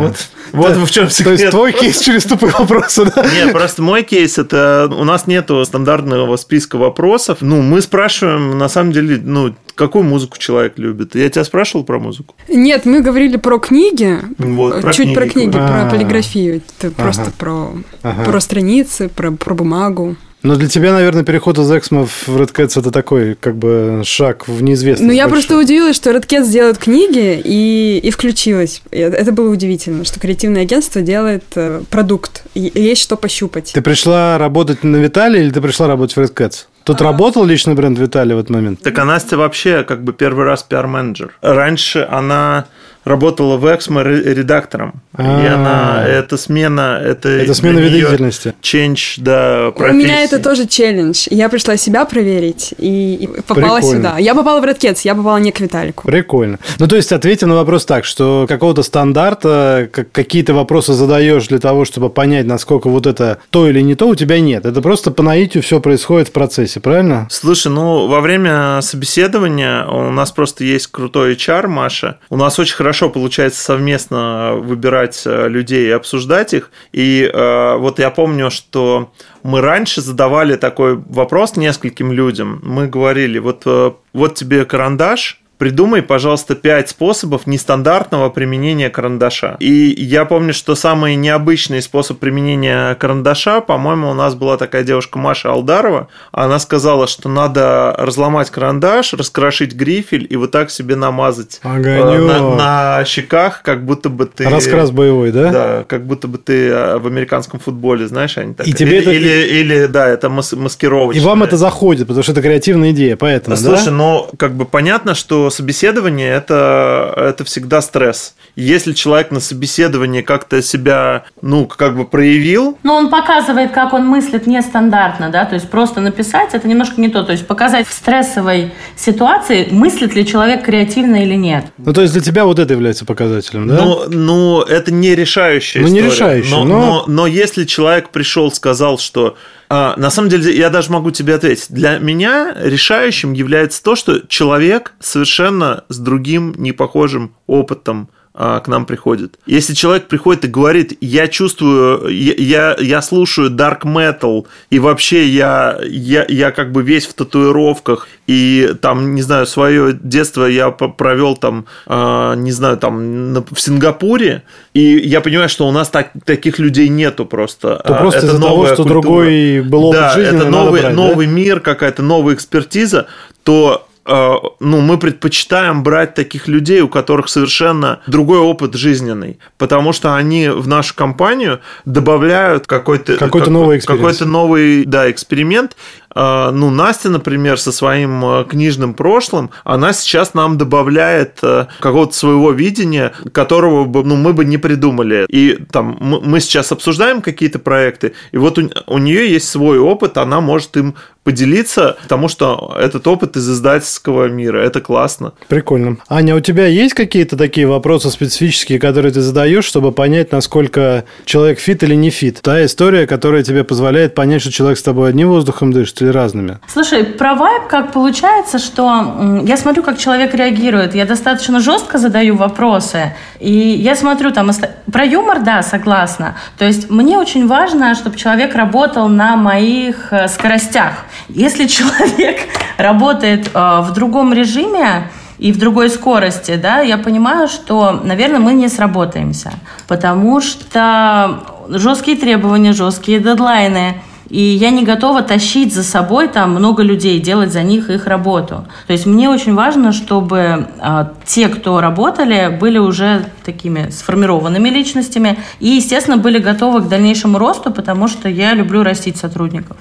Вот, 0.51 0.75
вот 0.77 0.89
в 0.89 0.91
чем 0.91 1.05
То 1.05 1.13
секрет. 1.13 1.39
есть 1.41 1.51
твой 1.51 1.73
кейс 1.73 1.99
через 1.99 2.23
тупые 2.23 2.53
вопросы, 2.57 3.05
да? 3.05 3.23
Нет, 3.35 3.51
просто 3.53 3.83
мой 3.83 4.01
кейс 4.01 4.39
это 4.39 4.89
у 4.91 5.03
нас 5.03 5.27
нету 5.27 5.63
стандартного 5.63 6.37
списка 6.37 6.77
вопросов. 6.77 7.37
Ну, 7.41 7.61
мы 7.61 7.81
спрашиваем, 7.83 8.57
на 8.57 8.67
самом 8.67 8.93
деле, 8.93 9.19
ну, 9.23 9.53
какую 9.75 10.03
музыку 10.05 10.37
человек 10.39 10.73
любит. 10.77 11.13
Я 11.13 11.29
тебя 11.29 11.43
спрашивал 11.43 11.83
про 11.85 11.99
музыку? 11.99 12.33
Нет, 12.49 12.85
мы 12.85 13.01
говорили 13.01 13.37
про 13.37 13.59
книги, 13.59 14.19
Вот, 14.39 14.81
про 14.87 14.93
чуть 14.93 15.05
книги 15.05 15.15
про 15.15 15.29
книги, 15.29 15.57
А. 15.59 15.67
про 15.89 15.91
полиграфию. 15.97 16.61
Это 16.79 16.91
просто 16.91 17.31
про, 17.37 17.73
Ага. 18.03 18.23
про 18.23 18.39
страницы, 18.39 19.09
про, 19.09 19.31
про 19.31 19.53
бумагу. 19.53 20.15
Но 20.43 20.55
для 20.55 20.69
тебя, 20.69 20.93
наверное, 20.93 21.23
переход 21.23 21.57
из 21.57 21.69
Эксмо 21.71 22.05
в 22.05 22.27
Red 22.29 22.53
Cats 22.53 22.79
это 22.79 22.91
такой, 22.91 23.35
как 23.35 23.55
бы, 23.57 24.01
шаг 24.05 24.47
в 24.47 24.61
неизвестность. 24.61 25.07
Ну, 25.07 25.11
я 25.11 25.23
большой. 25.27 25.47
просто 25.47 25.57
удивилась, 25.57 25.95
что 25.95 26.11
Red 26.11 26.27
Cat 26.27 26.47
делают 26.49 26.77
книги, 26.77 27.41
и, 27.43 27.99
и 28.01 28.11
включилась. 28.11 28.81
И 28.91 28.99
Это 28.99 29.31
было 29.31 29.49
удивительно, 29.51 30.05
что 30.05 30.19
креативное 30.19 30.61
агентство 30.61 31.01
делает 31.01 31.43
э, 31.55 31.81
продукт, 31.89 32.43
и 32.53 32.71
есть 32.75 33.01
что 33.01 33.17
пощупать. 33.17 33.71
Ты 33.73 33.81
пришла 33.81 34.37
работать 34.37 34.83
на 34.83 34.97
Виталии 34.97 35.41
или 35.41 35.49
ты 35.49 35.59
пришла 35.59 35.87
работать 35.87 36.15
в 36.15 36.19
Red 36.19 36.33
Cats? 36.33 36.65
Тут 36.83 37.01
работал 37.01 37.43
личный 37.43 37.73
бренд 37.73 37.97
Виталия 37.99 38.35
в 38.35 38.39
этот 38.39 38.51
момент? 38.51 38.79
Так 38.81 38.97
а 38.99 39.03
Настя 39.03 39.35
вообще 39.37 39.83
как 39.83 40.03
бы 40.03 40.13
первый 40.13 40.45
раз 40.45 40.63
пиар-менеджер. 40.63 41.33
Раньше 41.41 42.07
она 42.09 42.67
работала 43.07 43.57
в 43.57 43.65
Эксмо 43.73 44.03
ре- 44.03 44.33
редактором. 44.33 45.01
И 45.17 45.21
А. 45.21 45.53
она, 45.55 46.05
это 46.07 46.37
смена, 46.37 47.01
это... 47.03 47.29
Это 47.29 47.53
смена 47.53 47.79
вида 47.79 47.91
деятельности. 47.97 48.53
Change, 48.61 49.15
да, 49.17 49.69
У 49.69 49.71
профессии. 49.71 49.97
меня 49.97 50.23
это 50.23 50.39
тоже 50.39 50.67
челлендж. 50.67 51.27
Я 51.29 51.49
пришла 51.49 51.77
себя 51.77 52.05
проверить 52.05 52.73
и, 52.77 53.15
и 53.15 53.27
попала 53.41 53.77
Прикольно. 53.77 53.97
сюда. 54.09 54.17
Я 54.19 54.35
попала 54.35 54.61
в 54.61 54.63
Cats, 54.65 54.99
я 55.03 55.15
попала 55.15 55.37
не 55.37 55.51
к 55.51 55.59
Виталику. 55.59 56.07
Прикольно. 56.07 56.59
Ну, 56.79 56.87
то 56.87 56.95
есть, 56.95 57.11
ответим 57.11 57.49
на 57.49 57.55
вопрос 57.55 57.85
так, 57.85 58.05
что 58.05 58.45
какого-то 58.47 58.83
стандарта, 58.83 59.89
как- 59.91 60.11
какие-то 60.11 60.53
вопросы 60.53 60.93
задаешь 60.93 61.47
для 61.47 61.59
того, 61.59 61.85
чтобы 61.85 62.09
понять, 62.09 62.45
насколько 62.45 62.89
вот 62.89 63.07
это 63.07 63.39
то 63.49 63.67
или 63.67 63.81
не 63.81 63.95
то, 63.95 64.07
у 64.07 64.15
тебя 64.15 64.39
нет. 64.39 64.65
Это 64.65 64.81
просто 64.81 65.11
по 65.11 65.23
наитию 65.23 65.63
все 65.63 65.79
происходит 65.79 66.27
в 66.29 66.31
процессе, 66.31 66.79
правильно? 66.79 67.27
Слушай, 67.31 67.71
ну, 67.71 68.07
во 68.07 68.21
время 68.21 68.79
собеседования 68.81 69.85
у 69.85 70.11
нас 70.11 70.31
просто 70.31 70.63
есть 70.63 70.87
крутой 70.87 71.33
HR, 71.35 71.67
Маша. 71.67 72.17
У 72.29 72.37
нас 72.37 72.59
очень 72.59 72.75
хорошо 72.75 72.96
получается 73.09 73.61
совместно 73.61 74.53
выбирать 74.55 75.23
э, 75.25 75.47
людей 75.47 75.87
и 75.87 75.91
обсуждать 75.91 76.53
их. 76.53 76.71
И 76.91 77.29
э, 77.31 77.77
вот 77.77 77.99
я 77.99 78.09
помню, 78.09 78.49
что 78.49 79.11
мы 79.43 79.61
раньше 79.61 80.01
задавали 80.01 80.55
такой 80.55 80.95
вопрос 80.95 81.55
нескольким 81.55 82.11
людям. 82.11 82.59
Мы 82.63 82.87
говорили, 82.87 83.39
вот, 83.39 83.63
э, 83.65 83.91
вот 84.13 84.35
тебе 84.35 84.65
карандаш, 84.65 85.41
Придумай, 85.57 86.03
пожалуйста, 86.03 86.53
пять 86.55 86.89
способов 86.89 87.47
нестандартного 87.47 88.29
применения 88.29 88.89
карандаша. 88.91 89.55
И 89.59 89.71
я 89.97 90.25
помню, 90.25 90.53
что 90.53 90.75
самый 90.75 91.15
необычный 91.15 91.81
способ 91.81 92.19
применения 92.19 92.93
карандаша, 92.95 93.61
по-моему, 93.61 94.11
у 94.11 94.13
нас 94.13 94.35
была 94.35 94.57
такая 94.57 94.83
девушка 94.83 95.17
Маша 95.17 95.51
Алдарова. 95.51 96.09
Она 96.31 96.59
сказала, 96.59 97.07
что 97.07 97.27
надо 97.27 97.95
разломать 97.97 98.51
карандаш, 98.51 99.13
раскрошить 99.13 99.73
грифель 99.73 100.27
и 100.29 100.35
вот 100.35 100.51
так 100.51 100.69
себе 100.69 100.95
намазать 100.95 101.59
э, 101.63 101.67
Огонёк. 101.75 102.27
на, 102.27 102.55
на 102.99 103.05
щеках, 103.05 103.63
как 103.63 103.83
будто 103.83 104.09
бы 104.09 104.27
ты... 104.27 104.47
Раскрас 104.47 104.91
боевой, 104.91 105.31
да? 105.31 105.51
Да, 105.51 105.83
как 105.87 106.05
будто 106.05 106.27
бы 106.27 106.37
ты 106.37 106.67
э, 106.69 106.97
в 106.99 107.07
американском 107.07 107.59
футболе, 107.59 108.07
знаешь, 108.07 108.37
они 108.37 108.53
так... 108.53 108.67
И 108.67 108.73
тебе 108.73 108.97
или, 108.97 109.01
это- 109.01 109.11
или, 109.11 109.59
или, 109.59 109.85
да, 109.87 110.07
это 110.07 110.29
мас- 110.29 110.53
маскировочное. 110.53 111.21
И 111.21 111.25
вам 111.25 111.41
это 111.41 111.57
заходит, 111.57 112.05
потому 112.07 112.21
что 112.21 112.31
это 112.33 112.41
креативная 112.43 112.91
идея, 112.91 113.15
поэтому, 113.17 113.57
Слушай, 113.57 113.85
да? 113.85 113.91
ну, 113.91 114.29
как 114.37 114.53
бы 114.53 114.65
понятно, 114.65 115.15
что 115.15 115.46
собеседование 115.49 116.31
это, 116.33 117.13
это 117.17 117.43
всегда 117.45 117.81
стресс. 117.81 118.35
Если 118.55 118.93
человек 118.93 119.31
на 119.31 119.39
собеседовании 119.39 120.21
как-то 120.21 120.61
себя, 120.61 121.25
ну, 121.41 121.65
как 121.65 121.95
бы 121.95 122.05
проявил, 122.05 122.77
Но 122.83 122.95
он 122.95 123.09
показывает, 123.09 123.71
как 123.71 123.93
он 123.93 124.05
мыслит 124.07 124.47
нестандартно, 124.47 125.29
да, 125.29 125.45
то 125.45 125.55
есть 125.55 125.69
просто 125.69 126.01
написать 126.01 126.53
это 126.53 126.67
немножко 126.67 126.99
не 126.99 127.09
то, 127.09 127.23
то 127.23 127.31
есть 127.31 127.45
показать 127.45 127.87
в 127.87 127.93
стрессовой 127.93 128.71
ситуации, 128.95 129.67
мыслит 129.71 130.15
ли 130.15 130.25
человек 130.25 130.63
креативно 130.65 131.23
или 131.23 131.35
нет. 131.35 131.65
Ну, 131.77 131.93
то 131.93 132.01
есть 132.01 132.13
для 132.13 132.21
тебя 132.21 132.45
вот 132.45 132.59
это 132.59 132.73
является 132.73 133.05
показателем, 133.05 133.67
да? 133.67 133.75
ну, 133.75 134.03
ну, 134.09 134.61
это 134.61 134.91
не 134.91 135.15
решающая 135.15 135.81
Ну, 135.81 135.87
не 135.87 135.99
история. 135.99 136.11
решающая, 136.41 136.51
но, 136.51 136.63
но- 136.63 136.79
но... 136.79 137.03
но 137.07 137.27
если 137.27 137.65
человек 137.65 138.09
пришел, 138.09 138.51
сказал, 138.51 138.97
что... 138.97 139.37
а, 139.69 139.95
на 139.97 140.09
самом 140.09 140.29
деле, 140.29 140.55
я 140.55 140.69
даже 140.69 140.91
могу 140.91 141.11
тебе 141.11 141.35
ответить. 141.35 141.67
Для 141.69 141.99
меня 141.99 142.55
решающим 142.57 143.33
является 143.33 143.83
то, 143.83 143.95
что 143.95 144.25
человек 144.27 144.93
совершенно 144.99 145.83
с 145.89 145.97
другим 145.97 146.53
непохожим 146.57 147.35
опытом 147.47 148.09
к 148.37 148.67
нам 148.67 148.85
приходит. 148.85 149.39
Если 149.47 149.73
человек 149.73 150.07
приходит 150.07 150.45
и 150.45 150.47
говорит, 150.47 150.97
я 151.01 151.27
чувствую, 151.27 152.07
я, 152.09 152.33
я, 152.37 152.75
я 152.79 153.01
слушаю 153.01 153.49
dark 153.49 153.81
metal, 153.81 154.45
и 154.69 154.77
вообще 154.79 155.25
я, 155.27 155.79
я, 155.83 156.25
я 156.27 156.51
как 156.51 156.71
бы 156.71 156.83
весь 156.83 157.07
в 157.07 157.13
татуировках, 157.13 158.07
и 158.27 158.75
там, 158.81 159.15
не 159.15 159.21
знаю, 159.23 159.47
свое 159.47 159.93
детство 159.93 160.45
я 160.45 160.69
провел 160.69 161.35
там, 161.35 161.65
а, 161.87 162.35
не 162.35 162.51
знаю, 162.51 162.77
там 162.77 163.33
в 163.33 163.59
Сингапуре, 163.59 164.43
и 164.73 164.81
я 164.81 165.21
понимаю, 165.21 165.49
что 165.49 165.67
у 165.67 165.71
нас 165.71 165.89
так, 165.89 166.11
таких 166.25 166.59
людей 166.59 166.89
нету 166.89 167.25
просто. 167.25 167.77
То 167.77 167.95
А, 167.95 167.99
просто 167.99 168.19
это 168.19 168.27
из-за 168.27 168.41
того, 168.41 168.67
что 168.67 168.75
культура. 168.77 169.01
другой 169.01 169.61
был 169.61 169.85
опыт 169.85 169.99
да, 169.99 170.13
жизни, 170.13 170.37
это 170.37 170.49
новый, 170.49 170.81
брать, 170.81 170.95
да? 170.95 171.01
новый 171.01 171.27
мир, 171.27 171.59
какая-то 171.59 172.03
новая 172.03 172.35
экспертиза, 172.35 173.07
то 173.43 173.86
ну, 174.07 174.81
мы 174.81 174.97
предпочитаем 174.97 175.83
брать 175.83 176.13
таких 176.13 176.47
людей, 176.47 176.81
у 176.81 176.87
которых 176.87 177.27
совершенно 177.27 177.99
другой 178.07 178.39
опыт 178.39 178.73
жизненный, 178.73 179.37
потому 179.57 179.91
что 179.91 180.15
они 180.15 180.47
в 180.49 180.67
нашу 180.67 180.95
компанию 180.95 181.59
добавляют 181.85 182.67
какой-то 182.67 183.17
Какой-то 183.17 183.51
новый 183.51 183.81
какой-то 183.81 184.25
новый, 184.25 184.85
да, 184.85 185.11
эксперимент. 185.11 185.75
Э, 186.17 186.51
ну, 186.51 186.69
Настя, 186.69 187.09
например, 187.09 187.59
со 187.59 187.71
своим 187.71 188.25
э, 188.25 188.45
книжным 188.45 188.93
прошлым, 188.93 189.51
она 189.63 189.93
сейчас 189.93 190.33
нам 190.33 190.57
добавляет 190.57 191.39
какого-то 191.79 192.13
своего 192.13 192.51
видения, 192.51 193.13
которого 193.31 193.85
бы, 193.85 194.03
ну, 194.03 194.15
мы 194.15 194.33
бы 194.33 194.45
не 194.45 194.57
придумали. 194.57 195.25
И 195.29 195.57
там 195.71 195.97
мы 195.99 196.39
сейчас 196.39 196.71
обсуждаем 196.71 197.21
какие-то 197.21 197.59
проекты, 197.59 198.13
и 198.31 198.37
вот 198.37 198.57
у, 198.57 198.69
у 198.87 198.97
нее 198.97 199.31
есть 199.31 199.49
свой 199.49 199.79
опыт, 199.79 200.17
она 200.17 200.41
может 200.41 200.75
им 200.77 200.95
поделиться, 201.27 201.97
потому 202.03 202.29
что 202.29 202.73
этот 202.79 203.05
опыт 203.05 203.35
из 203.35 203.49
издательского 203.49 204.29
мира. 204.29 204.59
Это 204.59 204.79
классно. 204.79 205.33
Прикольно. 205.49 205.97
Аня, 206.07 206.37
у 206.37 206.39
тебя 206.39 206.67
есть 206.67 206.93
какие-то 206.93 207.35
такие 207.35 207.67
вопросы 207.67 208.09
специфические, 208.09 208.79
которые 208.79 209.11
ты 209.11 209.19
задаешь, 209.19 209.65
чтобы 209.65 209.91
понять, 209.91 210.31
насколько 210.31 211.03
человек 211.25 211.59
fit 211.59 211.83
или 211.83 211.95
не 211.95 212.11
fit? 212.11 212.39
Та 212.41 212.63
история, 212.63 213.05
которая 213.05 213.43
тебе 213.43 213.65
позволяет 213.65 214.15
понять, 214.15 214.41
что 214.41 214.53
человек 214.53 214.79
с 214.79 214.83
тобой 214.83 215.09
одним 215.09 215.27
воздухом 215.27 215.73
дышит 215.73 216.01
или 216.07 216.13
разными. 216.13 216.57
Слушай, 216.67 217.03
про 217.03 217.35
вайб 217.35 217.67
как 217.67 217.91
получается, 217.91 218.59
что 218.59 219.41
я 219.43 219.57
смотрю, 219.57 219.83
как 219.83 219.97
человек 219.97 220.33
реагирует. 220.33 220.95
Я 220.95 221.05
достаточно 221.05 221.59
жестко 221.59 221.97
задаю 221.97 222.35
вопросы. 222.35 223.13
И 223.39 223.51
я 223.51 223.95
смотрю 223.95 224.31
там... 224.31 224.51
Про 224.91 225.05
юмор, 225.05 225.39
да, 225.39 225.61
согласна. 225.61 226.35
То 226.57 226.65
есть 226.65 226.89
мне 226.89 227.17
очень 227.17 227.47
важно, 227.47 227.95
чтобы 227.95 228.15
человек 228.15 228.55
работал 228.55 229.09
на 229.09 229.35
моих 229.35 230.13
э, 230.13 230.27
скоростях. 230.27 231.05
Если 231.27 231.67
человек 231.67 232.37
работает 232.77 233.51
э, 233.53 233.81
в 233.81 233.91
другом 233.93 234.33
режиме, 234.33 235.09
и 235.39 235.51
в 235.51 235.59
другой 235.59 235.91
скорости, 235.91 236.55
да, 236.55 236.79
я 236.79 236.97
понимаю, 236.97 237.47
что, 237.47 237.91
наверное, 238.03 238.39
мы 238.39 238.53
не 238.53 238.69
сработаемся, 238.69 239.51
потому 239.87 240.41
что 240.41 241.43
жесткие 241.69 242.17
требования, 242.17 242.73
жесткие 242.73 243.19
дедлайны, 243.19 244.01
и 244.29 244.41
я 244.41 244.71
не 244.71 244.83
готова 244.83 245.21
тащить 245.21 245.73
за 245.73 245.83
собой 245.83 246.27
там 246.27 246.51
много 246.51 246.83
людей, 246.83 247.19
делать 247.19 247.51
за 247.51 247.63
них 247.63 247.89
их 247.89 248.07
работу. 248.07 248.65
То 248.87 248.93
есть 248.93 249.05
мне 249.05 249.29
очень 249.29 249.53
важно, 249.55 249.91
чтобы 249.91 250.67
э, 250.79 251.05
те, 251.25 251.47
кто 251.47 251.81
работали, 251.81 252.57
были 252.59 252.77
уже 252.77 253.25
такими 253.43 253.89
сформированными 253.89 254.69
личностями 254.69 255.37
и, 255.59 255.67
естественно, 255.69 256.17
были 256.17 256.39
готовы 256.39 256.81
к 256.81 256.87
дальнейшему 256.87 257.37
росту, 257.37 257.71
потому 257.71 258.07
что 258.07 258.29
я 258.29 258.53
люблю 258.53 258.83
растить 258.83 259.17
сотрудников. 259.17 259.77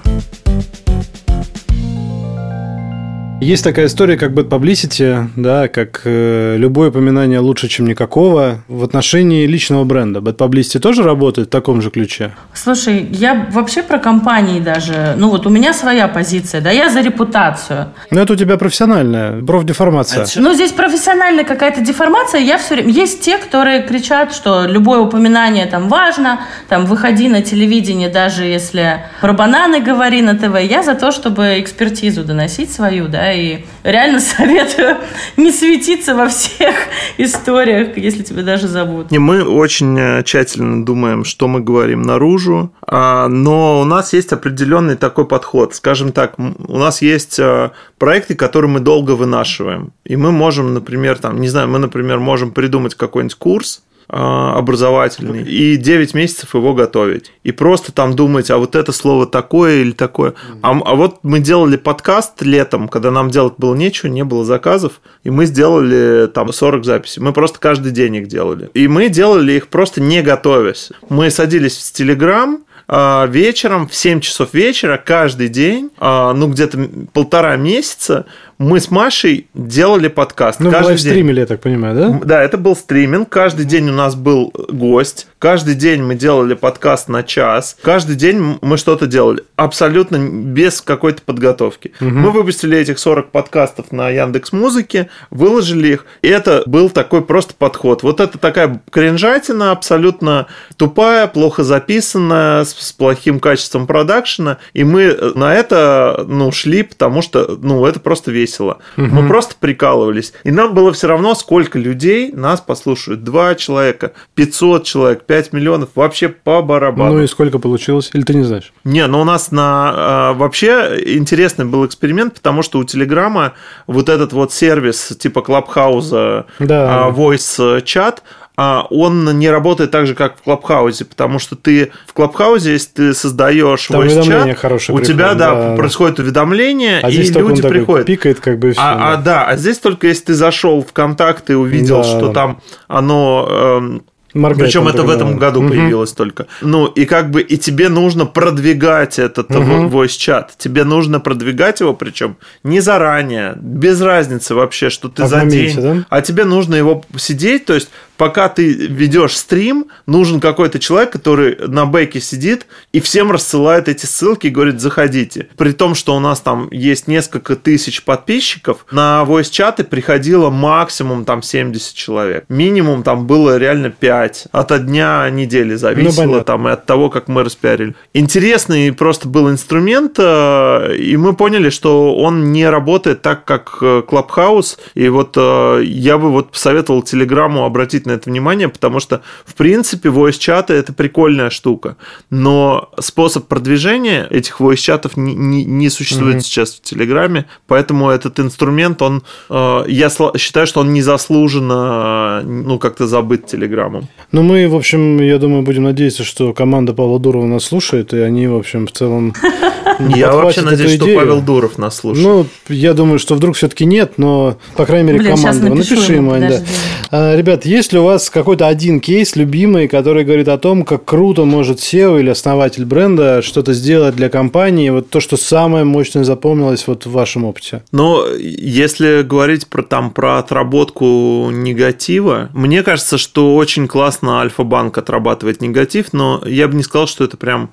Есть 3.39 3.63
такая 3.63 3.85
история, 3.85 4.17
как 4.17 4.31
bad 4.31 4.49
publicity, 4.49 5.27
да, 5.35 5.67
как 5.67 6.01
э, 6.05 6.55
любое 6.57 6.89
упоминание 6.89 7.37
лучше, 7.37 7.67
чем 7.67 7.85
никакого. 7.85 8.63
В 8.67 8.83
отношении 8.83 9.45
личного 9.45 9.83
бренда 9.83 10.21
bad 10.21 10.37
publicity 10.37 10.79
тоже 10.79 11.03
работает 11.03 11.47
в 11.49 11.51
таком 11.51 11.83
же 11.83 11.91
ключе? 11.91 12.31
Слушай, 12.55 13.07
я 13.11 13.47
вообще 13.51 13.83
про 13.83 13.99
компании 13.99 14.59
даже, 14.59 15.13
ну 15.17 15.29
вот 15.29 15.45
у 15.45 15.51
меня 15.51 15.73
своя 15.73 16.07
позиция, 16.07 16.61
да, 16.61 16.71
я 16.71 16.89
за 16.89 17.01
репутацию. 17.01 17.89
Но 18.09 18.21
это 18.21 18.33
у 18.33 18.35
тебя 18.35 18.57
профессиональная, 18.57 19.39
профдеформация. 19.43 20.23
Это... 20.23 20.41
Ну 20.41 20.55
здесь 20.55 20.71
профессиональная 20.71 21.43
какая-то 21.43 21.81
деформация, 21.81 22.41
я 22.41 22.57
все 22.57 22.73
время... 22.73 22.89
Есть 22.91 23.21
те, 23.21 23.37
которые 23.37 23.83
кричат, 23.83 24.33
что 24.33 24.65
любое 24.65 24.99
упоминание 24.99 25.67
там 25.67 25.89
важно, 25.89 26.39
там 26.69 26.87
выходи 26.87 27.29
на 27.29 27.43
телевидение, 27.43 28.09
даже 28.09 28.45
если 28.45 29.03
про 29.21 29.33
бананы 29.33 29.79
говори 29.79 30.23
на 30.23 30.35
ТВ. 30.35 30.59
Я 30.59 30.81
за 30.81 30.95
то, 30.95 31.11
чтобы 31.11 31.59
экспертизу 31.59 32.23
доносить 32.23 32.73
свою, 32.73 33.07
да, 33.07 33.26
и 33.33 33.65
реально 33.83 34.19
советую 34.37 34.97
не 35.37 35.51
светиться 35.51 36.15
во 36.15 36.27
всех 36.27 36.75
историях, 37.17 37.97
если 37.97 38.23
тебя 38.23 38.43
даже 38.43 38.67
зовут. 38.67 39.11
Не, 39.11 39.19
мы 39.19 39.43
очень 39.43 39.97
э, 39.97 40.23
тщательно 40.23 40.85
думаем, 40.85 41.23
что 41.23 41.47
мы 41.47 41.59
говорим 41.59 42.01
наружу, 42.01 42.73
а, 42.85 43.27
но 43.27 43.81
у 43.81 43.85
нас 43.85 44.13
есть 44.13 44.31
определенный 44.33 44.95
такой 44.95 45.25
подход. 45.25 45.75
Скажем 45.75 46.11
так, 46.11 46.35
у 46.37 46.77
нас 46.77 47.01
есть 47.01 47.39
э, 47.39 47.71
проекты, 47.97 48.35
которые 48.35 48.71
мы 48.71 48.79
долго 48.79 49.11
вынашиваем, 49.11 49.91
и 50.03 50.15
мы 50.15 50.31
можем, 50.31 50.73
например, 50.73 51.17
там, 51.17 51.39
не 51.41 51.47
знаю, 51.47 51.67
мы, 51.67 51.79
например, 51.79 52.19
можем 52.19 52.51
придумать 52.51 52.95
какой-нибудь 52.95 53.35
курс, 53.35 53.83
образовательный, 54.09 55.43
и 55.43 55.75
9 55.75 56.13
месяцев 56.13 56.55
его 56.55 56.73
готовить. 56.73 57.33
И 57.43 57.51
просто 57.51 57.91
там 57.91 58.15
думать, 58.15 58.49
а 58.49 58.57
вот 58.57 58.75
это 58.75 58.91
слово 58.91 59.25
такое 59.25 59.81
или 59.81 59.91
такое. 59.91 60.33
А, 60.61 60.71
а 60.71 60.95
вот 60.95 61.19
мы 61.23 61.39
делали 61.39 61.75
подкаст 61.75 62.41
летом, 62.41 62.87
когда 62.87 63.11
нам 63.11 63.29
делать 63.29 63.55
было 63.57 63.75
нечего, 63.75 64.09
не 64.09 64.23
было 64.23 64.45
заказов, 64.45 65.01
и 65.23 65.29
мы 65.29 65.45
сделали 65.45 66.27
там 66.27 66.53
40 66.53 66.85
записей. 66.85 67.21
Мы 67.21 67.33
просто 67.33 67.59
каждый 67.59 67.91
день 67.91 68.15
их 68.15 68.27
делали. 68.27 68.69
И 68.73 68.87
мы 68.87 69.09
делали 69.09 69.53
их 69.53 69.67
просто 69.67 69.99
не 70.01 70.21
готовясь. 70.21 70.91
Мы 71.09 71.29
садились 71.29 71.77
в 71.77 71.91
Телеграм, 71.91 72.63
а, 72.87 73.25
вечером 73.25 73.89
в 73.89 73.95
7 73.95 74.21
часов 74.21 74.53
вечера 74.53 74.97
каждый 74.97 75.49
день, 75.49 75.91
ну 75.99 76.47
где-то 76.47 76.89
полтора 77.11 77.57
месяца 77.57 78.25
мы 78.57 78.79
с 78.79 78.89
Машей 78.89 79.47
делали 79.53 80.07
подкаст. 80.07 80.59
Ну, 80.59 80.71
каждый 80.71 80.95
в 80.95 80.99
стримили, 80.99 81.41
я 81.41 81.45
так 81.45 81.61
понимаю, 81.61 81.95
да? 81.95 82.19
Да, 82.23 82.43
это 82.43 82.57
был 82.57 82.75
стриминг. 82.75 83.29
Каждый 83.29 83.65
день 83.65 83.89
у 83.89 83.93
нас 83.93 84.15
был 84.15 84.51
гость. 84.69 85.27
Каждый 85.37 85.75
день 85.75 86.01
мы 86.01 86.15
делали 86.15 86.55
подкаст 86.55 87.07
на 87.07 87.21
час. 87.21 87.77
Каждый 87.83 88.15
день 88.15 88.57
мы 88.61 88.77
что-то 88.77 89.05
делали. 89.05 89.43
Абсолютно 89.55 90.17
без 90.17 90.81
какой-то 90.81 91.21
подготовки. 91.21 91.93
Угу. 92.01 92.09
Мы 92.09 92.31
выпустили 92.31 92.77
этих 92.77 92.97
40 92.97 93.29
подкастов 93.29 93.91
на 93.91 94.09
Яндекс 94.09 94.51
Музыке, 94.51 95.09
выложили 95.29 95.89
их. 95.89 96.05
И 96.23 96.27
это 96.27 96.63
был 96.65 96.89
такой 96.89 97.23
просто 97.23 97.53
подход. 97.53 98.01
Вот 98.01 98.19
это 98.19 98.39
такая 98.39 98.81
кринжатина 98.89 99.69
абсолютно 99.71 100.47
тупая, 100.77 101.27
плохо 101.27 101.63
записанная, 101.63 102.65
с, 102.65 102.73
с 102.73 102.91
плохим 102.91 103.39
качеством 103.39 103.85
продакшена. 103.85 104.57
И 104.73 104.83
мы 104.83 105.15
на 105.35 105.53
это 105.53 106.25
ну, 106.27 106.51
шли, 106.51 106.81
потому 106.81 107.21
что 107.21 107.55
ну, 107.61 107.85
это 107.85 107.99
просто 107.99 108.31
весело 108.31 108.46
весело. 108.47 108.79
Угу. 108.97 109.07
Мы 109.07 109.27
просто 109.27 109.55
прикалывались. 109.59 110.33
И 110.43 110.51
нам 110.51 110.73
было 110.73 110.91
все 110.93 111.07
равно, 111.07 111.35
сколько 111.35 111.77
людей 111.77 112.31
нас 112.31 112.61
послушают. 112.61 113.23
Два 113.23 113.55
человека, 113.55 114.13
500 114.35 114.83
человек, 114.83 115.23
5 115.23 115.53
миллионов. 115.53 115.89
Вообще 115.95 116.29
по 116.29 116.61
барабану. 116.61 117.15
Ну 117.15 117.23
и 117.23 117.27
сколько 117.27 117.59
получилось? 117.59 118.09
Или 118.13 118.23
ты 118.23 118.33
не 118.33 118.43
знаешь? 118.43 118.73
Не, 118.83 119.07
ну 119.07 119.21
у 119.21 119.23
нас 119.23 119.51
на... 119.51 119.93
А, 119.95 120.33
вообще 120.33 121.01
интересный 121.05 121.65
был 121.65 121.85
эксперимент, 121.85 122.35
потому 122.35 122.61
что 122.63 122.79
у 122.79 122.83
Телеграма 122.83 123.53
вот 123.85 124.09
этот 124.09 124.33
вот 124.33 124.53
сервис 124.53 125.13
типа 125.19 125.41
Клабхауза, 125.41 126.45
да. 126.59 127.09
Voice 127.09 127.81
чат, 127.81 128.23
а 128.23 128.46
он 128.57 129.37
не 129.37 129.49
работает 129.49 129.91
так 129.91 130.07
же, 130.07 130.15
как 130.15 130.37
в 130.37 130.41
Клабхаузе, 130.41 131.05
потому 131.05 131.37
что 131.37 131.55
ты 131.55 131.91
в 132.07 132.13
Клабхаузе, 132.13 132.71
если 132.73 132.89
ты 132.89 133.13
создаешь 133.13 133.85
Там 133.85 134.01
voice 134.01 134.23
чат, 134.23 134.89
у 134.89 134.99
тебя, 134.99 135.35
да, 135.35 135.53
да, 135.53 135.75
происходит 135.75 136.19
уведомление, 136.19 136.99
а 137.03 137.09
и 137.09 137.17
люди 137.17 137.61
приходят. 137.61 138.07
Пикает, 138.07 138.39
как 138.39 138.57
бы, 138.57 138.71
все, 138.71 138.81
а, 138.81 138.95
да. 138.95 139.13
а, 139.13 139.17
да, 139.17 139.45
а 139.45 139.57
здесь 139.57 139.77
только 139.77 140.07
если 140.07 140.25
ты 140.25 140.33
зашел 140.33 140.83
в 140.83 140.91
контакт 140.91 141.49
и 141.51 141.53
увидел, 141.53 141.97
да, 141.97 142.03
что 142.03 142.33
там 142.33 142.61
оно 142.87 143.47
эм, 143.49 144.03
Моргает 144.37 144.65
Причем 144.65 144.87
это 144.87 145.03
в 145.03 145.09
этом 145.09 145.37
году 145.37 145.61
угу. 145.61 145.69
появилось 145.69 146.11
только. 146.11 146.47
Ну, 146.61 146.85
и 146.85 147.05
как 147.05 147.31
бы 147.31 147.41
и 147.41 147.57
тебе 147.57 147.89
нужно 147.89 148.25
продвигать 148.25 149.19
этот 149.19 149.49
угу. 149.51 149.87
voice 149.87 150.17
чат. 150.17 150.53
Тебе 150.57 150.83
нужно 150.83 151.19
продвигать 151.19 151.79
его, 151.79 151.93
причем 151.93 152.37
не 152.63 152.79
заранее, 152.79 153.57
без 153.59 154.01
разницы 154.01 154.53
вообще, 154.53 154.89
что 154.89 155.09
ты 155.09 155.23
а 155.23 155.27
за 155.27 155.45
день. 155.45 155.81
Да? 155.81 156.05
А 156.09 156.21
тебе 156.21 156.43
нужно 156.43 156.75
его 156.75 157.03
сидеть, 157.17 157.65
то 157.65 157.73
есть 157.73 157.89
пока 158.17 158.49
ты 158.49 158.73
ведешь 158.73 159.37
стрим, 159.37 159.87
нужен 160.05 160.39
какой-то 160.39 160.79
человек, 160.79 161.11
который 161.11 161.55
на 161.67 161.85
бэке 161.85 162.19
сидит 162.19 162.65
и 162.91 162.99
всем 162.99 163.31
рассылает 163.31 163.87
эти 163.87 164.05
ссылки 164.05 164.47
и 164.47 164.49
говорит, 164.49 164.81
заходите. 164.81 165.47
При 165.57 165.71
том, 165.71 165.95
что 165.95 166.15
у 166.15 166.19
нас 166.19 166.41
там 166.41 166.67
есть 166.71 167.07
несколько 167.07 167.55
тысяч 167.55 168.03
подписчиков, 168.03 168.85
на 168.91 169.23
voice-чаты 169.27 169.83
приходило 169.83 170.49
максимум 170.49 171.25
там 171.25 171.41
70 171.41 171.93
человек. 171.93 172.45
Минимум 172.49 173.03
там 173.03 173.27
было 173.27 173.57
реально 173.57 173.89
5. 173.89 174.47
От 174.51 174.85
дня 174.85 175.29
недели 175.29 175.75
зависело 175.75 176.37
ну, 176.37 176.43
там 176.43 176.67
и 176.67 176.71
от 176.71 176.85
того, 176.85 177.09
как 177.09 177.27
мы 177.27 177.43
распиарили. 177.43 177.95
Интересный 178.13 178.91
просто 178.91 179.27
был 179.27 179.49
инструмент, 179.49 180.15
э, 180.17 180.95
и 180.97 181.15
мы 181.17 181.35
поняли, 181.35 181.69
что 181.69 182.15
он 182.15 182.51
не 182.51 182.67
работает 182.67 183.21
так, 183.21 183.45
как 183.45 183.77
э, 183.81 184.01
Clubhouse. 184.07 184.77
И 184.95 185.07
вот 185.09 185.35
э, 185.37 185.81
я 185.83 186.17
бы 186.17 186.31
вот 186.31 186.51
посоветовал 186.51 187.03
Телеграму 187.03 187.65
обратить 187.65 188.06
на 188.07 188.11
это 188.13 188.29
внимание, 188.29 188.69
потому 188.69 188.99
что, 188.99 189.21
в 189.45 189.53
принципе, 189.53 190.09
voice-чаты– 190.09 190.73
это 190.75 190.93
прикольная 190.93 191.49
штука, 191.49 191.97
но 192.29 192.89
способ 192.99 193.47
продвижения 193.47 194.27
этих 194.29 194.59
voice-чатов 194.59 195.17
не, 195.17 195.35
не, 195.35 195.65
не 195.65 195.89
существует 195.89 196.37
mm-hmm. 196.37 196.41
сейчас 196.41 196.75
в 196.75 196.81
Телеграме, 196.81 197.45
поэтому 197.67 198.09
этот 198.09 198.39
инструмент, 198.39 199.01
он, 199.01 199.23
э, 199.49 199.83
я 199.87 200.09
считаю, 200.37 200.67
что 200.67 200.81
он 200.81 200.93
незаслуженно, 200.93 202.41
ну, 202.43 202.79
как-то 202.79 203.07
забыт 203.07 203.45
Телеграмом. 203.45 204.07
Ну, 204.31 204.43
мы, 204.43 204.67
в 204.67 204.75
общем, 204.75 205.21
я 205.21 205.37
думаю, 205.37 205.63
будем 205.63 205.83
надеяться, 205.83 206.23
что 206.23 206.53
команда 206.53 206.93
Павла 206.93 207.19
Дурова 207.19 207.45
нас 207.45 207.65
слушает, 207.65 208.13
и 208.13 208.19
они, 208.19 208.47
в 208.47 208.55
общем, 208.55 208.87
в 208.87 208.91
целом 208.91 209.33
Я 210.15 210.33
вообще 210.33 210.61
надеюсь, 210.61 210.95
что 210.95 211.05
Павел 211.05 211.41
Дуров 211.41 211.77
нас 211.77 211.97
слушает. 211.97 212.25
Ну, 212.25 212.45
я 212.73 212.93
думаю, 212.93 213.19
что 213.19 213.35
вдруг 213.35 213.55
все-таки 213.55 213.85
нет, 213.85 214.13
но, 214.17 214.57
по 214.75 214.85
крайней 214.85 215.13
мере, 215.13 215.31
команда. 215.31 215.69
Напиши 215.69 216.13
ему, 216.13 216.33
да. 216.33 216.61
А, 217.09 217.35
ребят, 217.35 217.65
есть 217.65 217.93
ли 217.93 217.99
у 217.99 218.03
вас 218.03 218.29
какой-то 218.29 218.67
один 218.67 218.99
кейс 218.99 219.35
любимый, 219.35 219.87
который 219.87 220.23
говорит 220.23 220.47
о 220.47 220.57
том, 220.57 220.83
как 220.83 221.05
круто 221.05 221.45
может 221.45 221.79
SEO 221.79 222.19
или 222.19 222.29
основатель 222.29 222.85
бренда 222.85 223.41
что-то 223.41 223.73
сделать 223.73 224.15
для 224.15 224.29
компании? 224.29 224.89
Вот 224.89 225.09
то, 225.09 225.19
что 225.19 225.37
самое 225.37 225.83
мощное 225.83 226.23
запомнилось 226.23 226.85
вот 226.87 227.05
в 227.05 227.11
вашем 227.11 227.45
опыте. 227.45 227.83
Ну, 227.91 228.25
если 228.37 229.21
говорить 229.21 229.67
про, 229.67 229.83
там, 229.83 230.11
про 230.11 230.39
отработку 230.39 231.49
негатива, 231.51 232.49
мне 232.53 232.83
кажется, 232.83 233.17
что 233.17 233.55
очень 233.55 233.87
классно 233.87 234.41
Альфа-банк 234.41 234.97
отрабатывает 234.97 235.61
негатив, 235.61 236.13
но 236.13 236.41
я 236.45 236.67
бы 236.67 236.75
не 236.75 236.83
сказал, 236.83 237.07
что 237.07 237.23
это 237.23 237.37
прям 237.37 237.69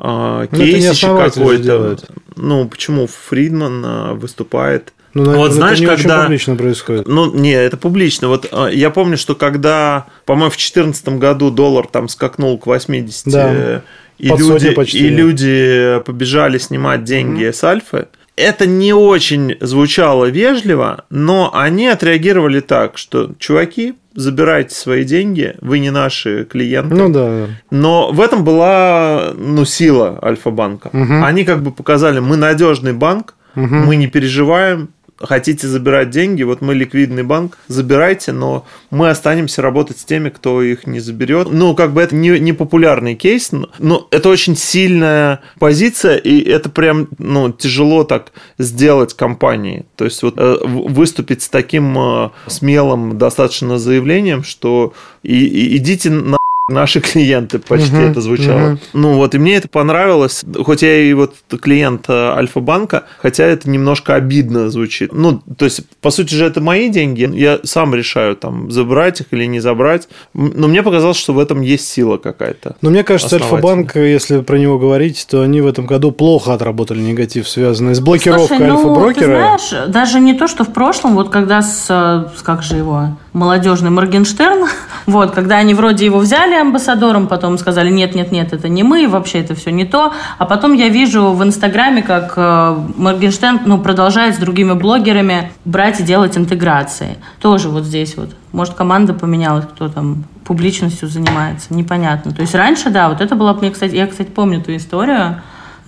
э, 0.00 0.46
кейсище 0.50 1.06
какой-то. 1.06 1.98
Ну, 2.36 2.68
почему 2.68 3.06
Фридман 3.06 3.84
э, 3.84 4.12
выступает 4.14 4.92
ну, 5.12 5.22
наверное, 5.22 5.46
вот 5.48 5.52
знаешь, 5.54 5.80
это 5.80 5.90
не 5.90 5.96
когда... 5.96 6.22
публично 6.22 6.56
происходит. 6.56 7.08
Ну, 7.08 7.34
не, 7.34 7.52
это 7.52 7.76
публично. 7.76 8.28
Вот 8.28 8.46
а, 8.52 8.68
я 8.68 8.90
помню, 8.90 9.16
что 9.18 9.34
когда, 9.34 10.06
по-моему, 10.24 10.50
в 10.50 10.54
2014 10.54 11.08
году 11.18 11.50
доллар 11.50 11.88
там 11.88 12.08
скакнул 12.08 12.56
к 12.58 12.66
80, 12.66 13.26
да. 13.26 13.82
и, 14.18 14.28
люди, 14.28 14.70
почти, 14.70 14.98
и 14.98 15.08
люди 15.08 16.00
побежали 16.06 16.58
снимать 16.58 17.02
деньги 17.02 17.44
mm-hmm. 17.44 17.52
с 17.52 17.64
Альфы, 17.64 18.06
это 18.40 18.66
не 18.66 18.92
очень 18.92 19.56
звучало 19.60 20.26
вежливо, 20.26 21.04
но 21.10 21.50
они 21.54 21.86
отреагировали 21.86 22.60
так, 22.60 22.98
что, 22.98 23.32
чуваки, 23.38 23.94
забирайте 24.14 24.74
свои 24.74 25.04
деньги, 25.04 25.54
вы 25.60 25.78
не 25.78 25.90
наши 25.90 26.44
клиенты. 26.44 26.94
Ну 26.94 27.08
да. 27.08 27.46
Но 27.70 28.10
в 28.12 28.20
этом 28.20 28.44
была 28.44 29.32
ну, 29.36 29.64
сила 29.64 30.18
Альфа-банка. 30.22 30.88
Угу. 30.92 31.24
Они 31.24 31.44
как 31.44 31.62
бы 31.62 31.70
показали, 31.70 32.18
мы 32.18 32.36
надежный 32.36 32.92
банк, 32.92 33.34
угу. 33.54 33.74
мы 33.74 33.96
не 33.96 34.06
переживаем, 34.06 34.90
хотите 35.20 35.68
забирать 35.68 36.10
деньги, 36.10 36.42
вот 36.42 36.60
мы 36.60 36.74
ликвидный 36.74 37.22
банк, 37.22 37.58
забирайте, 37.68 38.32
но 38.32 38.66
мы 38.90 39.10
останемся 39.10 39.62
работать 39.62 39.98
с 39.98 40.04
теми, 40.04 40.30
кто 40.30 40.62
их 40.62 40.86
не 40.86 41.00
заберет. 41.00 41.48
Ну, 41.50 41.74
как 41.74 41.92
бы 41.92 42.00
это 42.00 42.14
не, 42.14 42.38
не 42.38 42.52
популярный 42.52 43.14
кейс, 43.14 43.50
но 43.78 44.08
это 44.10 44.28
очень 44.28 44.56
сильная 44.56 45.40
позиция, 45.58 46.16
и 46.16 46.40
это 46.40 46.70
прям, 46.70 47.08
ну, 47.18 47.52
тяжело 47.52 48.04
так 48.04 48.32
сделать 48.58 49.14
компании. 49.14 49.84
То 49.96 50.04
есть 50.06 50.22
вот 50.22 50.34
э, 50.36 50.58
выступить 50.64 51.42
с 51.42 51.48
таким 51.48 51.96
э, 51.98 52.30
смелым 52.46 53.18
достаточно 53.18 53.78
заявлением, 53.78 54.42
что 54.42 54.94
и, 55.22 55.44
и 55.46 55.76
идите 55.76 56.10
на 56.10 56.39
наши 56.70 57.00
клиенты 57.00 57.58
почти 57.58 57.92
uh-huh, 57.96 58.10
это 58.10 58.20
звучало. 58.20 58.58
Uh-huh. 58.58 58.78
Ну 58.92 59.14
вот, 59.14 59.34
и 59.34 59.38
мне 59.38 59.56
это 59.56 59.68
понравилось, 59.68 60.44
хоть 60.64 60.82
я 60.82 61.00
и 61.00 61.12
вот 61.12 61.34
клиент 61.60 62.06
э, 62.08 62.12
Альфа-банка, 62.12 63.04
хотя 63.18 63.44
это 63.44 63.68
немножко 63.68 64.14
обидно 64.14 64.70
звучит. 64.70 65.12
Ну, 65.12 65.42
то 65.56 65.64
есть, 65.64 65.82
по 66.00 66.10
сути 66.10 66.34
же, 66.34 66.44
это 66.44 66.60
мои 66.60 66.88
деньги, 66.88 67.28
я 67.34 67.60
сам 67.64 67.94
решаю, 67.94 68.36
там, 68.36 68.70
забрать 68.70 69.20
их 69.20 69.26
или 69.30 69.44
не 69.44 69.60
забрать, 69.60 70.08
но 70.34 70.68
мне 70.68 70.82
показалось, 70.82 71.16
что 71.16 71.32
в 71.32 71.38
этом 71.38 71.60
есть 71.60 71.88
сила 71.88 72.16
какая-то. 72.16 72.76
Но 72.80 72.90
мне 72.90 73.04
кажется, 73.04 73.36
Альфа-банк, 73.36 73.96
если 73.96 74.40
про 74.40 74.56
него 74.56 74.78
говорить, 74.78 75.26
то 75.28 75.42
они 75.42 75.60
в 75.60 75.66
этом 75.66 75.86
году 75.86 76.12
плохо 76.12 76.54
отработали 76.54 77.00
негатив, 77.00 77.48
связанный 77.48 77.94
с 77.94 78.00
блокировкой 78.00 78.58
Слушай, 78.58 78.68
ну, 78.68 78.76
Альфа-брокера. 78.76 79.58
Ты 79.58 79.66
знаешь, 79.66 79.88
даже 79.88 80.20
не 80.20 80.34
то, 80.34 80.46
что 80.48 80.64
в 80.64 80.72
прошлом, 80.72 81.14
вот 81.14 81.30
когда 81.30 81.62
с, 81.62 81.86
с 81.86 82.42
как 82.42 82.62
же 82.62 82.76
его, 82.76 83.16
молодежный 83.32 83.90
Моргенштерн, 83.90 84.66
вот, 85.06 85.32
когда 85.32 85.56
они 85.56 85.74
вроде 85.74 86.04
его 86.04 86.18
взяли 86.18 86.54
амбассадором, 86.54 87.26
потом 87.26 87.58
сказали, 87.58 87.90
нет, 87.90 88.14
нет, 88.14 88.32
нет, 88.32 88.52
это 88.52 88.68
не 88.68 88.82
мы, 88.82 89.08
вообще 89.08 89.40
это 89.40 89.54
все 89.54 89.70
не 89.70 89.84
то, 89.84 90.12
а 90.38 90.46
потом 90.46 90.72
я 90.72 90.88
вижу 90.88 91.32
в 91.32 91.42
Инстаграме, 91.42 92.02
как 92.02 92.34
э, 92.36 92.76
Моргенштерн, 92.96 93.60
ну, 93.66 93.78
продолжает 93.78 94.34
с 94.34 94.38
другими 94.38 94.72
блогерами 94.72 95.52
брать 95.64 96.00
и 96.00 96.02
делать 96.02 96.36
интеграции. 96.36 97.18
Тоже 97.40 97.68
вот 97.68 97.84
здесь 97.84 98.16
вот. 98.16 98.30
Может, 98.52 98.74
команда 98.74 99.14
поменялась, 99.14 99.64
кто 99.64 99.88
там 99.88 100.24
публичностью 100.44 101.08
занимается, 101.08 101.72
непонятно. 101.72 102.32
То 102.32 102.40
есть 102.42 102.54
раньше, 102.54 102.90
да, 102.90 103.08
вот 103.08 103.20
это 103.20 103.36
было, 103.36 103.52
мне, 103.52 103.70
кстати, 103.70 103.94
я, 103.94 104.08
кстати, 104.08 104.28
помню 104.28 104.60
ту 104.60 104.74
историю, 104.74 105.40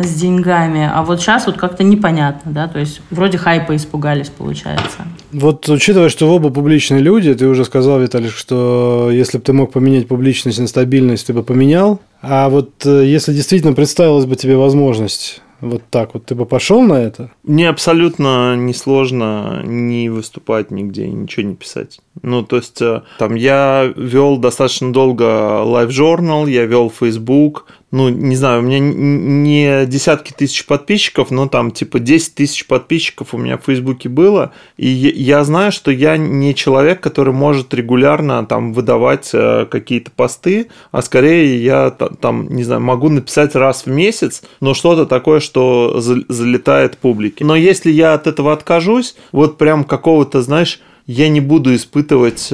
с 0.05 0.15
деньгами, 0.15 0.91
а 0.93 1.03
вот 1.03 1.21
сейчас 1.21 1.47
вот 1.47 1.57
как-то 1.57 1.85
непонятно, 1.85 2.53
да, 2.53 2.69
то 2.69 2.79
есть 2.79 3.01
вроде 3.11 3.39
хайпа 3.39 3.77
испугались, 3.77 4.29
получается. 4.29 5.07
Вот 5.33 5.69
учитывая, 5.69 6.09
что 6.09 6.29
вы 6.29 6.35
оба 6.35 6.51
публичные 6.51 7.01
люди, 7.01 7.35
ты 7.35 7.47
уже 7.47 7.65
сказал, 7.65 8.01
Виталий, 8.01 8.29
что 8.29 9.11
если 9.13 9.39
бы 9.39 9.45
ты 9.45 9.53
мог 9.53 9.73
поменять 9.73 10.09
публичность 10.09 10.59
на 10.59 10.67
стабильность, 10.67 11.27
ты 11.27 11.33
бы 11.33 11.43
поменял, 11.43 12.01
а 12.21 12.49
вот 12.49 12.71
э, 12.85 13.05
если 13.07 13.33
действительно 13.33 13.73
представилась 13.73 14.27
бы 14.27 14.37
тебе 14.37 14.57
возможность 14.57 15.43
вот 15.63 15.83
так 15.91 16.13
вот 16.15 16.27
ты 16.27 16.35
бы 16.35 16.45
пошел 16.45 16.83
на 16.83 16.95
это? 16.95 17.31
Мне 17.45 17.69
абсолютно 17.69 18.57
не 18.57 18.75
сложно 18.75 19.63
не 19.65 20.09
выступать 20.11 20.71
нигде, 20.71 21.07
ничего 21.09 21.47
не 21.47 21.55
писать. 21.55 22.01
Ну, 22.21 22.43
то 22.43 22.57
есть, 22.57 22.83
э, 22.83 23.03
там 23.19 23.37
я 23.37 23.91
вел 23.97 24.37
достаточно 24.37 24.93
долго 24.93 25.25
Live 25.25 25.89
Journal, 25.89 26.51
я 26.51 26.67
вел 26.67 26.91
Facebook, 26.91 27.67
ну, 27.93 28.09
не 28.09 28.37
знаю, 28.37 28.61
у 28.61 28.63
меня 28.63 28.79
не 28.81 29.85
десятки 29.85 30.33
тысяч 30.33 30.65
подписчиков, 30.65 31.31
но 31.31 31.47
там 31.47 31.71
типа 31.71 31.99
10 31.99 32.35
тысяч 32.35 32.67
подписчиков 32.67 33.35
у 33.35 33.39
меня 33.39 33.59
в 33.59 33.65
Фейсбуке 33.67 34.09
было, 34.09 34.53
и 34.79 34.89
я 34.89 35.45
знаю, 35.45 35.73
что 35.73 35.91
я 35.91 36.17
не 36.17 36.55
человек, 36.55 37.03
который 37.03 37.35
может 37.35 37.75
регулярно 37.75 38.47
там 38.47 38.73
выдавать 38.73 39.31
э, 39.35 39.67
какие-то 39.71 40.11
посты, 40.11 40.69
а 40.91 41.03
скорее 41.03 41.63
я 41.63 41.91
там, 41.91 42.49
не 42.49 42.65
знаю, 42.65 42.81
могу 42.81 43.11
написать 43.11 43.55
раз 43.55 43.85
в 43.85 43.91
месяц, 43.91 44.43
но 44.61 44.73
что-то 44.73 45.05
такое, 45.05 45.41
что 45.41 46.01
залетает 46.01 46.97
публике. 46.97 47.45
Но 47.45 47.55
если 47.55 47.91
я 47.91 48.15
от 48.15 48.27
этого 48.27 48.55
откажусь, 48.55 49.17
вот 49.33 49.59
прям 49.59 49.85
какого-то, 49.85 50.41
знаешь, 50.41 50.81
я 51.07 51.29
не 51.29 51.41
буду 51.41 51.75
испытывать 51.75 52.49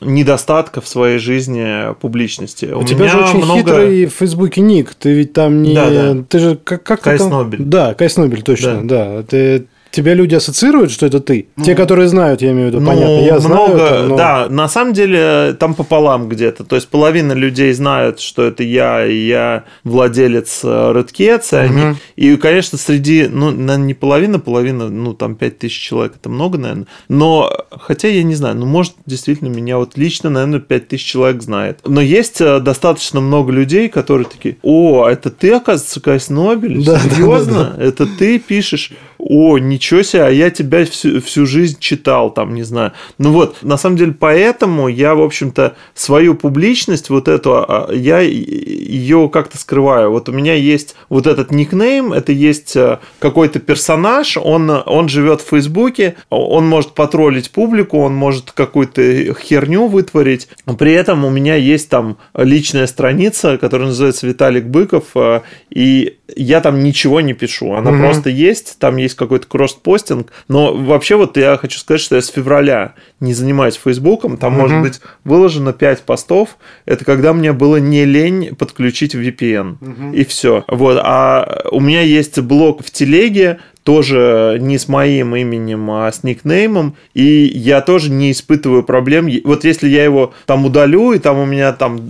недостатков 0.00 0.84
в 0.84 0.88
своей 0.88 1.18
жизни 1.18 1.94
публичности. 1.94 2.66
У, 2.66 2.80
У 2.80 2.84
тебя 2.84 3.08
же 3.08 3.18
очень 3.18 3.38
много... 3.38 3.58
хитрый 3.60 4.06
в 4.06 4.12
Фейсбуке 4.12 4.60
ник. 4.60 4.94
Ты 4.94 5.12
ведь 5.12 5.32
там 5.32 5.62
не... 5.62 5.74
Да, 5.74 5.90
да. 5.90 6.24
Ты 6.28 6.38
же 6.38 6.58
как, 6.62 6.82
как 6.82 7.00
Кайс 7.00 7.20
там... 7.20 7.30
Нобель. 7.30 7.62
Да, 7.62 7.94
Кайс 7.94 8.16
Нобель, 8.16 8.42
точно. 8.42 8.86
Да. 8.86 9.16
да. 9.16 9.22
Ты 9.22 9.66
Тебя 9.90 10.14
люди 10.14 10.34
ассоциируют, 10.34 10.90
что 10.90 11.06
это 11.06 11.20
ты? 11.20 11.48
Ну, 11.56 11.64
Те, 11.64 11.74
которые 11.74 12.08
знают, 12.08 12.42
я 12.42 12.50
имею 12.52 12.66
в 12.66 12.70
виду, 12.70 12.80
ну, 12.80 12.86
понятно. 12.86 13.24
Я 13.24 13.38
знаю 13.38 13.68
много, 13.68 13.82
это, 13.82 14.02
но... 14.02 14.16
Да, 14.16 14.46
на 14.48 14.68
самом 14.68 14.92
деле 14.92 15.56
там 15.58 15.74
пополам 15.74 16.28
где-то. 16.28 16.64
То 16.64 16.76
есть 16.76 16.88
половина 16.88 17.32
людей 17.32 17.72
знают, 17.72 18.20
что 18.20 18.44
это 18.44 18.62
я, 18.62 19.06
и 19.06 19.16
я 19.26 19.64
владелец 19.84 20.60
э, 20.64 20.66
Redcats. 20.68 21.48
Угу. 21.48 21.78
Они, 21.78 21.96
и, 22.16 22.36
конечно, 22.36 22.78
среди, 22.78 23.28
ну, 23.28 23.50
не 23.50 23.94
половина, 23.94 24.38
половина, 24.38 24.88
ну, 24.88 25.14
там 25.14 25.34
5 25.34 25.58
тысяч 25.58 25.80
человек, 25.80 26.14
это 26.16 26.28
много, 26.28 26.58
наверное. 26.58 26.86
Но, 27.08 27.50
хотя 27.70 28.08
я 28.08 28.22
не 28.22 28.34
знаю, 28.34 28.56
ну, 28.56 28.66
может, 28.66 28.94
действительно, 29.06 29.48
меня 29.48 29.78
вот 29.78 29.96
лично, 29.96 30.30
наверное, 30.30 30.60
5 30.60 30.88
тысяч 30.88 31.04
человек 31.04 31.42
знает. 31.42 31.80
Но 31.84 32.00
есть 32.00 32.40
э, 32.40 32.60
достаточно 32.60 33.20
много 33.20 33.52
людей, 33.52 33.88
которые 33.88 34.26
такие, 34.26 34.56
о, 34.62 35.06
это 35.06 35.30
ты, 35.30 35.52
оказывается, 35.52 36.00
Кайс 36.00 36.28
Нобель? 36.28 36.84
Да, 36.84 36.98
Серьезно? 36.98 37.52
Да, 37.52 37.64
да, 37.64 37.76
да. 37.76 37.84
Это 37.84 38.06
ты 38.06 38.38
пишешь? 38.38 38.92
О, 39.28 39.58
ничего 39.58 40.02
себе, 40.02 40.22
а 40.22 40.30
я 40.30 40.50
тебя 40.50 40.84
всю, 40.84 41.20
всю 41.20 41.46
жизнь 41.46 41.78
читал, 41.80 42.30
там, 42.30 42.54
не 42.54 42.62
знаю. 42.62 42.92
Ну 43.18 43.32
вот, 43.32 43.56
на 43.62 43.76
самом 43.76 43.96
деле, 43.96 44.12
поэтому 44.12 44.86
я, 44.86 45.16
в 45.16 45.22
общем-то, 45.22 45.74
свою 45.94 46.36
публичность, 46.36 47.10
вот 47.10 47.26
эту, 47.26 47.54
а, 47.54 47.90
я 47.92 48.20
ее 48.20 49.28
как-то 49.28 49.58
скрываю. 49.58 50.12
Вот 50.12 50.28
у 50.28 50.32
меня 50.32 50.54
есть 50.54 50.94
вот 51.08 51.26
этот 51.26 51.50
никнейм, 51.50 52.12
это 52.12 52.30
есть 52.30 52.76
э, 52.76 53.00
какой-то 53.18 53.58
персонаж, 53.58 54.36
он, 54.36 54.70
он 54.70 55.08
живет 55.08 55.40
в 55.40 55.48
Фейсбуке, 55.48 56.14
он 56.30 56.68
может 56.68 56.92
потроллить 56.92 57.50
публику, 57.50 57.98
он 57.98 58.14
может 58.14 58.52
какую-то 58.52 59.34
херню 59.34 59.88
вытворить. 59.88 60.48
При 60.78 60.92
этом 60.92 61.24
у 61.24 61.30
меня 61.30 61.56
есть 61.56 61.88
там 61.88 62.18
личная 62.36 62.86
страница, 62.86 63.58
которая 63.58 63.88
называется 63.88 64.28
Виталик 64.28 64.66
Быков, 64.66 65.06
э, 65.16 65.40
и 65.70 66.16
я 66.34 66.60
там 66.60 66.82
ничего 66.82 67.20
не 67.20 67.34
пишу, 67.34 67.74
она 67.74 67.90
угу. 67.90 67.98
просто 67.98 68.30
есть, 68.30 68.78
там 68.78 68.96
есть 68.96 69.14
какой-то 69.14 69.46
кросс-постинг, 69.46 70.32
но 70.48 70.74
вообще 70.74 71.16
вот 71.16 71.36
я 71.36 71.56
хочу 71.56 71.78
сказать, 71.78 72.00
что 72.00 72.16
я 72.16 72.22
с 72.22 72.28
февраля 72.28 72.94
не 73.20 73.32
занимаюсь 73.32 73.76
Фейсбуком, 73.82 74.36
там 74.36 74.54
угу. 74.54 74.62
может 74.62 74.80
быть 74.80 75.00
выложено 75.24 75.72
5 75.72 76.02
постов, 76.02 76.56
это 76.84 77.04
когда 77.04 77.32
мне 77.32 77.52
было 77.52 77.76
не 77.76 78.04
лень 78.04 78.56
подключить 78.56 79.14
VPN, 79.14 79.76
угу. 79.80 80.14
и 80.14 80.24
все. 80.24 80.64
Вот, 80.68 80.98
а 81.02 81.62
у 81.70 81.80
меня 81.80 82.00
есть 82.00 82.38
блог 82.40 82.84
в 82.84 82.90
телеге, 82.90 83.60
тоже 83.86 84.58
не 84.60 84.78
с 84.78 84.88
моим 84.88 85.36
именем, 85.36 85.88
а 85.92 86.10
с 86.10 86.24
никнеймом, 86.24 86.96
и 87.14 87.22
я 87.54 87.80
тоже 87.80 88.10
не 88.10 88.32
испытываю 88.32 88.82
проблем. 88.82 89.28
Вот 89.44 89.62
если 89.62 89.88
я 89.88 90.02
его 90.02 90.34
там 90.44 90.64
удалю, 90.66 91.12
и 91.12 91.20
там 91.20 91.38
у 91.38 91.46
меня 91.46 91.72
там 91.72 92.00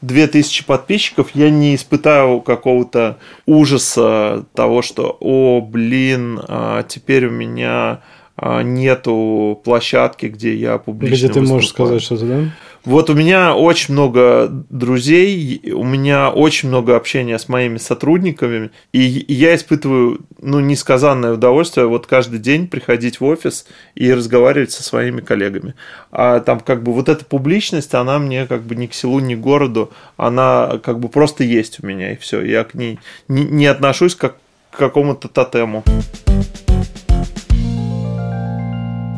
2000 0.00 0.64
подписчиков, 0.64 1.28
я 1.34 1.50
не 1.50 1.74
испытаю 1.74 2.40
какого-то 2.40 3.18
ужаса 3.44 4.46
того, 4.54 4.80
что, 4.80 5.18
о, 5.20 5.60
блин, 5.60 6.40
а 6.48 6.82
теперь 6.84 7.26
у 7.26 7.30
меня 7.30 8.00
а, 8.34 8.62
нету 8.62 9.60
площадки, 9.64 10.26
где 10.26 10.54
я 10.54 10.78
публично 10.78 11.14
Где 11.14 11.28
ты 11.28 11.40
выступаю. 11.40 11.54
можешь 11.54 11.68
сказать 11.68 12.02
что-то, 12.02 12.24
да? 12.24 12.44
Вот 12.84 13.10
у 13.10 13.14
меня 13.14 13.54
очень 13.54 13.94
много 13.94 14.48
друзей, 14.50 15.72
у 15.72 15.84
меня 15.84 16.30
очень 16.30 16.68
много 16.68 16.96
общения 16.96 17.38
с 17.38 17.48
моими 17.48 17.78
сотрудниками, 17.78 18.70
и 18.92 19.24
я 19.28 19.54
испытываю, 19.54 20.20
ну, 20.40 20.58
несказанное 20.58 21.34
удовольствие 21.34 21.86
вот 21.86 22.06
каждый 22.06 22.40
день 22.40 22.66
приходить 22.66 23.20
в 23.20 23.24
офис 23.24 23.66
и 23.94 24.12
разговаривать 24.12 24.72
со 24.72 24.82
своими 24.82 25.20
коллегами. 25.20 25.74
А 26.10 26.40
там 26.40 26.58
как 26.58 26.82
бы 26.82 26.92
вот 26.92 27.08
эта 27.08 27.24
публичность, 27.24 27.94
она 27.94 28.18
мне 28.18 28.46
как 28.46 28.62
бы 28.62 28.74
ни 28.74 28.86
к 28.86 28.94
селу, 28.94 29.20
ни 29.20 29.36
к 29.36 29.40
городу, 29.40 29.92
она 30.16 30.80
как 30.82 30.98
бы 30.98 31.08
просто 31.08 31.44
есть 31.44 31.82
у 31.82 31.86
меня, 31.86 32.12
и 32.12 32.16
все. 32.16 32.42
Я 32.42 32.64
к 32.64 32.74
ней 32.74 32.98
не, 33.28 33.44
не 33.44 33.66
отношусь 33.66 34.16
как 34.16 34.36
к 34.72 34.78
какому-то 34.78 35.28
тотему. 35.28 35.84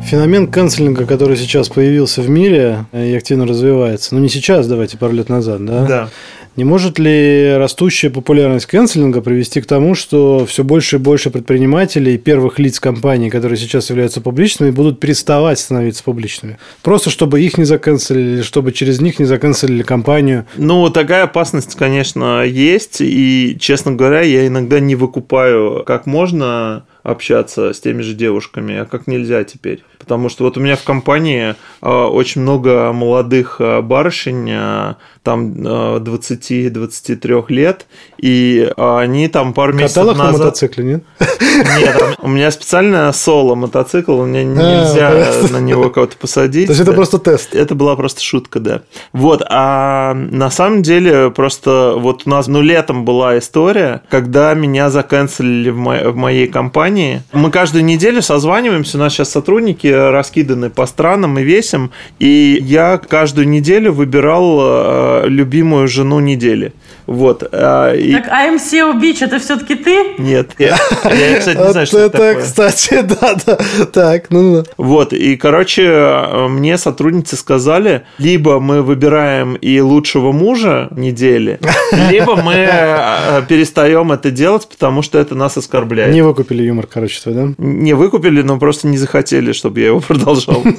Феномен 0.05 0.47
канцелинга, 0.47 1.07
который 1.07 1.35
сейчас 1.35 1.67
появился 1.67 2.21
в 2.21 2.29
мире 2.29 2.85
и 2.93 3.15
активно 3.15 3.47
развивается, 3.47 4.13
ну 4.13 4.21
не 4.21 4.29
сейчас, 4.29 4.67
давайте 4.67 4.97
пару 4.97 5.13
лет 5.13 5.29
назад, 5.29 5.65
да? 5.65 5.85
Да. 5.85 6.09
Не 6.55 6.63
может 6.63 6.99
ли 6.99 7.53
растущая 7.57 8.09
популярность 8.09 8.65
канцелинга 8.67 9.21
привести 9.21 9.59
к 9.59 9.65
тому, 9.65 9.93
что 9.93 10.45
все 10.45 10.63
больше 10.63 10.95
и 10.95 10.99
больше 10.99 11.29
предпринимателей, 11.29 12.17
первых 12.17 12.59
лиц 12.59 12.79
компаний, 12.79 13.29
которые 13.29 13.57
сейчас 13.57 13.89
являются 13.89 14.21
публичными, 14.21 14.71
будут 14.71 15.01
переставать 15.01 15.59
становиться 15.59 16.01
публичными? 16.03 16.57
Просто 16.81 17.09
чтобы 17.09 17.41
их 17.41 17.57
не 17.57 17.65
заканцелили, 17.65 18.41
чтобы 18.41 18.71
через 18.71 19.01
них 19.01 19.19
не 19.19 19.25
заканцелили 19.25 19.83
компанию? 19.83 20.45
Ну, 20.55 20.89
такая 20.91 21.23
опасность, 21.23 21.75
конечно, 21.75 22.43
есть. 22.45 23.01
И, 23.01 23.57
честно 23.59 23.91
говоря, 23.91 24.21
я 24.21 24.47
иногда 24.47 24.79
не 24.79 24.95
выкупаю, 24.95 25.83
как 25.85 26.05
можно 26.05 26.85
общаться 27.03 27.73
с 27.73 27.81
теми 27.81 28.01
же 28.01 28.13
девушками, 28.13 28.77
а 28.77 28.85
как 28.85 29.07
нельзя 29.07 29.43
теперь. 29.43 29.83
Потому 30.05 30.29
что 30.29 30.43
вот 30.43 30.55
у 30.55 30.59
меня 30.59 30.75
в 30.75 30.83
компании 30.83 31.55
а, 31.81 32.07
очень 32.07 32.41
много 32.41 32.93
молодых 32.93 33.57
а, 33.59 33.81
барышень, 33.81 34.51
а, 34.51 34.97
там 35.23 35.53
20-23 35.53 37.45
лет, 37.49 37.87
и 38.19 38.71
они 38.77 39.27
там 39.27 39.53
пару 39.55 39.73
месяцев 39.73 39.95
Катал 39.95 40.11
их 40.11 40.17
назад... 40.19 40.31
на 40.33 40.37
мотоцикле, 40.37 40.83
нет? 40.83 41.03
Нет, 41.19 42.17
у 42.19 42.27
меня 42.27 42.51
специально 42.51 43.11
соло-мотоцикл, 43.11 44.19
у 44.19 44.25
меня 44.25 44.43
нельзя 44.43 45.49
на 45.49 45.59
него 45.59 45.89
кого-то 45.89 46.15
посадить. 46.17 46.67
То 46.67 46.73
есть 46.73 46.81
это 46.81 46.93
просто 46.93 47.17
тест? 47.17 47.55
Это 47.55 47.73
была 47.73 47.95
просто 47.95 48.21
шутка, 48.21 48.59
да. 48.59 48.81
Вот, 49.13 49.41
а 49.49 50.13
на 50.13 50.51
самом 50.51 50.83
деле 50.83 51.31
просто 51.31 51.95
вот 51.97 52.23
у 52.25 52.29
нас, 52.29 52.45
ну, 52.45 52.61
летом 52.61 53.03
была 53.03 53.39
история, 53.39 54.03
когда 54.09 54.53
меня 54.53 54.91
заканцелили 54.91 55.71
в 55.71 56.15
моей 56.15 56.47
компании. 56.47 57.23
Мы 57.33 57.49
каждую 57.49 57.83
неделю 57.83 58.21
созваниваемся, 58.21 58.97
у 58.97 58.99
нас 58.99 59.13
сейчас 59.13 59.31
сотрудники 59.31 59.87
раскиданы 59.95 60.69
по 60.69 60.85
странам 60.85 61.39
и 61.39 61.43
весим, 61.43 61.91
и 62.19 62.57
я 62.61 62.97
каждую 62.97 63.47
неделю 63.47 63.93
выбирал 63.93 64.59
э, 64.61 65.23
любимую 65.27 65.87
жену 65.87 66.19
недели. 66.19 66.73
Вот. 67.07 67.43
А, 67.51 67.93
и... 67.93 68.13
Так 68.13 68.27
I'm 68.27 68.57
Beach, 68.99 69.23
это 69.23 69.39
все-таки 69.39 69.75
ты? 69.75 70.15
Нет. 70.17 70.51
Я, 70.57 70.77
я 71.05 71.39
кстати, 71.39 71.57
не 71.57 71.71
знаю, 71.71 71.85
что 71.85 71.99
это 71.99 72.09
такое. 72.11 72.41
кстати, 72.41 73.01
да, 73.21 73.35
да. 73.45 73.57
Так, 73.91 74.29
ну, 74.29 74.41
ну. 74.41 74.63
Вот. 74.77 75.13
И, 75.13 75.35
короче, 75.37 76.47
мне 76.49 76.77
сотрудницы 76.77 77.35
сказали, 77.35 78.05
либо 78.17 78.59
мы 78.59 78.81
выбираем 78.81 79.55
и 79.55 79.79
лучшего 79.79 80.31
мужа 80.31 80.89
недели, 80.91 81.59
либо 82.09 82.35
мы 82.35 82.53
э, 82.53 83.41
перестаем 83.47 84.11
это 84.11 84.31
делать, 84.31 84.67
потому 84.67 85.01
что 85.01 85.19
это 85.19 85.35
нас 85.35 85.57
оскорбляет. 85.57 86.13
Не 86.13 86.21
выкупили 86.21 86.63
юмор, 86.63 86.87
короче, 86.87 87.21
твой, 87.21 87.35
да? 87.35 87.53
Не 87.57 87.93
выкупили, 87.93 88.41
но 88.41 88.57
просто 88.57 88.87
не 88.87 88.97
захотели, 88.97 89.51
чтобы 89.51 89.79
я 89.79 89.87
его 89.87 89.99
продолжал. 89.99 90.63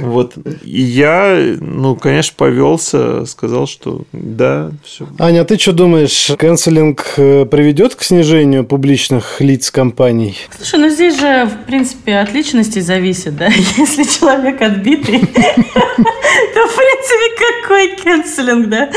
Вот. 0.00 0.34
И 0.62 0.82
я, 0.82 1.56
ну, 1.60 1.96
конечно, 1.96 2.34
повелся, 2.36 3.24
сказал, 3.26 3.66
что 3.66 4.02
да, 4.12 4.70
все. 4.84 5.06
Аня, 5.18 5.44
ты 5.50 5.58
что 5.58 5.72
думаешь, 5.72 6.30
канцелинг 6.38 7.14
э, 7.16 7.44
приведет 7.44 7.96
к 7.96 8.04
снижению 8.04 8.62
публичных 8.62 9.40
лиц 9.40 9.72
компаний? 9.72 10.36
Слушай, 10.56 10.78
ну 10.78 10.88
здесь 10.90 11.18
же, 11.18 11.46
в 11.46 11.66
принципе, 11.66 12.18
от 12.18 12.32
личности 12.32 12.78
зависит, 12.78 13.36
да? 13.36 13.46
Если 13.76 14.04
человек 14.04 14.62
отбитый, 14.62 15.18
то, 15.26 15.26
в 15.26 16.76
принципе, 16.76 17.34
какой 17.36 17.96
канцелинг, 17.96 18.68
да? 18.68 18.90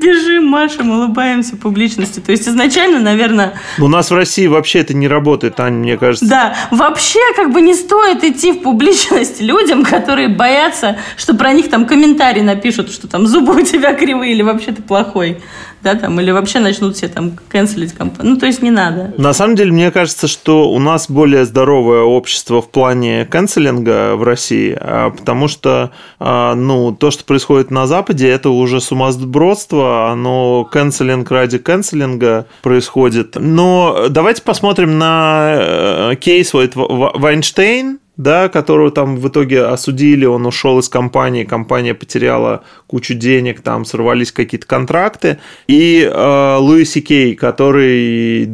Бежим, 0.00 0.44
машем, 0.44 0.92
улыбаемся 0.92 1.56
публичности. 1.56 2.20
То 2.20 2.30
есть 2.30 2.46
изначально, 2.46 3.00
наверное... 3.00 3.54
У 3.80 3.88
нас 3.88 4.12
в 4.12 4.14
России 4.14 4.46
вообще 4.46 4.80
это 4.80 4.94
не 4.94 5.08
работает, 5.08 5.58
Аня, 5.58 5.78
мне 5.78 5.96
кажется. 5.96 6.28
Да, 6.28 6.56
вообще 6.70 7.18
как 7.34 7.52
бы 7.52 7.60
не 7.60 7.74
стоит 7.74 8.22
идти 8.22 8.52
в 8.52 8.62
публичность 8.62 9.40
людям, 9.40 9.84
которые 9.84 10.28
боятся, 10.28 10.98
что 11.16 11.34
про 11.34 11.52
них 11.52 11.68
там 11.68 11.84
комментарий 11.84 12.42
напишут, 12.42 12.92
что 12.92 13.08
там 13.08 13.26
зубы 13.26 13.60
у 13.60 13.64
тебя 13.64 13.92
кривые 13.94 14.34
или 14.34 14.42
вообще 14.42 14.70
ты 14.70 14.82
плохой 14.82 15.38
да, 15.82 15.94
там, 15.94 16.20
или 16.20 16.30
вообще 16.30 16.58
начнут 16.58 16.96
все 16.96 17.08
там 17.08 17.32
канцелить 17.48 17.92
компанию. 17.92 18.34
Ну, 18.34 18.40
то 18.40 18.46
есть 18.46 18.62
не 18.62 18.70
надо. 18.70 19.14
На 19.18 19.32
самом 19.32 19.56
деле, 19.56 19.72
мне 19.72 19.90
кажется, 19.90 20.26
что 20.26 20.70
у 20.70 20.78
нас 20.78 21.08
более 21.08 21.44
здоровое 21.44 22.02
общество 22.02 22.60
в 22.60 22.70
плане 22.70 23.24
канцелинга 23.24 24.16
в 24.16 24.22
России, 24.22 24.76
а, 24.78 25.10
потому 25.10 25.48
что, 25.48 25.92
а, 26.18 26.54
ну, 26.54 26.92
то, 26.92 27.10
что 27.10 27.24
происходит 27.24 27.70
на 27.70 27.86
Западе, 27.86 28.28
это 28.28 28.50
уже 28.50 28.80
сумасбродство, 28.80 30.10
оно 30.10 30.64
канцелинг 30.64 31.30
ради 31.30 31.58
канцелинга 31.58 32.46
происходит. 32.62 33.36
Но 33.36 34.06
давайте 34.10 34.42
посмотрим 34.42 34.98
на 34.98 35.54
э, 35.56 36.16
кейс 36.16 36.52
Вайнштейн, 36.52 37.98
да, 38.16 38.48
которого 38.48 38.90
там 38.90 39.16
в 39.16 39.28
итоге 39.28 39.64
осудили, 39.64 40.24
он 40.24 40.46
ушел 40.46 40.78
из 40.78 40.88
компании, 40.88 41.44
компания 41.44 41.94
потеряла 41.94 42.64
кучу 42.86 43.14
денег, 43.14 43.60
там 43.60 43.84
сорвались 43.84 44.32
какие-то 44.32 44.66
контракты, 44.66 45.38
и 45.66 46.02
э, 46.02 46.56
Луиси 46.58 47.00
Кей, 47.00 47.34
который 47.34 48.46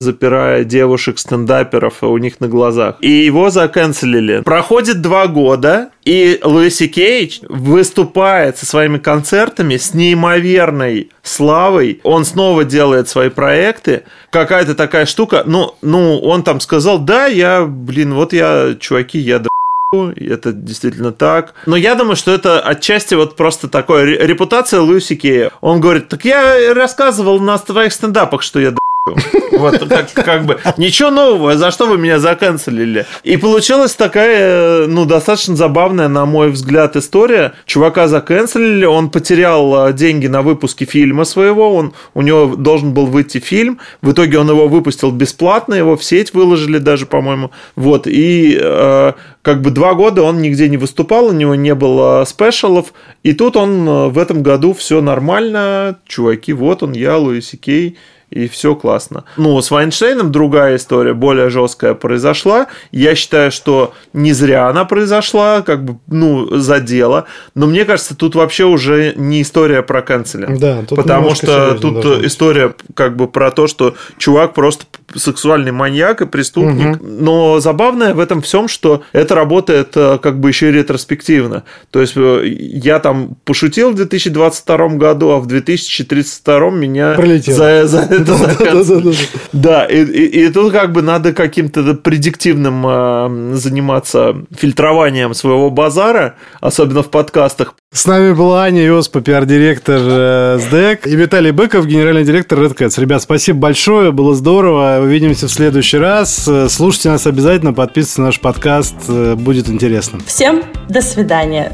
запирая 0.00 0.64
девушек-стендаперов 0.64 2.02
у 2.02 2.16
них 2.18 2.40
на 2.40 2.48
глазах. 2.48 2.96
И 3.00 3.10
его 3.10 3.50
заканцелили. 3.50 4.42
Проходит 4.42 5.00
два 5.00 5.26
года, 5.26 5.90
и 6.04 6.38
Луиси 6.42 6.86
Кейдж 6.86 7.38
выступает 7.48 8.58
со 8.58 8.66
своими 8.66 8.98
концертами 8.98 9.76
с 9.76 9.94
неимоверной 9.94 11.10
славой. 11.22 12.00
Он 12.02 12.24
снова 12.24 12.64
делает 12.64 13.08
свои 13.08 13.30
проекты. 13.30 14.04
Какая-то 14.30 14.74
такая 14.74 15.06
штука. 15.06 15.44
Ну, 15.46 15.74
ну, 15.80 16.18
он 16.18 16.42
там 16.42 16.60
сказал, 16.60 16.98
да, 16.98 17.26
я, 17.26 17.64
блин, 17.64 18.14
вот 18.14 18.32
я, 18.32 18.76
чуваки, 18.78 19.18
я 19.18 19.42
это 19.92 20.52
действительно 20.52 21.12
так. 21.12 21.54
Но 21.64 21.76
я 21.76 21.94
думаю, 21.94 22.16
что 22.16 22.32
это 22.32 22.60
отчасти 22.60 23.14
вот 23.14 23.36
просто 23.36 23.68
такое 23.68 24.04
репутация 24.04 24.80
Луиси 24.80 25.14
Кея. 25.14 25.52
Он 25.60 25.80
говорит, 25.80 26.08
так 26.08 26.24
я 26.24 26.74
рассказывал 26.74 27.40
на 27.40 27.56
твоих 27.56 27.92
стендапах, 27.92 28.42
что 28.42 28.58
я 28.60 28.74
вот 29.52 29.88
как, 29.88 30.12
как 30.12 30.44
бы 30.44 30.58
ничего 30.76 31.10
нового, 31.10 31.56
за 31.56 31.70
что 31.70 31.86
вы 31.86 31.98
меня 31.98 32.18
заканцелили? 32.18 33.06
И 33.22 33.36
получилась 33.36 33.94
такая, 33.94 34.86
ну, 34.86 35.04
достаточно 35.04 35.56
забавная, 35.56 36.08
на 36.08 36.26
мой 36.26 36.50
взгляд, 36.50 36.96
история. 36.96 37.52
Чувака 37.66 38.08
заканцелили, 38.08 38.84
он 38.84 39.10
потерял 39.10 39.88
э, 39.88 39.92
деньги 39.92 40.26
на 40.26 40.42
выпуске 40.42 40.84
фильма 40.84 41.24
своего, 41.24 41.74
он, 41.74 41.94
у 42.14 42.22
него 42.22 42.56
должен 42.56 42.92
был 42.92 43.06
выйти 43.06 43.38
фильм, 43.38 43.78
в 44.02 44.12
итоге 44.12 44.38
он 44.38 44.48
его 44.48 44.68
выпустил 44.68 45.12
бесплатно, 45.12 45.74
его 45.74 45.96
в 45.96 46.04
сеть 46.04 46.34
выложили 46.34 46.78
даже, 46.78 47.06
по-моему. 47.06 47.52
Вот, 47.76 48.06
и 48.06 48.58
э, 48.60 49.12
как 49.42 49.62
бы 49.62 49.70
два 49.70 49.94
года 49.94 50.22
он 50.22 50.42
нигде 50.42 50.68
не 50.68 50.76
выступал, 50.76 51.26
у 51.26 51.32
него 51.32 51.54
не 51.54 51.74
было 51.74 52.24
спешалов, 52.26 52.92
и 53.22 53.32
тут 53.32 53.56
он 53.56 53.88
э, 53.88 54.08
в 54.08 54.18
этом 54.18 54.42
году 54.42 54.74
все 54.74 55.00
нормально, 55.00 55.98
чуваки, 56.06 56.52
вот 56.52 56.82
он, 56.82 56.92
я, 56.92 57.16
Луиси 57.16 57.56
Кей, 57.56 57.96
и 58.30 58.48
все 58.48 58.74
классно. 58.74 59.24
Ну, 59.36 59.60
с 59.60 59.70
Вайнштейном 59.70 60.32
другая 60.32 60.76
история, 60.76 61.14
более 61.14 61.48
жесткая 61.48 61.94
произошла. 61.94 62.66
Я 62.90 63.14
считаю, 63.14 63.52
что 63.52 63.94
не 64.12 64.32
зря 64.32 64.68
она 64.68 64.84
произошла, 64.84 65.62
как 65.62 65.84
бы, 65.84 65.98
ну, 66.08 66.56
за 66.56 66.80
дело. 66.80 67.26
Но 67.54 67.66
мне 67.66 67.84
кажется, 67.84 68.16
тут 68.16 68.34
вообще 68.34 68.64
уже 68.64 69.14
не 69.16 69.42
история 69.42 69.82
про 69.82 70.02
канцеля. 70.02 70.48
Да, 70.58 70.82
тут 70.82 70.96
Потому 70.96 71.34
что 71.34 71.74
тут 71.74 72.04
история 72.24 72.74
как 72.94 73.16
бы 73.16 73.28
про 73.28 73.50
то, 73.52 73.68
что 73.68 73.94
чувак 74.18 74.54
просто 74.54 74.86
сексуальный 75.14 75.72
маньяк 75.72 76.20
и 76.22 76.26
преступник. 76.26 76.96
Угу. 76.96 77.06
Но 77.06 77.60
забавное 77.60 78.12
в 78.12 78.20
этом 78.20 78.42
всем, 78.42 78.66
что 78.66 79.02
это 79.12 79.34
работает 79.34 79.92
э, 79.94 80.18
как 80.20 80.40
бы 80.40 80.48
еще 80.48 80.68
и 80.68 80.72
ретроспективно. 80.72 81.62
То 81.90 82.00
есть 82.00 82.14
э, 82.16 82.42
я 82.44 82.98
там 82.98 83.36
пошутил 83.44 83.92
в 83.92 83.94
2022 83.94 84.88
году, 84.90 85.30
а 85.30 85.38
в 85.38 85.46
2032 85.46 86.70
меня 86.70 87.14
Пролетел. 87.14 87.54
за, 87.54 87.86
за 87.86 88.15
да, 89.52 89.84
и, 89.84 90.48
тут 90.48 90.72
как 90.72 90.92
бы 90.92 91.02
надо 91.02 91.32
каким-то 91.32 91.94
предиктивным 91.94 92.84
э, 92.86 93.54
заниматься 93.54 94.36
фильтрованием 94.56 95.34
своего 95.34 95.70
базара, 95.70 96.36
особенно 96.60 97.02
в 97.02 97.10
подкастах. 97.10 97.74
С 97.92 98.06
нами 98.06 98.32
была 98.32 98.64
Аня 98.64 98.86
Иоспа, 98.86 99.20
пиар-директор 99.20 100.00
э, 100.02 100.58
СДЭК, 100.60 101.06
и 101.06 101.16
Виталий 101.16 101.50
Быков, 101.50 101.86
генеральный 101.86 102.24
директор 102.24 102.58
Red 102.58 102.76
Cats. 102.76 103.00
Ребят, 103.00 103.22
спасибо 103.22 103.58
большое, 103.58 104.12
было 104.12 104.34
здорово. 104.34 104.98
Увидимся 105.02 105.48
в 105.48 105.52
следующий 105.52 105.98
раз. 105.98 106.48
Слушайте 106.68 107.10
нас 107.10 107.26
обязательно, 107.26 107.72
подписывайтесь 107.72 108.18
на 108.18 108.24
наш 108.26 108.40
подкаст, 108.40 108.96
э, 109.08 109.34
будет 109.34 109.68
интересно. 109.68 110.18
Всем 110.26 110.62
до 110.88 111.00
свидания. 111.00 111.72